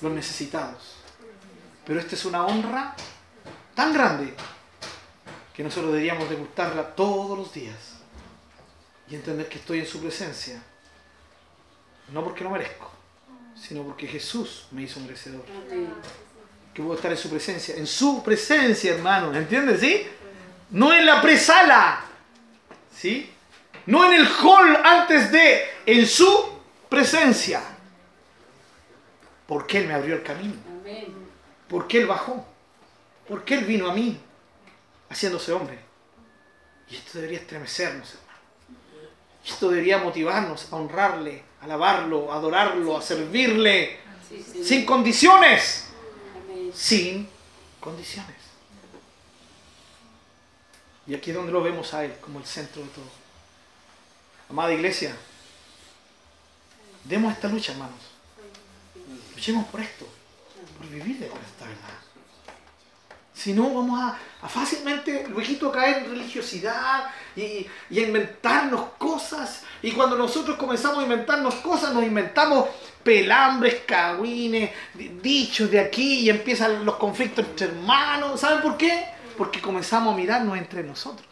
los 0.00 0.12
necesitados. 0.12 0.96
Pero 1.86 2.00
esta 2.00 2.16
es 2.16 2.24
una 2.24 2.44
honra 2.44 2.94
tan 3.74 3.92
grande 3.94 4.34
que 5.54 5.62
nosotros 5.62 5.92
deberíamos 5.92 6.28
degustarla 6.28 6.94
todos 6.94 7.38
los 7.38 7.52
días 7.52 7.76
y 9.08 9.14
entender 9.14 9.48
que 9.48 9.58
estoy 9.58 9.80
en 9.80 9.86
su 9.86 10.00
presencia. 10.00 10.62
No 12.12 12.22
porque 12.22 12.44
lo 12.44 12.50
merezco, 12.50 12.90
sino 13.60 13.82
porque 13.82 14.06
Jesús 14.06 14.66
me 14.70 14.82
hizo 14.82 15.00
merecedor. 15.00 15.44
Que 16.72 16.82
puedo 16.82 16.94
estar 16.94 17.10
en 17.10 17.16
su 17.16 17.28
presencia. 17.28 17.74
En 17.76 17.86
su 17.86 18.22
presencia, 18.22 18.94
hermano. 18.94 19.34
¿Entiendes? 19.34 19.80
¿Sí? 19.80 20.06
No 20.70 20.92
en 20.92 21.06
la 21.06 21.20
presala. 21.20 22.04
¿Sí? 22.94 23.30
No 23.86 24.04
en 24.06 24.20
el 24.20 24.26
hall 24.26 24.76
antes 24.84 25.32
de. 25.32 25.62
En 25.86 26.06
su 26.06 26.60
presencia. 26.88 27.62
Porque 29.46 29.78
Él 29.78 29.88
me 29.88 29.94
abrió 29.94 30.14
el 30.14 30.22
camino. 30.22 30.54
Porque 31.68 31.98
Él 31.98 32.06
bajó. 32.06 32.46
Porque 33.26 33.54
Él 33.54 33.64
vino 33.64 33.90
a 33.90 33.94
mí. 33.94 34.20
Haciéndose 35.08 35.52
hombre. 35.52 35.78
Y 36.90 36.96
esto 36.96 37.18
debería 37.18 37.38
estremecernos, 37.38 38.14
hermano. 38.14 38.28
Esto 39.44 39.70
debería 39.70 39.98
motivarnos 39.98 40.72
a 40.72 40.76
honrarle, 40.76 41.42
alabarlo, 41.60 42.32
a 42.32 42.36
adorarlo, 42.36 42.96
a 42.96 43.02
servirle. 43.02 43.98
Sin 44.62 44.84
condiciones 44.84 45.88
sin 46.78 47.28
condiciones. 47.80 48.36
Y 51.06 51.14
aquí 51.14 51.30
es 51.30 51.36
donde 51.36 51.52
lo 51.52 51.62
vemos 51.62 51.92
a 51.94 52.04
Él 52.04 52.14
como 52.20 52.38
el 52.38 52.44
centro 52.44 52.82
de 52.82 52.88
todo. 52.88 53.10
Amada 54.50 54.72
iglesia, 54.72 55.14
demos 57.04 57.32
esta 57.32 57.48
lucha, 57.48 57.72
hermanos. 57.72 58.00
Luchemos 59.34 59.66
por 59.66 59.80
esto, 59.80 60.06
por 60.76 60.86
vivir 60.88 61.18
de 61.18 61.26
esta 61.26 61.66
verdad. 61.66 61.98
Si 63.38 63.52
no, 63.52 63.70
vamos 63.72 64.00
a, 64.00 64.18
a 64.42 64.48
fácilmente, 64.48 65.26
luego 65.28 65.70
caer 65.70 65.98
en 65.98 66.10
religiosidad 66.10 67.04
y, 67.36 67.64
y 67.88 67.98
a 68.00 68.02
inventarnos 68.02 68.80
cosas. 68.98 69.62
Y 69.80 69.92
cuando 69.92 70.16
nosotros 70.18 70.56
comenzamos 70.56 70.98
a 70.98 71.02
inventarnos 71.04 71.54
cosas, 71.56 71.94
nos 71.94 72.02
inventamos 72.02 72.66
pelambres, 73.04 73.82
cagüines, 73.86 74.70
di- 74.92 75.20
dichos 75.22 75.70
de 75.70 75.78
aquí 75.78 76.20
y 76.20 76.30
empiezan 76.30 76.84
los 76.84 76.96
conflictos 76.96 77.44
entre 77.46 77.68
hermanos. 77.68 78.40
¿Saben 78.40 78.60
por 78.60 78.76
qué? 78.76 79.04
Porque 79.36 79.60
comenzamos 79.60 80.14
a 80.14 80.16
mirarnos 80.16 80.58
entre 80.58 80.82
nosotros. 80.82 81.28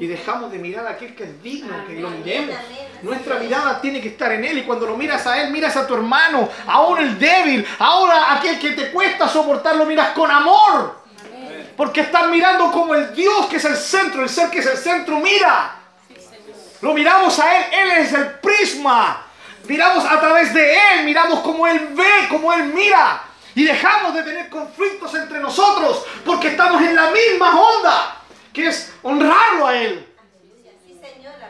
Y 0.00 0.06
dejamos 0.06 0.50
de 0.50 0.58
mirar 0.58 0.86
a 0.86 0.90
aquel 0.92 1.14
que 1.14 1.24
es 1.24 1.42
digno, 1.42 1.86
que 1.86 2.00
lo 2.00 2.08
miremos. 2.10 2.56
amén. 2.56 2.78
Nuestra 3.02 3.38
mirada 3.38 3.78
tiene 3.80 4.00
que 4.00 4.08
estar 4.08 4.32
en 4.32 4.42
Él 4.42 4.56
y 4.58 4.62
cuando 4.62 4.86
lo 4.86 4.96
miras 4.96 5.26
a 5.26 5.42
Él, 5.42 5.50
miras 5.52 5.76
a 5.76 5.86
tu 5.86 5.94
hermano, 5.94 6.48
aún 6.66 6.98
el 6.98 7.18
débil, 7.18 7.64
ahora 7.78 8.32
aquel 8.32 8.58
que 8.58 8.70
te 8.70 8.90
cuesta 8.90 9.28
soportar, 9.28 9.76
lo 9.76 9.84
miras 9.84 10.08
con 10.10 10.30
amor. 10.30 11.04
Amén. 11.76 11.86
Porque 11.86 12.00
estás 12.00 12.28
mirando 12.28 12.72
como 12.72 12.94
el 12.94 13.14
Dios 13.14 13.46
que 13.46 13.56
es 13.56 13.64
el 13.64 13.76
centro, 13.76 14.22
el 14.22 14.28
ser 14.28 14.50
que 14.50 14.60
es 14.60 14.66
el 14.66 14.78
centro, 14.78 15.18
mira. 15.18 15.76
Lo 16.80 16.94
miramos 16.94 17.38
a 17.38 17.56
Él, 17.56 17.64
Él 17.72 17.90
es 17.98 18.12
el 18.12 18.30
prisma. 18.40 19.26
Miramos 19.66 20.04
a 20.04 20.20
través 20.20 20.54
de 20.54 20.74
Él, 20.74 21.04
miramos 21.04 21.40
como 21.40 21.66
Él 21.66 21.88
ve, 21.92 22.28
como 22.28 22.52
Él 22.52 22.64
mira. 22.64 23.22
Y 23.54 23.64
dejamos 23.64 24.14
de 24.14 24.22
tener 24.22 24.48
conflictos 24.48 25.14
entre 25.14 25.40
nosotros 25.40 26.04
porque 26.24 26.48
estamos 26.48 26.80
en 26.82 26.94
la 26.94 27.10
misma 27.10 27.58
onda, 27.58 28.22
que 28.52 28.68
es 28.68 28.92
honrarlo 29.02 29.66
a 29.66 29.76
Él. 29.76 30.06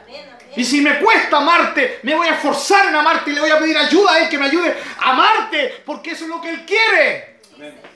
Amén, 0.03 0.29
amén. 0.33 0.53
Y 0.57 0.65
si 0.65 0.81
me 0.81 0.99
cuesta 1.01 1.39
amarte, 1.39 2.01
me 2.03 2.15
voy 2.15 2.29
a 2.29 2.35
esforzar 2.35 2.87
en 2.87 2.95
amarte 2.95 3.31
y 3.31 3.35
le 3.35 3.41
voy 3.41 3.51
a 3.51 3.59
pedir 3.59 3.77
ayuda 3.77 4.13
a 4.13 4.19
Él 4.21 4.29
que 4.29 4.39
me 4.39 4.47
ayude 4.47 4.77
a 5.01 5.11
amarte, 5.11 5.83
porque 5.85 6.13
eso 6.13 6.25
es 6.25 6.31
lo 6.31 6.41
que 6.41 6.51
Él 6.51 6.65
quiere. 6.65 7.41
Señor. 7.57 7.96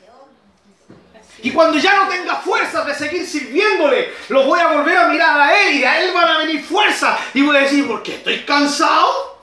Y 1.43 1.51
cuando 1.53 1.79
ya 1.79 1.97
no 1.97 2.09
tenga 2.09 2.37
fuerzas 2.37 2.87
de 2.87 2.95
seguir 2.95 3.27
sirviéndole, 3.27 4.13
lo 4.29 4.45
voy 4.45 4.61
a 4.61 4.69
volver 4.69 4.97
a 4.97 5.09
mirar 5.09 5.41
a 5.41 5.63
Él 5.63 5.77
y 5.77 5.85
a 5.85 6.03
Él 6.03 6.13
van 6.13 6.29
a 6.29 6.39
venir 6.39 6.63
fuerzas. 6.63 7.19
Y 7.35 7.43
voy 7.43 7.57
a 7.57 7.61
decir, 7.61 7.87
¿por 7.87 8.03
qué 8.03 8.17
estoy 8.17 8.41
cansado? 8.41 9.39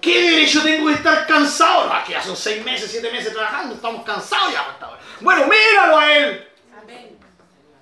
¿Qué 0.00 0.30
derecho 0.30 0.62
tengo 0.62 0.88
de 0.88 0.94
estar 0.94 1.26
cansado? 1.26 1.92
No, 1.92 2.04
que 2.04 2.12
ya 2.12 2.22
son 2.22 2.36
seis 2.36 2.64
meses, 2.64 2.90
siete 2.90 3.10
meses 3.10 3.32
trabajando, 3.32 3.74
estamos 3.74 4.04
cansados 4.04 4.52
ya. 4.52 4.60
hasta 4.60 4.86
ahora. 4.86 5.00
Bueno, 5.20 5.46
míralo 5.46 5.98
a 5.98 6.12
Él. 6.12 6.48
Amén. 6.80 7.18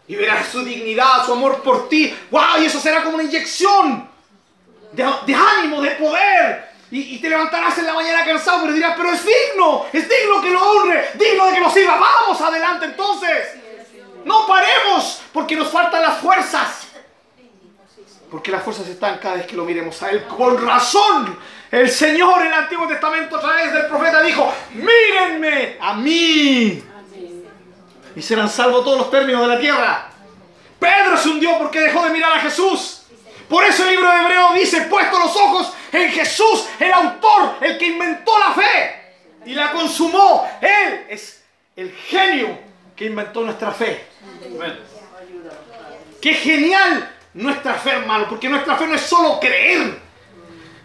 Y 0.08 0.16
verás 0.16 0.48
su 0.48 0.64
dignidad, 0.64 1.26
su 1.26 1.32
amor 1.32 1.62
por 1.62 1.88
ti. 1.88 2.16
¡Wow! 2.30 2.62
Y 2.62 2.64
eso 2.64 2.80
será 2.80 3.02
como 3.02 3.16
una 3.16 3.24
inyección 3.24 4.08
de, 4.92 5.04
de 5.26 5.34
ánimo, 5.34 5.82
de 5.82 5.90
poder. 5.90 6.73
Y, 6.96 7.18
te 7.18 7.28
levantarás 7.28 7.76
en 7.78 7.86
la 7.86 7.92
mañana 7.92 8.24
cansado, 8.24 8.60
pero 8.62 8.72
dirás, 8.72 8.94
pero 8.96 9.12
es 9.12 9.24
digno, 9.26 9.86
es 9.92 10.08
digno 10.08 10.40
que 10.40 10.50
lo 10.50 10.62
honre, 10.62 11.10
digno 11.14 11.46
de 11.46 11.54
que 11.54 11.60
lo 11.60 11.68
sirva. 11.68 11.96
Vamos 11.96 12.40
adelante 12.40 12.84
entonces. 12.86 13.48
No 14.24 14.46
paremos, 14.46 15.20
porque 15.32 15.56
nos 15.56 15.68
faltan 15.70 16.02
las 16.02 16.18
fuerzas. 16.18 16.86
Porque 18.30 18.52
las 18.52 18.62
fuerzas 18.62 18.86
están 18.86 19.18
cada 19.18 19.34
vez 19.34 19.46
que 19.46 19.56
lo 19.56 19.64
miremos 19.64 20.00
a 20.04 20.10
Él. 20.10 20.24
Con 20.24 20.64
razón, 20.64 21.36
el 21.72 21.90
Señor 21.90 22.42
en 22.42 22.46
el 22.46 22.54
Antiguo 22.54 22.86
Testamento 22.86 23.38
a 23.38 23.40
través 23.40 23.72
del 23.72 23.86
profeta 23.86 24.22
dijo, 24.22 24.54
mírenme 24.74 25.76
a 25.80 25.94
mí 25.94 26.80
y 28.14 28.22
serán 28.22 28.48
salvos 28.48 28.84
todos 28.84 28.98
los 28.98 29.10
términos 29.10 29.42
de 29.42 29.48
la 29.48 29.58
tierra. 29.58 30.10
Pedro 30.78 31.16
se 31.16 31.28
hundió 31.28 31.58
porque 31.58 31.80
dejó 31.80 32.04
de 32.04 32.10
mirar 32.10 32.34
a 32.34 32.40
Jesús. 32.40 32.93
Por 33.54 33.64
eso 33.64 33.84
el 33.84 33.90
libro 33.90 34.10
de 34.10 34.18
Hebreo 34.18 34.52
dice, 34.54 34.80
puesto 34.80 35.16
los 35.16 35.36
ojos 35.36 35.72
en 35.92 36.10
Jesús, 36.10 36.66
el 36.80 36.92
autor, 36.92 37.58
el 37.60 37.78
que 37.78 37.86
inventó 37.86 38.36
la 38.36 38.50
fe 38.52 39.14
y 39.46 39.54
la 39.54 39.70
consumó. 39.70 40.44
Él 40.60 41.06
es 41.08 41.40
el 41.76 41.92
genio 41.92 42.58
que 42.96 43.04
inventó 43.04 43.42
nuestra 43.42 43.70
fe. 43.70 44.06
Qué 46.20 46.34
genial 46.34 47.08
nuestra 47.34 47.74
fe, 47.74 47.90
hermano, 47.90 48.28
porque 48.28 48.48
nuestra 48.48 48.74
fe 48.74 48.88
no 48.88 48.96
es 48.96 49.02
solo 49.02 49.38
creer. 49.38 50.00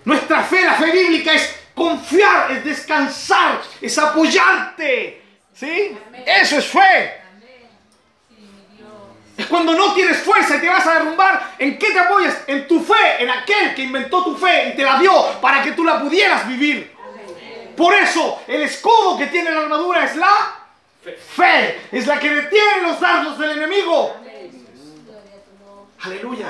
Nuestra 0.05 0.43
fe, 0.43 0.63
la 0.63 0.75
fe 0.75 0.91
bíblica, 0.91 1.33
es 1.33 1.59
confiar, 1.73 2.51
es 2.51 2.65
descansar, 2.65 3.61
es 3.81 3.97
apoyarte. 3.97 5.23
¿Sí? 5.55 5.97
Eso 6.23 6.59
es 6.59 6.67
fe. 6.67 7.19
Es 9.39 9.45
cuando 9.45 9.73
no 9.73 9.93
tienes 9.93 10.17
fuerza 10.17 10.57
y 10.57 10.59
te 10.59 10.67
vas 10.67 10.85
a 10.85 10.95
derrumbar. 10.95 11.53
¿En 11.57 11.79
qué 11.79 11.91
te 11.91 11.99
apoyas? 11.99 12.43
En 12.45 12.67
tu 12.67 12.81
fe, 12.81 13.23
en 13.23 13.29
aquel 13.29 13.73
que 13.73 13.83
inventó 13.83 14.21
tu 14.21 14.35
fe 14.35 14.67
y 14.67 14.75
te 14.75 14.83
la 14.83 14.99
dio 14.99 15.39
para 15.39 15.63
que 15.63 15.71
tú 15.71 15.85
la 15.85 16.01
pudieras 16.01 16.45
vivir. 16.45 16.91
Por 17.77 17.93
eso, 17.93 18.41
el 18.47 18.63
escudo 18.63 19.17
que 19.17 19.27
tiene 19.27 19.49
la 19.51 19.61
armadura 19.61 20.03
es 20.03 20.17
la 20.17 20.27
fe. 21.01 21.79
Es 21.89 22.05
la 22.05 22.19
que 22.19 22.29
detiene 22.29 22.81
los 22.81 22.99
dardos 22.99 23.39
del 23.39 23.51
enemigo. 23.51 24.13
Aleluya. 26.01 26.47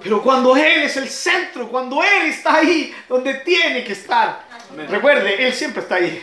Pero 0.00 0.22
cuando 0.22 0.56
Él 0.56 0.84
es 0.84 0.96
el 0.98 1.08
centro, 1.08 1.68
cuando 1.68 2.00
Él 2.00 2.28
está 2.28 2.58
ahí 2.58 2.94
donde 3.08 3.34
tiene 3.34 3.82
que 3.82 3.94
estar. 3.94 4.44
Recuerde, 4.88 5.48
Él 5.48 5.52
siempre 5.52 5.82
está 5.82 5.96
ahí. 5.96 6.22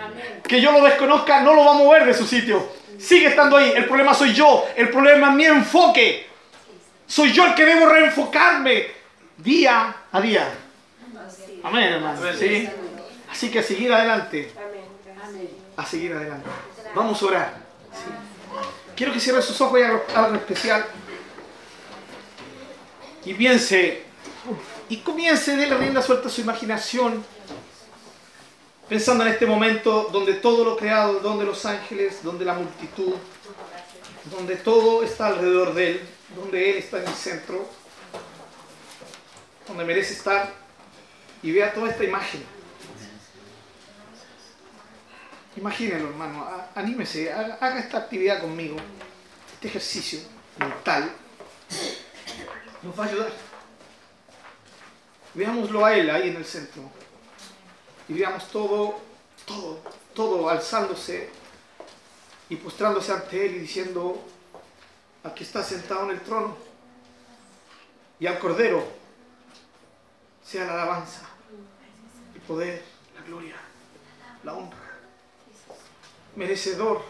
Amén. 0.00 0.42
Que 0.46 0.60
yo 0.60 0.70
lo 0.70 0.84
desconozca 0.84 1.40
no 1.40 1.54
lo 1.54 1.64
va 1.64 1.72
a 1.72 1.74
mover 1.74 2.06
de 2.06 2.14
su 2.14 2.24
sitio. 2.24 2.83
Sigue 2.98 3.28
estando 3.28 3.56
ahí. 3.56 3.72
El 3.74 3.86
problema 3.86 4.14
soy 4.14 4.32
yo. 4.32 4.66
El 4.76 4.90
problema 4.90 5.28
es 5.28 5.34
mi 5.34 5.44
enfoque. 5.44 6.26
Soy 7.06 7.32
yo 7.32 7.46
el 7.46 7.54
que 7.54 7.64
debo 7.64 7.86
reenfocarme 7.86 8.86
día 9.36 9.94
a 10.10 10.20
día. 10.20 10.48
Amén, 11.62 11.94
hermano. 11.94 12.20
¿Sí? 12.38 12.68
Así 13.30 13.50
que 13.50 13.58
a 13.58 13.62
seguir 13.62 13.92
adelante. 13.92 14.52
Amén. 14.56 15.50
A 15.76 15.84
seguir 15.84 16.12
adelante. 16.12 16.48
Vamos 16.94 17.22
a 17.22 17.26
orar. 17.26 17.54
¿Sí? 17.92 18.10
Quiero 18.96 19.12
que 19.12 19.20
cierre 19.20 19.42
sus 19.42 19.60
ojos 19.60 19.80
y 19.80 19.82
haga 19.82 20.02
algo 20.14 20.36
especial. 20.36 20.84
Y 23.24 23.34
piense. 23.34 24.02
Y 24.88 24.98
comience 24.98 25.56
de 25.56 25.66
la 25.66 25.76
rienda 25.76 26.02
suelta 26.02 26.28
a 26.28 26.30
su 26.30 26.42
imaginación. 26.42 27.24
Pensando 28.88 29.24
en 29.24 29.32
este 29.32 29.46
momento 29.46 30.10
donde 30.12 30.34
todo 30.34 30.62
lo 30.62 30.76
creado, 30.76 31.20
donde 31.20 31.46
los 31.46 31.64
ángeles, 31.64 32.22
donde 32.22 32.44
la 32.44 32.52
multitud, 32.52 33.14
donde 34.30 34.56
todo 34.56 35.02
está 35.02 35.28
alrededor 35.28 35.72
de 35.72 35.90
Él, 35.92 36.00
donde 36.36 36.70
Él 36.70 36.76
está 36.76 36.98
en 36.98 37.08
el 37.08 37.14
centro, 37.14 37.66
donde 39.66 39.84
merece 39.84 40.12
estar 40.12 40.52
y 41.42 41.50
vea 41.50 41.72
toda 41.72 41.90
esta 41.90 42.04
imagen. 42.04 42.44
Imagínelo, 45.56 46.08
hermano, 46.08 46.46
anímese, 46.74 47.32
haga 47.32 47.78
esta 47.78 47.98
actividad 47.98 48.42
conmigo, 48.42 48.76
este 49.54 49.68
ejercicio 49.68 50.18
mental, 50.58 51.10
nos 52.82 52.98
va 52.98 53.04
a 53.04 53.08
ayudar. 53.08 53.32
Veámoslo 55.32 55.86
a 55.86 55.94
Él 55.94 56.10
ahí 56.10 56.28
en 56.28 56.36
el 56.36 56.44
centro 56.44 57.03
y 58.08 58.12
veamos 58.12 58.48
todo, 58.48 58.98
todo, 59.46 59.80
todo 60.14 60.48
alzándose 60.48 61.30
y 62.48 62.56
postrándose 62.56 63.12
ante 63.12 63.46
Él 63.46 63.56
y 63.56 63.58
diciendo, 63.60 64.22
al 65.22 65.34
que 65.34 65.44
está 65.44 65.62
sentado 65.62 66.04
en 66.04 66.10
el 66.10 66.20
trono 66.20 66.56
y 68.20 68.26
al 68.26 68.38
Cordero 68.38 68.86
sea 70.44 70.66
la 70.66 70.74
alabanza, 70.74 71.22
el 72.34 72.40
poder, 72.42 72.82
la 73.16 73.22
gloria, 73.22 73.56
la 74.44 74.54
honra. 74.54 74.78
Merecedor 76.36 77.02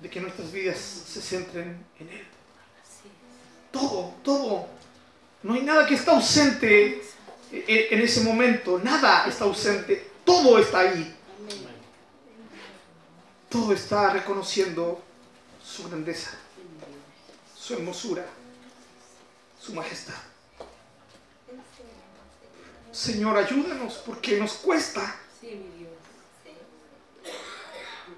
de 0.00 0.10
que 0.10 0.20
nuestras 0.20 0.52
vidas 0.52 0.78
se 0.78 1.22
centren 1.22 1.86
en 1.98 2.08
Él. 2.08 2.26
Todo, 3.72 4.14
todo. 4.22 4.66
No 5.42 5.54
hay 5.54 5.62
nada 5.62 5.86
que 5.86 5.94
está 5.94 6.12
ausente 6.12 7.02
en 7.66 7.98
en 7.98 8.02
ese 8.02 8.22
momento. 8.22 8.80
Nada 8.82 9.26
está 9.26 9.44
ausente. 9.44 10.10
Todo 10.24 10.58
está 10.58 10.80
ahí. 10.80 11.14
Todo 13.48 13.72
está 13.72 14.10
reconociendo 14.10 15.00
su 15.64 15.88
grandeza, 15.88 16.32
su 17.56 17.74
hermosura, 17.74 18.26
su 19.60 19.72
majestad. 19.72 20.14
Señor, 22.90 23.36
ayúdanos 23.36 23.94
porque 24.06 24.38
nos 24.38 24.54
cuesta. 24.54 25.16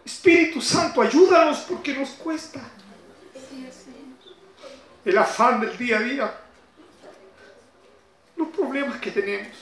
Espíritu 0.04 0.60
Santo, 0.60 1.02
ayúdanos 1.02 1.58
porque 1.60 1.94
nos 1.94 2.10
cuesta. 2.10 2.60
El 5.04 5.18
afán 5.18 5.60
del 5.60 5.76
día 5.76 5.98
a 5.98 6.00
día. 6.00 6.40
Los 8.36 8.48
problemas 8.48 9.00
que 9.00 9.10
tenemos. 9.10 9.56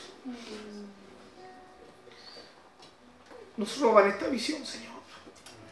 Nos 3.57 3.79
roban 3.79 4.09
esta 4.09 4.29
visión, 4.29 4.65
Señor. 4.67 4.95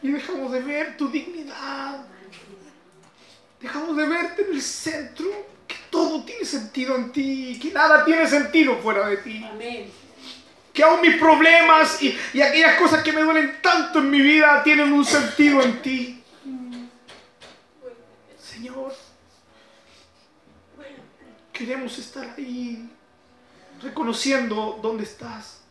Y 0.01 0.11
dejamos 0.11 0.51
de 0.51 0.61
ver 0.61 0.97
tu 0.97 1.09
dignidad. 1.09 2.05
Dejamos 3.59 3.97
de 3.97 4.07
verte 4.07 4.43
en 4.43 4.55
el 4.55 4.61
centro. 4.61 5.25
Que 5.67 5.75
todo 5.89 6.23
tiene 6.23 6.45
sentido 6.45 6.95
en 6.95 7.11
ti. 7.11 7.59
Que 7.61 7.71
nada 7.71 8.05
tiene 8.05 8.27
sentido 8.27 8.77
fuera 8.77 9.07
de 9.07 9.17
ti. 9.17 9.43
Amén. 9.43 9.91
que 10.73 10.81
aún 10.81 11.01
mis 11.01 11.17
problemas 11.17 12.01
y, 12.01 12.17
y 12.33 12.41
aquellas 12.41 12.79
cosas 12.79 13.03
que 13.03 13.13
me 13.13 13.21
duelen 13.21 13.59
tanto 13.61 13.99
en 13.99 14.09
mi 14.09 14.19
vida 14.21 14.63
tienen 14.63 14.91
un 14.91 15.05
sentido 15.05 15.61
en 15.61 15.81
ti. 15.83 16.23
Señor, 18.41 18.93
queremos 21.53 21.97
estar 21.99 22.33
ahí, 22.37 22.89
reconociendo 23.81 24.79
dónde 24.81 25.03
estás. 25.03 25.61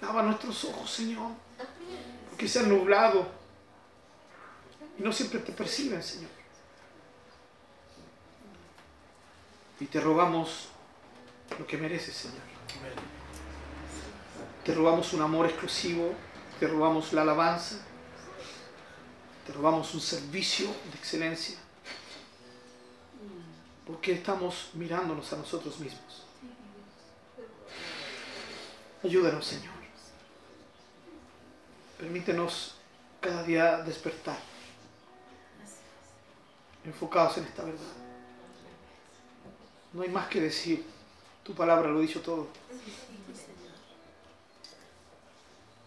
Lava 0.00 0.22
nuestros 0.22 0.64
ojos, 0.64 0.90
Señor, 0.90 1.30
porque 2.28 2.46
se 2.46 2.60
han 2.60 2.68
nublado 2.68 3.26
y 4.98 5.02
no 5.02 5.12
siempre 5.12 5.40
te 5.40 5.52
perciben, 5.52 6.02
Señor. 6.02 6.30
Y 9.80 9.86
te 9.86 10.00
rogamos 10.00 10.68
lo 11.58 11.66
que 11.66 11.78
mereces, 11.78 12.14
Señor. 12.14 12.52
Te 14.64 14.74
robamos 14.74 15.12
un 15.12 15.22
amor 15.22 15.46
exclusivo, 15.46 16.14
te 16.60 16.68
robamos 16.68 17.12
la 17.12 17.22
alabanza, 17.22 17.78
te 19.46 19.52
robamos 19.52 19.92
un 19.94 20.00
servicio 20.00 20.66
de 20.66 20.98
excelencia, 20.98 21.56
porque 23.92 24.12
estamos 24.12 24.70
mirándonos 24.72 25.30
a 25.34 25.36
nosotros 25.36 25.78
mismos. 25.78 26.24
Ayúdanos, 29.04 29.44
Señor. 29.44 29.74
Permítenos 31.98 32.76
cada 33.20 33.42
día 33.42 33.82
despertar, 33.82 34.38
enfocados 36.86 37.36
en 37.36 37.44
esta 37.44 37.64
verdad. 37.64 37.94
No 39.92 40.02
hay 40.02 40.08
más 40.08 40.26
que 40.28 40.40
decir. 40.40 40.84
Tu 41.44 41.54
palabra 41.54 41.90
lo 41.90 41.98
ha 41.98 42.02
dicho 42.02 42.22
todo. 42.22 42.48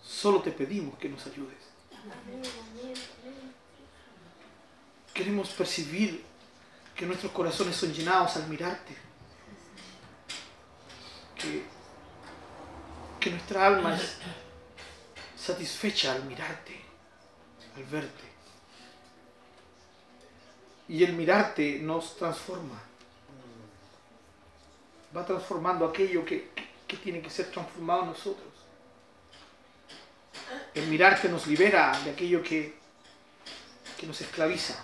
Solo 0.04 0.42
te 0.44 0.52
pedimos 0.52 0.98
que 1.00 1.10
nos 1.10 1.26
ayudes. 1.26 1.58
Queremos 5.12 5.50
percibir 5.50 6.35
que 6.96 7.06
nuestros 7.06 7.32
corazones 7.32 7.76
son 7.76 7.94
llenados 7.94 8.36
al 8.38 8.48
mirarte. 8.48 8.96
Que, 11.36 11.64
que 13.20 13.30
nuestra 13.32 13.68
alma 13.68 13.96
es 13.96 14.18
satisfecha 15.38 16.14
al 16.14 16.24
mirarte, 16.26 16.82
al 17.76 17.84
verte. 17.86 18.24
Y 20.88 21.04
el 21.04 21.14
mirarte 21.14 21.80
nos 21.80 22.16
transforma. 22.16 22.82
Va 25.16 25.26
transformando 25.26 25.86
aquello 25.86 26.24
que, 26.26 26.50
que- 26.88 26.98
tiene 26.98 27.22
que 27.22 27.30
ser 27.30 27.52
transformado 27.52 28.04
en 28.04 28.08
nosotros. 28.10 28.48
El 30.74 30.88
mirarte 30.88 31.28
nos 31.28 31.46
libera 31.46 31.92
de 32.06 32.12
aquello 32.12 32.42
que, 32.42 32.74
que 33.98 34.08
nos 34.08 34.22
esclaviza 34.22 34.82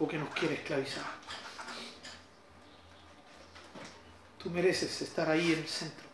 o 0.00 0.08
que 0.08 0.18
nos 0.18 0.28
quiere 0.30 0.54
esclavizar. 0.54 1.19
Tú 4.42 4.50
mereces 4.50 5.02
estar 5.02 5.28
ahí 5.28 5.52
en 5.52 5.58
el 5.60 5.68
centro. 5.68 6.06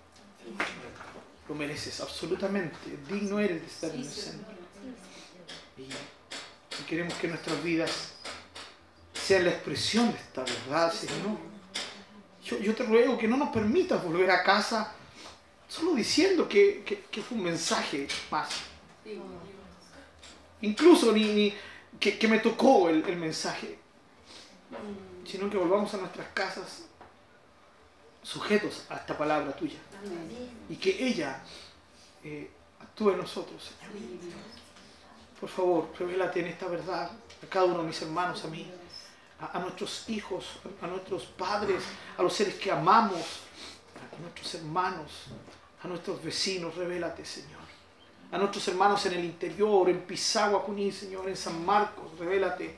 Lo 1.49 1.55
mereces 1.55 2.01
absolutamente. 2.01 2.77
Digno 3.09 3.39
eres 3.39 3.61
de 3.61 3.67
estar 3.67 3.91
en 3.91 4.01
el 4.01 4.09
centro. 4.11 4.53
Y, 5.79 5.89
queremos 6.89 7.15
que 7.15 7.29
nuestras 7.29 7.63
vidas 7.63 8.13
sean 9.15 9.45
la 9.45 9.51
expresión 9.51 10.13
de 10.13 10.19
esta 10.19 10.43
verdad, 10.45 10.93
Señor. 10.93 11.39
Yo, 12.45 12.59
yo 12.59 12.75
te 12.75 12.85
ruego 12.85 13.19
que 13.19 13.27
no 13.29 13.37
nos 13.37 13.51
permitas 13.51 14.03
volver 14.03 14.31
a 14.31 14.43
casa 14.43 14.93
solo 15.69 15.95
diciendo 15.95 16.49
que, 16.49 16.83
que- 17.11 17.23
fue 17.23 17.37
un 17.39 17.45
mensaje 17.45 18.07
más. 18.31 18.49
Incluso 20.63 21.13
ni, 21.13 21.25
ni 21.33 21.55
que, 21.99 22.19
que 22.19 22.29
me 22.29 22.39
tocó 22.39 22.89
el, 22.89 23.05
el 23.09 23.17
mensaje, 23.17 23.79
sino 25.27 25.51
que 25.51 25.57
volvamos 25.57 25.93
a 25.95 25.97
nuestras 25.99 26.29
casas 26.29 26.85
sujetos 28.27 28.85
a 28.91 28.97
esta 28.97 29.17
palabra 29.17 29.55
tuya 29.55 29.79
Amén. 30.05 30.51
y 30.69 30.77
que 30.77 31.07
ella 31.07 31.41
eh, 32.25 32.51
actúe 32.81 33.11
en 33.11 33.19
nosotros, 33.19 33.63
Señor. 33.63 33.95
Por 35.39 35.49
favor, 35.49 35.93
revélate 35.97 36.41
en 36.41 36.47
esta 36.47 36.67
verdad 36.67 37.11
a 37.11 37.47
cada 37.49 37.67
uno 37.67 37.79
de 37.79 37.85
mis 37.85 38.03
hermanos, 38.03 38.45
a 38.45 38.49
mí, 38.49 38.69
a, 39.41 39.57
a 39.57 39.61
nuestros 39.61 40.09
hijos, 40.09 40.59
a, 40.83 40.87
a 40.87 40.89
nuestros 40.89 41.25
padres, 41.27 41.85
a 42.17 42.23
los 42.23 42.33
seres 42.33 42.55
que 42.57 42.71
amamos, 42.73 43.43
a 44.17 44.21
nuestros 44.21 44.55
hermanos, 44.55 45.11
a 45.85 45.87
nuestros 45.89 46.23
vecinos, 46.23 46.75
revélate, 46.75 47.25
Señor. 47.25 47.61
A 48.33 48.39
nuestros 48.39 48.67
hermanos 48.67 49.07
en 49.07 49.13
el 49.13 49.25
interior, 49.25 49.89
en 49.89 50.01
Pisagua, 50.01 50.61
Junín, 50.61 50.93
Señor, 50.93 51.29
en 51.29 51.37
San 51.37 51.65
Marcos, 51.65 52.19
revélate. 52.19 52.77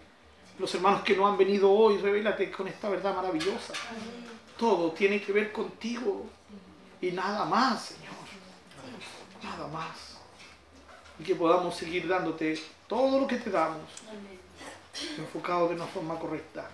Los 0.59 0.74
hermanos 0.74 1.03
que 1.03 1.16
no 1.16 1.26
han 1.26 1.38
venido 1.38 1.70
hoy, 1.70 1.96
revélate 1.99 2.51
con 2.51 2.68
esta 2.68 2.90
verdad 2.90 3.14
maravillosa. 3.14 3.72
Todo 4.59 4.90
tiene 4.92 5.22
que 5.22 5.32
ver 5.32 5.52
contigo 5.52 6.26
y 7.00 7.12
nada 7.12 7.44
más, 7.44 7.80
Señor. 7.86 8.14
Nada 9.42 9.68
más. 9.68 10.18
Y 11.18 11.22
que 11.22 11.34
podamos 11.36 11.76
seguir 11.76 12.09
dándote 12.09 12.61
todo 12.88 13.20
lo 13.20 13.26
que 13.26 13.36
te 13.36 13.50
damos, 13.50 13.88
enfocado 15.16 15.68
de 15.68 15.74
una 15.74 15.86
forma 15.86 16.18
correcta. 16.18 16.68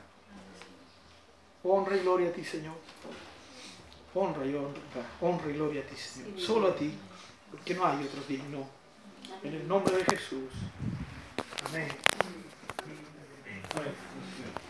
Honra 1.62 1.97
y 1.97 2.01
gloria 2.01 2.28
a 2.28 2.32
ti, 2.32 2.45
Señor. 2.45 2.74
Honra 4.14 4.47
y 4.47 4.55
honra, 4.55 4.80
honra 5.20 5.51
y 5.51 5.55
gloria 5.55 5.82
a 5.82 5.85
ti, 5.85 5.97
Señor. 5.97 6.41
Solo 6.41 6.68
a 6.68 6.74
ti, 6.74 6.93
porque 7.51 7.74
no 7.74 7.85
hay 7.85 8.05
otro 8.05 8.22
digno. 8.28 8.66
En 9.43 9.55
el 9.55 9.66
nombre 9.66 9.97
de 9.97 10.05
Jesús. 10.05 10.51
Amén. 11.68 11.89
Amén. 13.74 14.14